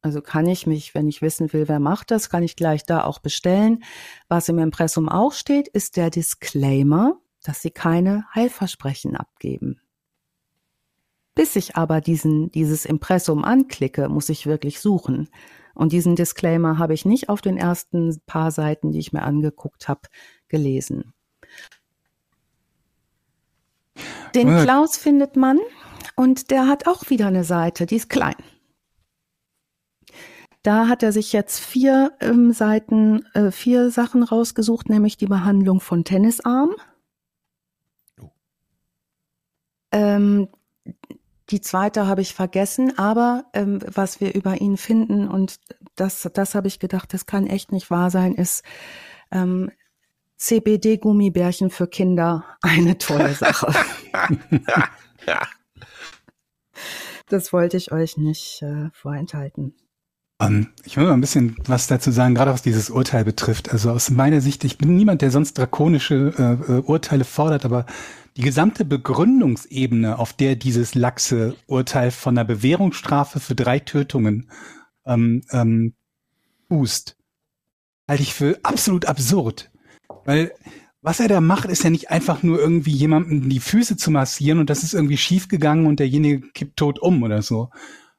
[0.00, 3.04] Also kann ich mich, wenn ich wissen will, wer macht das, kann ich gleich da
[3.04, 3.82] auch bestellen.
[4.28, 9.80] Was im Impressum auch steht, ist der Disclaimer, dass sie keine Heilversprechen abgeben.
[11.38, 15.28] Bis ich aber diesen, dieses Impressum anklicke, muss ich wirklich suchen.
[15.72, 19.86] Und diesen Disclaimer habe ich nicht auf den ersten paar Seiten, die ich mir angeguckt
[19.86, 20.00] habe,
[20.48, 21.12] gelesen.
[24.34, 25.60] Den Klaus findet man
[26.16, 28.34] und der hat auch wieder eine Seite, die ist klein.
[30.64, 35.78] Da hat er sich jetzt vier ähm, Seiten, äh, vier Sachen rausgesucht, nämlich die Behandlung
[35.78, 36.74] von Tennisarm.
[38.20, 38.32] Oh.
[39.92, 40.48] Ähm,
[41.50, 45.60] die zweite habe ich vergessen, aber ähm, was wir über ihn finden, und
[45.96, 48.64] das, das habe ich gedacht, das kann echt nicht wahr sein, ist
[49.30, 49.70] ähm,
[50.36, 53.72] CBD-Gummibärchen für Kinder eine tolle Sache.
[57.28, 59.74] das wollte ich euch nicht äh, vorenthalten.
[60.40, 63.72] Um, ähm, ich will mal ein bisschen was dazu sagen, gerade was dieses Urteil betrifft.
[63.72, 67.86] Also aus meiner Sicht, ich bin niemand, der sonst drakonische äh, äh, Urteile fordert, aber
[68.38, 74.48] die gesamte Begründungsebene, auf der dieses laxe Urteil von einer Bewährungsstrafe für drei Tötungen
[75.04, 75.94] ähm, ähm,
[76.68, 77.16] fußt,
[78.06, 79.72] halte ich für absolut absurd.
[80.24, 80.52] Weil
[81.02, 84.60] was er da macht, ist ja nicht einfach nur irgendwie jemandem die Füße zu massieren
[84.60, 87.70] und das ist irgendwie schiefgegangen und derjenige kippt tot um oder so.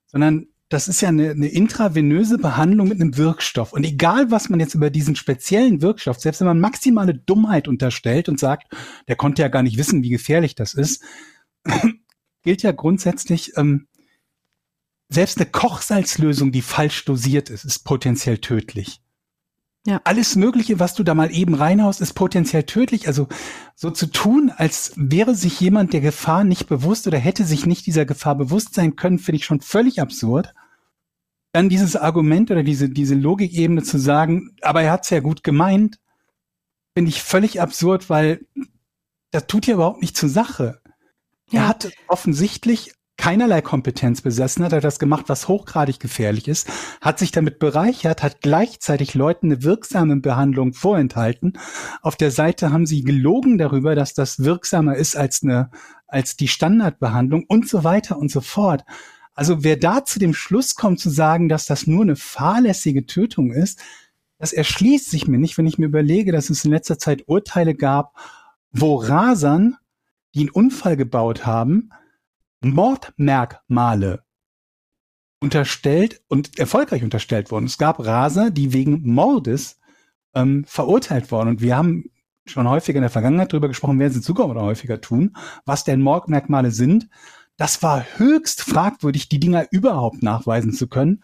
[0.06, 3.74] Sondern das ist ja eine, eine intravenöse Behandlung mit einem Wirkstoff.
[3.74, 8.30] Und egal, was man jetzt über diesen speziellen Wirkstoff, selbst wenn man maximale Dummheit unterstellt
[8.30, 8.72] und sagt,
[9.08, 11.04] der konnte ja gar nicht wissen, wie gefährlich das ist,
[12.44, 13.88] gilt ja grundsätzlich, ähm,
[15.12, 19.02] selbst eine Kochsalzlösung, die falsch dosiert ist, ist potenziell tödlich.
[19.86, 20.02] Ja.
[20.04, 23.08] Alles Mögliche, was du da mal eben reinhaust, ist potenziell tödlich.
[23.08, 23.28] Also
[23.76, 27.86] so zu tun, als wäre sich jemand der Gefahr nicht bewusst oder hätte sich nicht
[27.86, 30.54] dieser Gefahr bewusst sein können, finde ich schon völlig absurd.
[31.54, 35.44] Dann dieses Argument oder diese, diese Logikebene zu sagen, aber er hat es ja gut
[35.44, 36.00] gemeint,
[36.94, 38.46] finde ich völlig absurd, weil
[39.32, 40.82] das tut ja überhaupt nicht zur Sache.
[41.50, 41.62] Ja.
[41.62, 46.70] Er hat offensichtlich keinerlei Kompetenz besessen hat, hat das gemacht, was hochgradig gefährlich ist,
[47.02, 51.60] hat sich damit bereichert, hat gleichzeitig Leuten eine wirksame Behandlung vorenthalten.
[52.02, 55.70] Auf der Seite haben sie gelogen darüber, dass das wirksamer ist als eine,
[56.08, 58.86] als die Standardbehandlung und so weiter und so fort.
[59.34, 63.52] Also wer da zu dem Schluss kommt zu sagen, dass das nur eine fahrlässige Tötung
[63.52, 63.82] ist,
[64.38, 67.76] das erschließt sich mir nicht, wenn ich mir überlege, dass es in letzter Zeit Urteile
[67.76, 68.16] gab,
[68.72, 69.76] wo Rasern,
[70.34, 71.90] die einen Unfall gebaut haben,
[72.62, 74.24] Mordmerkmale
[75.42, 77.66] unterstellt und erfolgreich unterstellt wurden.
[77.66, 79.80] Es gab Raser, die wegen Mordes
[80.34, 81.50] ähm, verurteilt wurden.
[81.50, 82.06] Und wir haben
[82.46, 85.84] schon häufiger in der Vergangenheit darüber gesprochen, werden sie in Zukunft oder häufiger tun, was
[85.84, 87.08] denn Mordmerkmale sind.
[87.58, 91.24] Das war höchst fragwürdig, die Dinger überhaupt nachweisen zu können.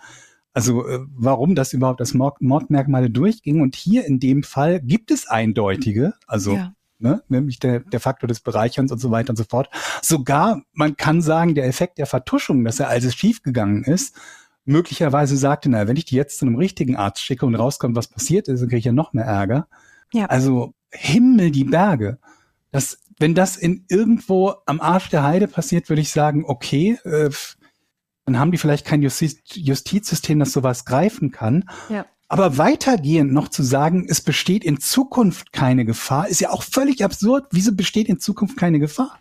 [0.53, 3.62] Also äh, warum das überhaupt als Mord Mordmerkmale durchging.
[3.62, 7.24] Und hier in dem Fall gibt es eindeutige, also ja ne?
[7.28, 9.70] nämlich der, der Faktor des Bereicherns und so weiter und so fort.
[10.02, 14.16] Sogar, man kann sagen, der Effekt der Vertuschung, dass er als es schiefgegangen ist,
[14.66, 18.08] möglicherweise sagte, na, wenn ich die jetzt zu einem richtigen Arzt schicke und rauskommt, was
[18.08, 19.68] passiert ist, dann kriege ich ja noch mehr Ärger.
[20.12, 20.26] Ja.
[20.26, 22.18] Also Himmel die Berge.
[22.72, 27.30] Das, wenn das in irgendwo am Arsch der Heide passiert, würde ich sagen, okay, äh,
[28.26, 31.70] dann haben die vielleicht kein Justiz Justizsystem, das sowas greifen kann.
[31.90, 32.06] Ja.
[32.27, 37.03] Aber weitergehend noch zu sagen, es besteht in Zukunft keine Gefahr, ist ja auch völlig
[37.03, 37.45] absurd.
[37.52, 39.19] Wieso besteht in Zukunft keine Gefahr?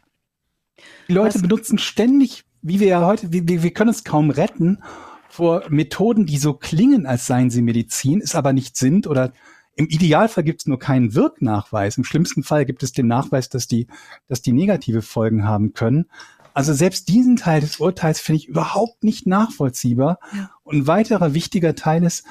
[1.08, 1.42] Die Leute Was?
[1.42, 4.82] benutzen ständig, wie wir ja heute, wir, wir können es kaum retten
[5.28, 9.32] vor Methoden, die so klingen, als seien sie Medizin, es aber nicht sind oder
[9.76, 11.98] im Idealfall gibt es nur keinen Wirknachweis.
[11.98, 13.88] Im schlimmsten Fall gibt es den Nachweis, dass die,
[14.28, 16.06] dass die negative Folgen haben können.
[16.52, 20.20] Also selbst diesen Teil des Urteils finde ich überhaupt nicht nachvollziehbar.
[20.32, 20.50] Ja.
[20.62, 22.24] Und ein weiterer wichtiger Teil ist,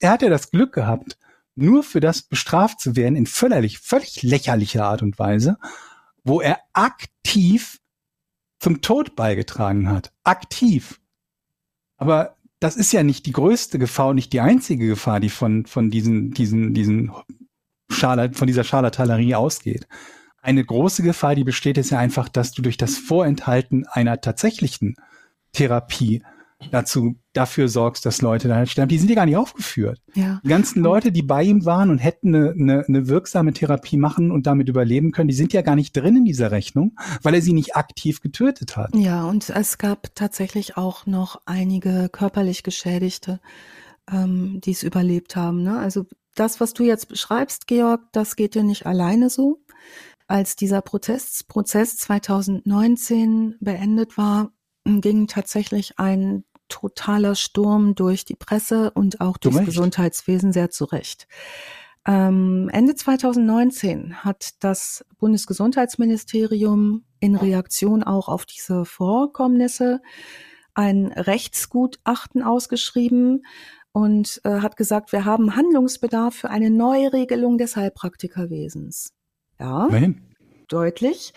[0.00, 1.18] er hat ja das Glück gehabt,
[1.54, 5.58] nur für das bestraft zu werden in völlig, völlig lächerlicher Art und Weise,
[6.24, 7.80] wo er aktiv
[8.58, 10.12] zum Tod beigetragen hat.
[10.22, 11.00] Aktiv.
[11.96, 15.90] Aber das ist ja nicht die größte Gefahr nicht die einzige Gefahr, die von, von
[15.90, 17.10] diesen, diesen, diesen
[17.90, 19.88] Scharlat, von dieser Scharlatanerie ausgeht.
[20.42, 24.96] Eine große Gefahr, die besteht, ist ja einfach, dass du durch das Vorenthalten einer tatsächlichen
[25.52, 26.22] Therapie
[26.70, 28.88] dazu dafür sorgst, dass Leute da halt sterben.
[28.88, 30.00] Die sind ja gar nicht aufgeführt.
[30.14, 30.40] Ja.
[30.44, 34.30] Die ganzen Leute, die bei ihm waren und hätten eine, eine, eine wirksame Therapie machen
[34.30, 37.42] und damit überleben können, die sind ja gar nicht drin in dieser Rechnung, weil er
[37.42, 38.94] sie nicht aktiv getötet hat.
[38.94, 43.40] Ja, und es gab tatsächlich auch noch einige körperlich Geschädigte,
[44.10, 45.62] ähm, die es überlebt haben.
[45.62, 45.78] Ne?
[45.78, 49.60] Also das, was du jetzt beschreibst, Georg, das geht dir nicht alleine so.
[50.26, 54.52] Als dieser Prozess, Prozess 2019 beendet war,
[54.84, 61.28] ging tatsächlich ein totaler Sturm durch die Presse und auch durchs Gesundheitswesen sehr zu Recht.
[62.06, 70.00] Ähm, Ende 2019 hat das Bundesgesundheitsministerium in Reaktion auch auf diese Vorkommnisse
[70.74, 73.44] ein Rechtsgutachten ausgeschrieben
[73.92, 79.12] und äh, hat gesagt, wir haben Handlungsbedarf für eine Neuregelung des Heilpraktikerwesens.
[79.58, 80.22] Ja, Immerhin.
[80.68, 81.34] deutlich.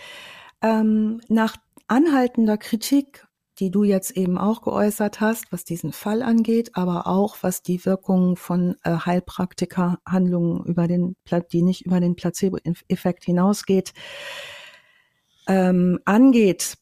[0.61, 1.57] Ähm, nach
[1.87, 3.27] anhaltender Kritik
[3.63, 7.85] die du jetzt eben auch geäußert hast, was diesen Fall angeht, aber auch was die
[7.85, 11.15] Wirkung von äh, Heilpraktikerhandlungen über den,
[11.53, 13.93] die nicht über den Placebo-Effekt hinausgeht,
[15.47, 16.77] ähm, angeht,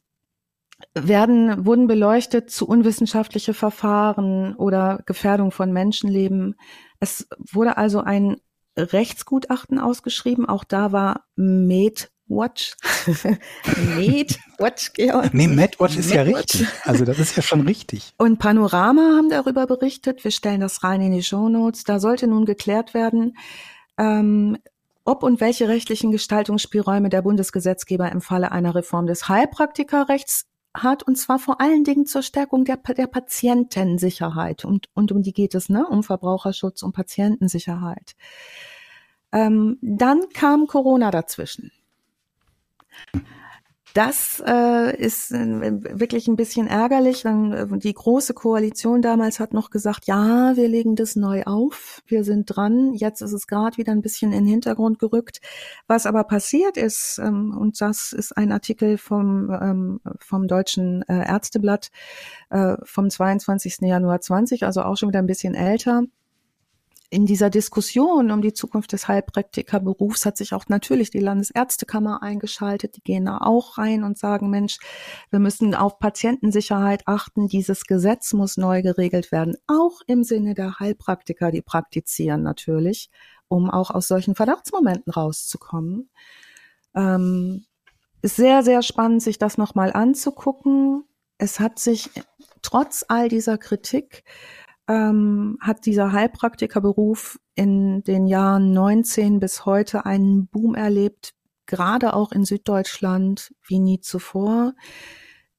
[0.95, 6.56] werden, wurden beleuchtet zu unwissenschaftliche Verfahren oder Gefährdung von Menschenleben.
[6.99, 8.38] Es wurde also ein
[8.76, 10.49] Rechtsgutachten ausgeschrieben.
[10.49, 12.76] Auch da war Med Watch.
[13.98, 15.34] Med Watch, Georg.
[15.34, 16.66] Nee, Med Watch ist ja richtig.
[16.84, 18.14] Also das ist ja schon richtig.
[18.18, 20.24] Und Panorama haben darüber berichtet.
[20.24, 21.84] Wir stellen das rein in die Show Notes.
[21.84, 23.38] Da sollte nun geklärt werden,
[23.98, 24.58] ähm,
[25.03, 31.18] ob und welche rechtlichen Gestaltungsspielräume der Bundesgesetzgeber im Falle einer Reform des Heilpraktikerrechts hat, und
[31.18, 34.64] zwar vor allen Dingen zur Stärkung der, der Patientensicherheit.
[34.64, 35.86] Und, und um die geht es, ne?
[35.88, 38.16] Um Verbraucherschutz, um Patientensicherheit.
[39.34, 41.72] Ähm, dann kam Corona dazwischen.
[43.93, 47.23] Das äh, ist äh, wirklich ein bisschen ärgerlich.
[47.23, 52.01] Dann, äh, die große Koalition damals hat noch gesagt, ja, wir legen das neu auf,
[52.07, 52.93] wir sind dran.
[52.93, 55.41] Jetzt ist es gerade wieder ein bisschen in den Hintergrund gerückt.
[55.88, 61.27] Was aber passiert ist, ähm, und das ist ein Artikel vom, ähm, vom Deutschen äh,
[61.27, 61.91] Ärzteblatt
[62.49, 63.80] äh, vom 22.
[63.81, 66.03] Januar 20, also auch schon wieder ein bisschen älter
[67.11, 72.95] in dieser Diskussion um die Zukunft des Heilpraktikerberufs hat sich auch natürlich die Landesärztekammer eingeschaltet.
[72.95, 74.79] Die gehen da auch rein und sagen, Mensch,
[75.29, 77.49] wir müssen auf Patientensicherheit achten.
[77.49, 83.09] Dieses Gesetz muss neu geregelt werden, auch im Sinne der Heilpraktiker, die praktizieren natürlich,
[83.49, 86.09] um auch aus solchen Verdachtsmomenten rauszukommen.
[86.95, 87.65] Ähm,
[88.21, 91.03] ist sehr, sehr spannend, sich das nochmal anzugucken.
[91.38, 92.09] Es hat sich
[92.61, 94.23] trotz all dieser Kritik
[94.88, 101.34] ähm, hat dieser Heilpraktikerberuf in den Jahren 19 bis heute einen Boom erlebt,
[101.66, 104.74] gerade auch in Süddeutschland wie nie zuvor.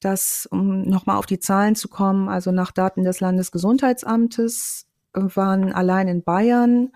[0.00, 6.08] Das, um nochmal auf die Zahlen zu kommen, also nach Daten des Landesgesundheitsamtes waren allein
[6.08, 6.90] in Bayern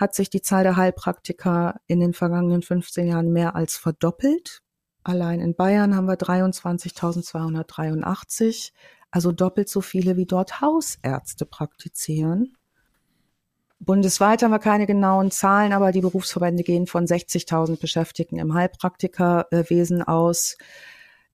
[0.00, 4.62] hat sich die Zahl der Heilpraktiker in den vergangenen 15 Jahren mehr als verdoppelt.
[5.04, 8.72] Allein in Bayern haben wir 23.283
[9.10, 12.56] also doppelt so viele wie dort Hausärzte praktizieren.
[13.80, 20.02] Bundesweit haben wir keine genauen Zahlen, aber die Berufsverbände gehen von 60.000 Beschäftigten im Heilpraktikerwesen
[20.02, 20.58] aus.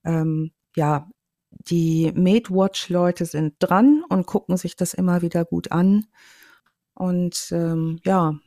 [0.04, 1.08] Ähm, ja,
[1.50, 6.06] die MadeWatch-Leute sind dran und gucken sich das immer wieder gut an.
[6.94, 8.38] Und ähm, ja,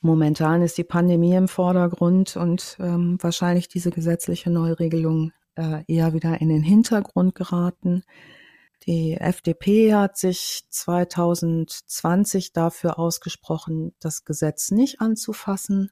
[0.00, 6.40] momentan ist die Pandemie im Vordergrund und ähm, wahrscheinlich diese gesetzliche Neuregelung äh, eher wieder
[6.40, 8.04] in den Hintergrund geraten.
[8.86, 15.90] Die FDP hat sich 2020 dafür ausgesprochen, das Gesetz nicht anzufassen,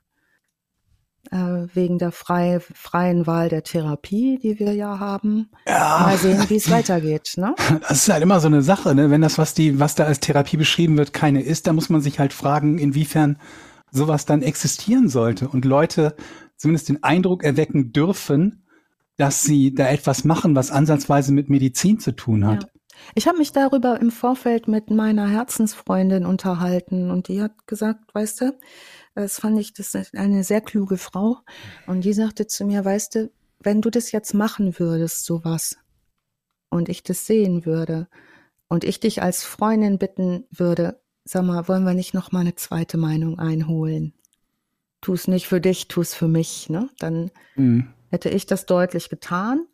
[1.30, 1.36] äh,
[1.72, 5.51] wegen der frei, freien Wahl der Therapie, die wir ja haben.
[5.66, 6.01] Ja.
[6.01, 7.34] Mal sehen, wie es weitergeht.
[7.36, 7.55] Ne?
[7.80, 9.10] Das ist halt immer so eine Sache, ne?
[9.10, 12.02] wenn das, was, die, was da als Therapie beschrieben wird, keine ist, dann muss man
[12.02, 13.39] sich halt fragen, inwiefern
[13.90, 16.14] sowas dann existieren sollte und Leute
[16.56, 18.64] zumindest den Eindruck erwecken dürfen,
[19.16, 22.64] dass sie da etwas machen, was ansatzweise mit Medizin zu tun hat.
[22.64, 22.68] Ja.
[23.14, 28.40] Ich habe mich darüber im Vorfeld mit meiner Herzensfreundin unterhalten und die hat gesagt, weißt
[28.43, 28.59] du,
[29.14, 31.39] das fand ich, das ist eine sehr kluge Frau
[31.86, 33.30] und die sagte zu mir, weißt du,
[33.60, 35.76] wenn du das jetzt machen würdest, sowas,
[36.70, 38.09] und ich das sehen würde
[38.68, 42.55] und ich dich als Freundin bitten würde, sag mal, wollen wir nicht noch mal eine
[42.55, 44.14] zweite Meinung einholen?
[45.01, 46.89] Tu es nicht für dich, tu es für mich, ne?
[46.98, 49.66] Dann mhm hätte ich das deutlich getan.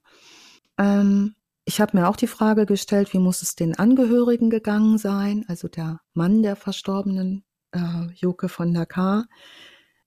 [0.79, 1.35] Ähm,
[1.65, 5.69] ich habe mir auch die Frage gestellt, wie muss es den Angehörigen gegangen sein, also
[5.69, 9.25] der Mann der verstorbenen äh, Joke von der K.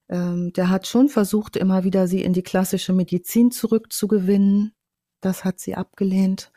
[0.09, 4.73] Ähm, der hat schon versucht, immer wieder sie in die klassische Medizin zurückzugewinnen.
[5.19, 6.51] Das hat sie abgelehnt.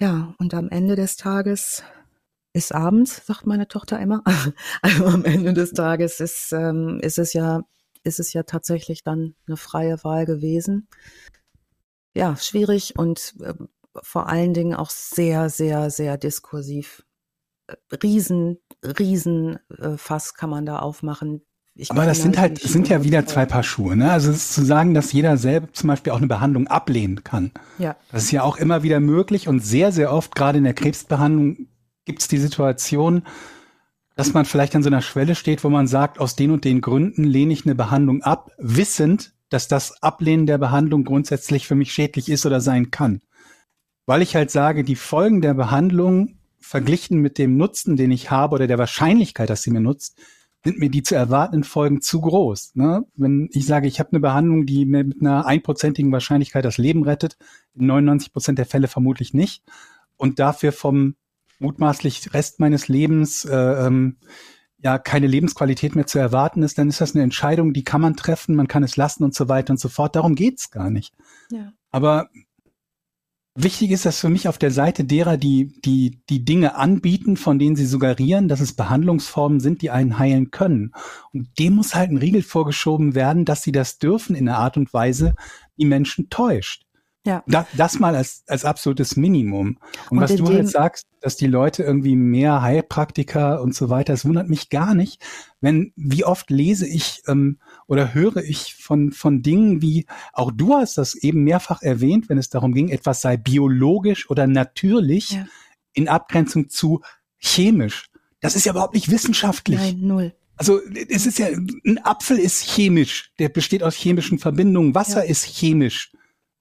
[0.00, 1.82] Ja, und am Ende des Tages
[2.52, 4.22] ist abends, sagt meine Tochter immer.
[4.82, 7.62] Also am Ende des Tages ist, ähm, ist es ja
[8.02, 10.88] ist es ja tatsächlich dann eine freie Wahl gewesen.
[12.14, 13.54] Ja, schwierig und äh,
[14.02, 17.04] vor allen Dingen auch sehr, sehr, sehr diskursiv.
[17.66, 21.42] Äh, riesen, riesen äh, Fass kann man da aufmachen.
[21.74, 23.46] Ich Aber das sind halt, es sind ja wieder zwei.
[23.46, 23.96] Paar Schuhe.
[23.96, 24.10] Ne?
[24.10, 27.52] Also es ist zu sagen, dass jeder selber zum Beispiel auch eine Behandlung ablehnen kann.
[27.78, 27.96] Ja.
[28.10, 31.68] Das ist ja auch immer wieder möglich und sehr, sehr oft, gerade in der Krebsbehandlung,
[32.04, 33.22] gibt es die Situation,
[34.20, 36.82] dass man vielleicht an so einer Schwelle steht, wo man sagt, aus den und den
[36.82, 41.90] Gründen lehne ich eine Behandlung ab, wissend, dass das Ablehnen der Behandlung grundsätzlich für mich
[41.90, 43.22] schädlich ist oder sein kann.
[44.04, 48.56] Weil ich halt sage, die Folgen der Behandlung verglichen mit dem Nutzen, den ich habe
[48.56, 50.18] oder der Wahrscheinlichkeit, dass sie mir nutzt,
[50.64, 52.72] sind mir die zu erwartenden Folgen zu groß.
[52.74, 53.06] Ne?
[53.16, 57.04] Wenn ich sage, ich habe eine Behandlung, die mir mit einer einprozentigen Wahrscheinlichkeit das Leben
[57.04, 57.38] rettet,
[57.74, 59.62] in 99 Prozent der Fälle vermutlich nicht,
[60.18, 61.14] und dafür vom
[61.60, 63.56] mutmaßlich Rest meines Lebens äh,
[63.86, 64.16] ähm,
[64.82, 68.16] ja keine Lebensqualität mehr zu erwarten ist, dann ist das eine Entscheidung, die kann man
[68.16, 70.16] treffen, man kann es lassen und so weiter und so fort.
[70.16, 71.14] Darum geht's gar nicht.
[71.50, 71.72] Ja.
[71.90, 72.30] Aber
[73.54, 77.58] wichtig ist das für mich auf der Seite derer, die, die, die Dinge anbieten, von
[77.58, 80.92] denen sie suggerieren, dass es Behandlungsformen sind, die einen heilen können.
[81.32, 84.76] Und dem muss halt ein Riegel vorgeschoben werden, dass sie das dürfen in einer Art
[84.76, 85.34] und Weise,
[85.76, 86.86] die Menschen täuscht.
[87.26, 87.44] Ja.
[87.46, 89.76] Da, das mal als, als absolutes Minimum.
[90.08, 93.90] Und, Und was du dem- halt sagst, dass die Leute irgendwie mehr Heilpraktiker und so
[93.90, 95.22] weiter, das wundert mich gar nicht.
[95.60, 100.74] Wenn, wie oft lese ich ähm, oder höre ich von, von Dingen wie, auch du
[100.74, 105.46] hast das eben mehrfach erwähnt, wenn es darum ging, etwas sei biologisch oder natürlich Ja.
[105.92, 107.02] in Abgrenzung zu
[107.38, 108.06] chemisch.
[108.40, 109.78] Das ist ja überhaupt nicht wissenschaftlich.
[109.78, 110.34] Nein, null.
[110.56, 115.30] Also es ist ja, ein Apfel ist chemisch, der besteht aus chemischen Verbindungen, Wasser Ja.
[115.30, 116.12] ist chemisch.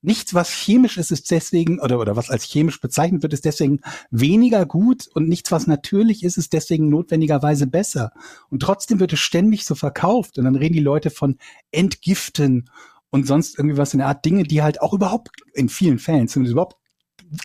[0.02, 3.82] Nichts, was chemisch ist, ist deswegen, oder, oder was als chemisch bezeichnet wird, ist deswegen
[4.12, 8.14] weniger gut und nichts, was natürlich ist, ist deswegen notwendigerweise besser.
[8.50, 11.38] Und trotzdem wird es ständig so verkauft und dann reden die Leute von
[11.72, 12.70] Entgiften
[13.10, 16.28] und sonst irgendwie was in der Art Dinge, die halt auch überhaupt in vielen Fällen
[16.28, 16.78] zumindest überhaupt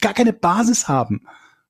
[0.01, 1.23] gar keine Basis haben,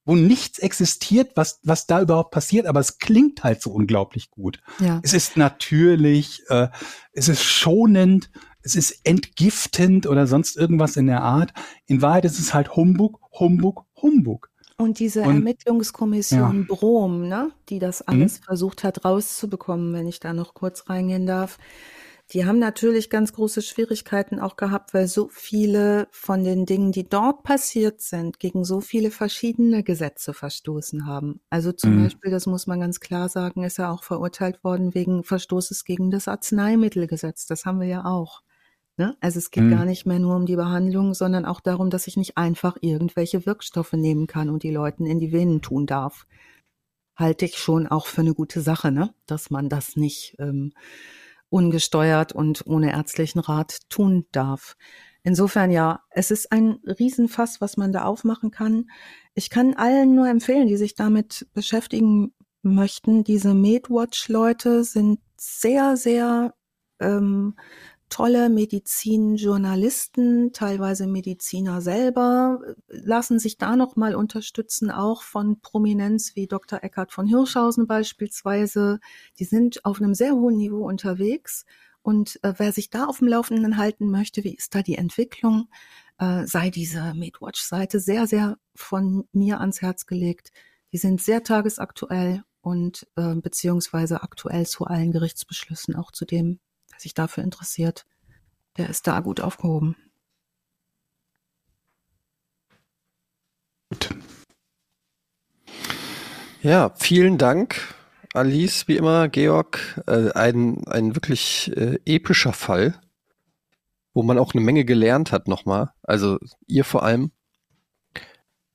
[0.05, 4.61] wo nichts existiert, was, was da überhaupt passiert, aber es klingt halt so unglaublich gut.
[4.79, 4.99] Ja.
[5.03, 6.67] Es ist natürlich, äh,
[7.11, 8.29] es ist schonend,
[8.65, 11.53] es ist entgiftend oder sonst irgendwas in der Art.
[11.85, 14.49] In Wahrheit ist es halt Humbug, Humbug, Humbug.
[14.77, 18.05] Und diese Und- Ermittlungskommission Brom, ne, die das Mhm.
[18.21, 21.57] alles versucht hat rauszubekommen, wenn ich da noch kurz reingehen darf,
[22.31, 27.07] die haben natürlich ganz große Schwierigkeiten auch gehabt, weil so viele von den Dingen, die
[27.07, 31.39] dort passiert sind, gegen so viele verschiedene Gesetze verstoßen haben.
[31.51, 32.03] Also zum Mhm.
[32.03, 36.09] Beispiel, das muss man ganz klar sagen, ist er auch verurteilt worden wegen Verstoßes gegen
[36.09, 37.45] das Arzneimittelgesetz.
[37.45, 38.41] Das haben wir ja auch.
[38.97, 39.17] Ne?
[39.19, 39.71] Also es geht Mhm.
[39.71, 43.45] gar nicht mehr nur um die Behandlung, sondern auch darum, dass ich nicht einfach irgendwelche
[43.45, 46.25] Wirkstoffe nehmen kann und die Leuten in die Venen tun darf.
[47.17, 49.13] Halte ich schon auch für eine gute Sache, ne?
[49.25, 50.73] dass man das nicht ähm,
[51.49, 54.75] ungesteuert und ohne ärztlichen Rat tun darf.
[55.23, 58.89] Insofern ja, es ist ein Riesenfass, was man da aufmachen kann.
[59.33, 63.23] Ich kann allen nur empfehlen, die sich damit beschäftigen möchten.
[63.23, 66.53] Diese MedWatch-Leute sind sehr, sehr
[66.99, 67.55] ähm,
[68.09, 76.47] tolle Medizinjournalisten, teilweise Mediziner selber, lassen sich da noch mal unterstützen, auch von Prominenz wie
[76.47, 76.83] Dr.
[76.83, 78.99] Eckhard von Hirschhausen beispielsweise.
[79.39, 81.65] Die sind auf einem sehr hohen Niveau unterwegs.
[82.01, 85.67] Und äh, wer sich da auf dem Laufenden halten möchte, wie ist da die Entwicklung,
[86.19, 90.51] äh, sei diese MedWatch-Seite sehr, sehr von mir ans Herz gelegt.
[90.91, 96.59] Die sind sehr tagesaktuell und äh, beziehungsweise aktuell zu allen Gerichtsbeschlüssen, auch zu dem,
[96.95, 98.05] wer sich dafür interessiert,
[98.77, 99.97] der ist da gut aufgehoben.
[103.89, 104.15] Gut.
[106.61, 107.93] Ja, vielen Dank,
[108.33, 110.01] Alice, wie immer, Georg.
[110.07, 112.99] Äh, ein, ein wirklich äh, epischer Fall,
[114.13, 115.93] wo man auch eine Menge gelernt hat nochmal.
[116.01, 117.31] Also ihr vor allem.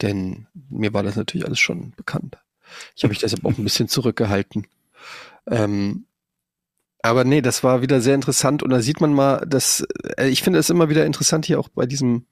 [0.03, 2.39] Denn mir war das natürlich alles schon bekannt.
[2.95, 4.67] Ich habe mich deshalb auch ein bisschen zurückgehalten.
[5.47, 6.07] Ähm,
[7.03, 9.87] aber nee, das war wieder sehr interessant und da sieht man mal, dass
[10.17, 12.27] äh, ich finde es immer wieder interessant hier auch bei diesem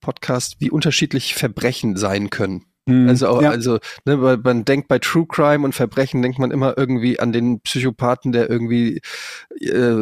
[0.00, 2.66] Podcast, wie unterschiedlich Verbrechen sein können.
[2.86, 3.50] Hm, Also, auch, ja.
[3.50, 7.32] also ne, weil man denkt bei True Crime und Verbrechen denkt man immer irgendwie an
[7.32, 9.00] den Psychopathen, der irgendwie
[9.60, 9.94] äh,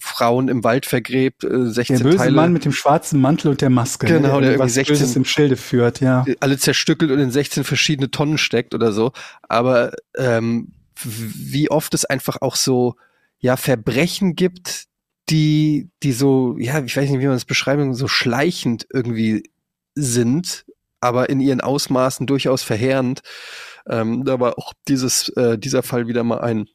[0.00, 3.60] Frauen im Wald vergräbt, äh, 16 der böse Teile, Mann mit dem schwarzen Mantel und
[3.60, 4.06] der Maske.
[4.06, 6.24] ne, Genau, der irgendwie was 16 Böses im Schilde führt, ja.
[6.40, 9.12] alle zerstückelt und in 16 verschiedene Tonnen steckt oder so.
[9.48, 10.72] Aber ähm,
[11.04, 12.96] wie oft es einfach auch so
[13.38, 14.86] ja Verbrechen gibt,
[15.30, 19.50] die die so ja ich weiß nicht wie man es beschreiben so schleichend irgendwie
[19.94, 20.64] sind,
[21.00, 23.22] aber in ihren Ausmaßen durchaus verheerend.
[23.88, 26.66] Ähm, da war auch dieses äh, dieser Fall wieder mal ein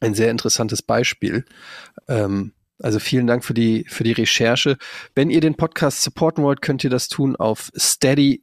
[0.00, 1.44] ein sehr interessantes Beispiel.
[2.08, 4.76] Ähm, also vielen Dank für die für die Recherche.
[5.14, 8.42] Wenn ihr den Podcast supporten wollt, könnt ihr das tun auf Steady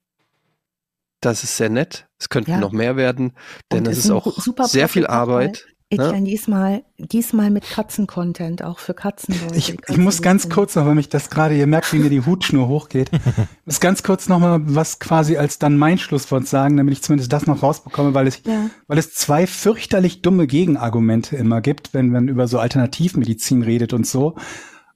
[1.21, 2.07] Das ist sehr nett.
[2.19, 2.59] Es könnten Ja.
[2.59, 3.33] noch mehr werden,
[3.71, 5.07] denn es ist ist auch super sehr viel.
[5.07, 5.65] Arbeit.
[5.89, 6.11] Ich Ne?
[6.11, 9.55] kann diesmal, diesmal mit Katzen-Content, auch für Katzenleute.
[9.55, 12.09] Ich, ich Katzen muss ganz kurz noch, weil mich das gerade, ihr merkt, wie mir
[12.09, 13.11] die Hutschnur hochgeht,
[13.65, 17.31] muss ganz kurz noch mal was quasi als dann mein Schlusswort sagen, damit ich zumindest
[17.31, 18.69] das noch rausbekomme, weil es, Ja.
[18.87, 24.07] weil es zwei fürchterlich dumme Gegenargumente immer gibt, wenn man über so Alternativmedizin redet und
[24.07, 24.35] so.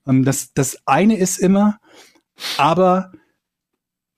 [0.08, 1.80] Ähm, Das, das eine ist immer,
[2.58, 3.12] aber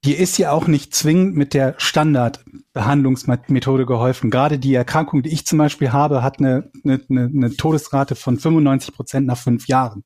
[0.03, 4.31] dir ist ja auch nicht zwingend mit der Standardbehandlungsmethode geholfen.
[4.31, 8.95] Gerade die Erkrankung, die ich zum Beispiel habe, hat eine, eine, eine Todesrate von 95
[8.95, 10.03] Prozent nach fünf Jahren.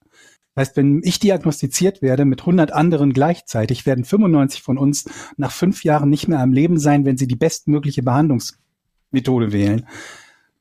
[0.53, 5.05] Das heißt, wenn ich diagnostiziert werde mit 100 anderen gleichzeitig, werden 95 von uns
[5.37, 9.87] nach fünf Jahren nicht mehr am Leben sein, wenn sie die bestmögliche Behandlungsmethode wählen.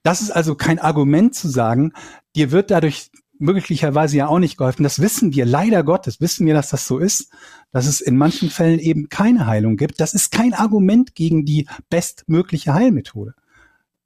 [0.03, 1.93] Das ist also kein Argument zu sagen,
[2.37, 4.83] dir wird dadurch möglicherweise ja auch nicht geholfen.
[4.83, 7.33] Das wissen wir, leider Gottes, wissen wir, dass das so ist,
[7.75, 9.99] dass es in manchen Fällen eben keine Heilung gibt.
[9.99, 13.35] Das ist kein Argument gegen die bestmögliche Heilmethode.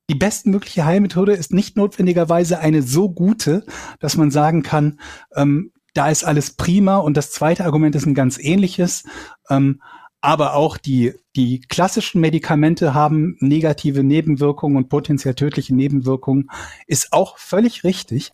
[0.09, 3.67] Die bestmögliche Heilmethode ist nicht notwendigerweise eine so gute,
[4.01, 4.99] dass man sagen kann,
[5.37, 6.97] ähm, da ist alles prima.
[6.97, 9.05] Und das zweite Argument ist ein ganz ähnliches.
[9.51, 9.83] Ähm,
[10.23, 16.51] aber auch die, die klassischen Medikamente haben negative Nebenwirkungen und potenziell tödliche Nebenwirkungen,
[16.87, 18.33] ist auch völlig richtig.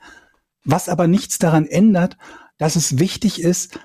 [0.65, 2.19] Was aber nichts daran ändert,
[2.57, 3.81] dass es wichtig ist,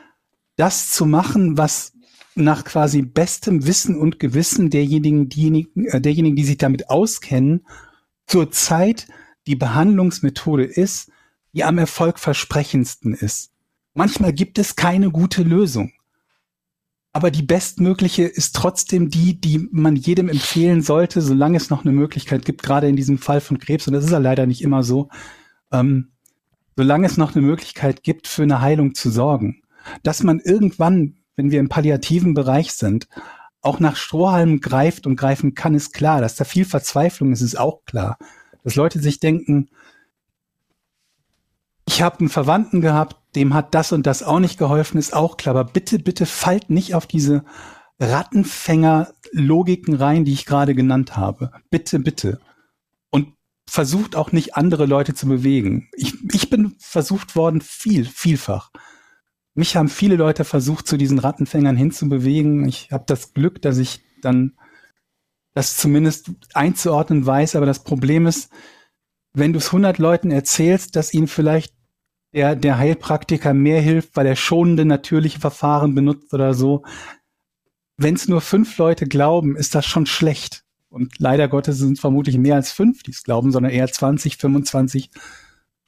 [0.59, 1.93] das zu machen, was
[2.35, 7.65] nach quasi bestem Wissen und Gewissen derjenigen, diejenigen, äh, derjenigen, die sich damit auskennen,
[8.27, 9.07] zurzeit
[9.47, 11.11] die Behandlungsmethode ist,
[11.53, 13.51] die am erfolgversprechendsten ist.
[13.93, 15.93] Manchmal gibt es keine gute Lösung.
[17.11, 21.93] Aber die bestmögliche ist trotzdem die, die man jedem empfehlen sollte, solange es noch eine
[21.93, 24.83] Möglichkeit gibt, gerade in diesem Fall von Krebs, und das ist ja leider nicht immer
[24.83, 25.09] so,
[25.71, 26.11] ähm,
[26.75, 29.63] solange es noch eine Möglichkeit gibt, für eine Heilung zu sorgen.
[30.03, 33.07] Dass man irgendwann, wenn wir im palliativen Bereich sind,
[33.61, 36.21] auch nach Strohhalmen greift und greifen kann, ist klar.
[36.21, 38.17] Dass da viel Verzweiflung ist, ist auch klar.
[38.63, 39.69] Dass Leute sich denken,
[41.87, 45.37] ich habe einen Verwandten gehabt, dem hat das und das auch nicht geholfen, ist auch
[45.37, 45.55] klar.
[45.55, 47.43] Aber bitte, bitte fallt nicht auf diese
[47.99, 51.51] Rattenfänger-Logiken rein, die ich gerade genannt habe.
[51.69, 52.39] Bitte, bitte.
[53.09, 53.33] Und
[53.67, 55.89] versucht auch nicht andere Leute zu bewegen.
[55.93, 58.71] Ich, ich bin versucht worden, viel, vielfach.
[59.59, 62.65] Mich haben viele Leute versucht, zu diesen Rattenfängern hinzubewegen.
[62.65, 64.53] Ich habe das Glück, dass ich dann
[65.53, 67.57] das zumindest einzuordnen weiß.
[67.57, 68.53] Aber das Problem ist,
[69.33, 71.73] wenn du es 100 Leuten erzählst, dass ihnen vielleicht
[72.31, 76.85] der, der Heilpraktiker mehr hilft, weil er schonende natürliche Verfahren benutzt oder so.
[77.97, 80.63] Wenn es nur fünf Leute glauben, ist das schon schlecht.
[80.87, 85.11] Und leider Gottes sind vermutlich mehr als fünf, die es glauben, sondern eher 20, 25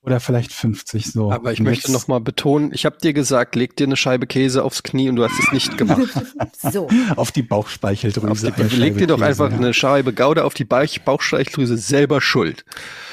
[0.04, 1.32] oder vielleicht 50 so.
[1.32, 3.96] Aber ich Und möchte jetzt- noch mal betonen, ich habe dir gesagt, leg dir eine
[3.96, 6.02] Scheibe Käse aufs Knie und du hast es nicht gemacht.
[6.72, 6.88] So.
[7.16, 8.50] auf die Bauchspeicheldrüse.
[8.50, 9.58] Auf die, eine leg dir doch Käse, einfach ja.
[9.58, 12.66] eine Scheibe Gouda auf die Bauch, Bauchspeicheldrüse selber schuld.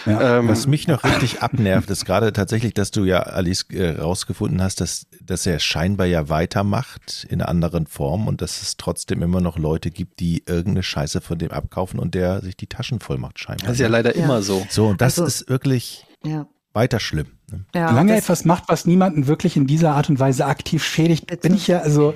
[0.07, 0.39] Ja.
[0.39, 4.63] Ähm, Was mich noch richtig abnervt, ist gerade tatsächlich, dass du ja, Alice, äh, rausgefunden
[4.63, 9.23] hast, dass, dass er scheinbar ja weitermacht in einer anderen Form und dass es trotzdem
[9.23, 13.01] immer noch Leute gibt, die irgendeine Scheiße von dem abkaufen und der sich die Taschen
[13.01, 13.67] voll macht, scheinbar.
[13.67, 14.25] das ist ja leider Ja.
[14.25, 14.67] immer so.
[14.71, 16.47] so, und das Also- ist wirklich Ja.
[16.73, 17.27] Weiter schlimm.
[17.51, 17.65] ne?
[17.75, 21.27] ja Solange er etwas macht, was niemanden wirklich in dieser Art und Weise aktiv schädigt,
[21.27, 21.49] Bitte.
[21.49, 22.15] bin ich ja, also,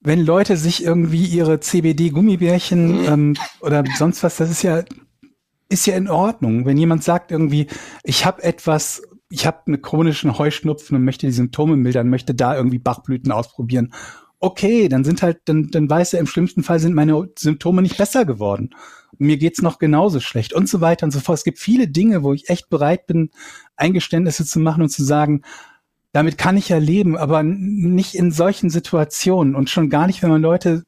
[0.00, 4.84] wenn Leute sich irgendwie ihre CBD-Gummibärchen ähm, oder sonst was, das ist ja,
[5.68, 6.64] ist ja in Ordnung.
[6.64, 7.66] Wenn jemand sagt irgendwie,
[8.04, 12.56] ich habe etwas, ich habe einen chronischen Heuschnupfen und möchte die Symptome mildern, möchte da
[12.56, 13.92] irgendwie Bachblüten ausprobieren.
[14.38, 17.96] Okay, dann sind halt, dann, dann weiß er, im schlimmsten Fall sind meine Symptome nicht
[17.96, 18.70] besser geworden.
[19.18, 21.38] Mir geht's noch genauso schlecht und so weiter und so fort.
[21.38, 23.30] Es gibt viele Dinge, wo ich echt bereit bin,
[23.76, 25.42] Eingeständnisse zu machen und zu sagen,
[26.12, 30.30] damit kann ich ja leben, aber nicht in solchen Situationen und schon gar nicht, wenn
[30.30, 30.84] man Leute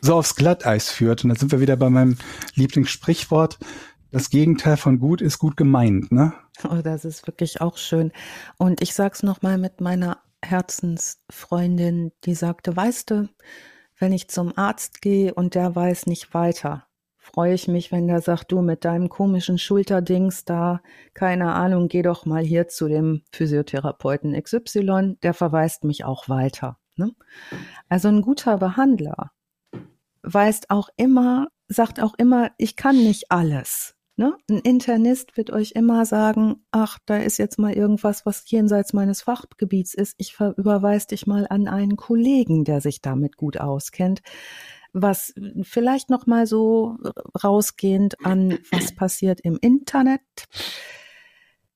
[0.00, 1.24] so aufs Glatteis führt.
[1.24, 2.16] Und da sind wir wieder bei meinem
[2.54, 3.58] Lieblingssprichwort.
[4.10, 6.34] Das Gegenteil von gut ist gut gemeint, ne?
[6.64, 8.12] Oh, das ist wirklich auch schön.
[8.58, 13.28] Und ich sag's noch mal mit meiner Herzensfreundin, die sagte, weißt du,
[13.98, 16.86] wenn ich zum Arzt gehe und der weiß nicht weiter,
[17.34, 20.80] freue ich mich, wenn der sagt, du mit deinem komischen Schulterdings da,
[21.14, 26.78] keine Ahnung, geh doch mal hier zu dem Physiotherapeuten XY, der verweist mich auch weiter.
[26.94, 27.10] Ne?
[27.88, 29.32] Also ein guter Behandler
[30.22, 33.96] weist auch immer, sagt auch immer, ich kann nicht alles.
[34.14, 34.36] Ne?
[34.48, 39.22] Ein Internist wird euch immer sagen, ach, da ist jetzt mal irgendwas, was jenseits meines
[39.22, 40.14] Fachgebiets ist.
[40.18, 44.22] Ich überweise dich mal an einen Kollegen, der sich damit gut auskennt.
[44.94, 46.96] Was vielleicht noch mal so
[47.42, 50.22] rausgehend an was passiert im Internet.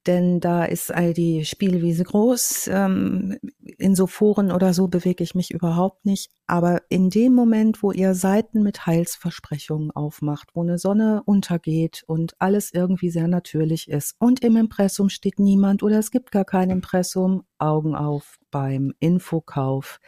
[0.08, 2.70] denn da ist all die Spielwiese groß.
[2.72, 3.38] Ähm,
[3.76, 6.30] in so Foren oder so bewege ich mich überhaupt nicht.
[6.46, 12.34] Aber in dem Moment, wo ihr Seiten mit Heilsversprechungen aufmacht, wo eine Sonne untergeht und
[12.38, 16.70] alles irgendwie sehr natürlich ist und im Impressum steht niemand oder es gibt gar kein
[16.70, 20.00] Impressum, Augen auf beim Infokauf.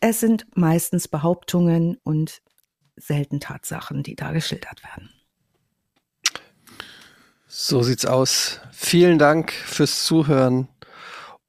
[0.00, 2.40] Es sind meistens Behauptungen und
[2.96, 5.10] selten Tatsachen, die da geschildert werden.
[7.46, 8.60] So sieht's aus.
[8.72, 10.68] Vielen Dank fürs Zuhören.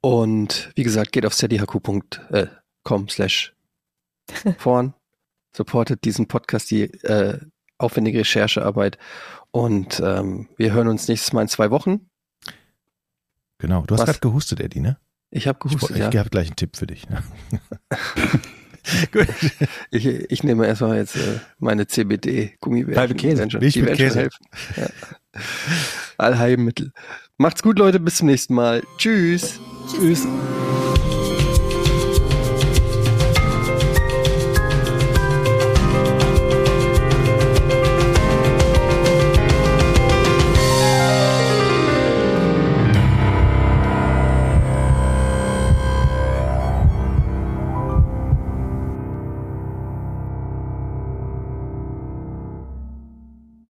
[0.01, 3.53] Und wie gesagt, geht auf steadyhq.com slash
[4.57, 4.93] vorn.
[5.51, 7.39] Supportet diesen Podcast, die äh,
[7.77, 8.97] aufwendige Recherchearbeit.
[9.51, 12.09] Und ähm, wir hören uns nächstes Mal in zwei Wochen.
[13.57, 13.81] Genau.
[13.81, 14.97] Du hast gerade gehustet, Eddie, ne?
[15.31, 16.09] Ich habe gehustet, ich, ja.
[16.09, 17.07] Ich habe gleich einen Tipp für dich.
[17.09, 17.23] Ne?
[19.11, 19.27] Gut.
[19.91, 23.17] Ich, ich nehme erstmal jetzt äh, meine CBD-Gummibärchen.
[23.17, 23.35] Käse.
[23.35, 24.45] Die werden schon, werden schon helfen.
[24.77, 24.87] Ja.
[26.17, 26.91] Allheilmittel.
[27.37, 27.99] Macht's gut, Leute.
[27.99, 28.83] Bis zum nächsten Mal.
[28.97, 29.59] Tschüss.
[29.91, 30.25] Tschüss.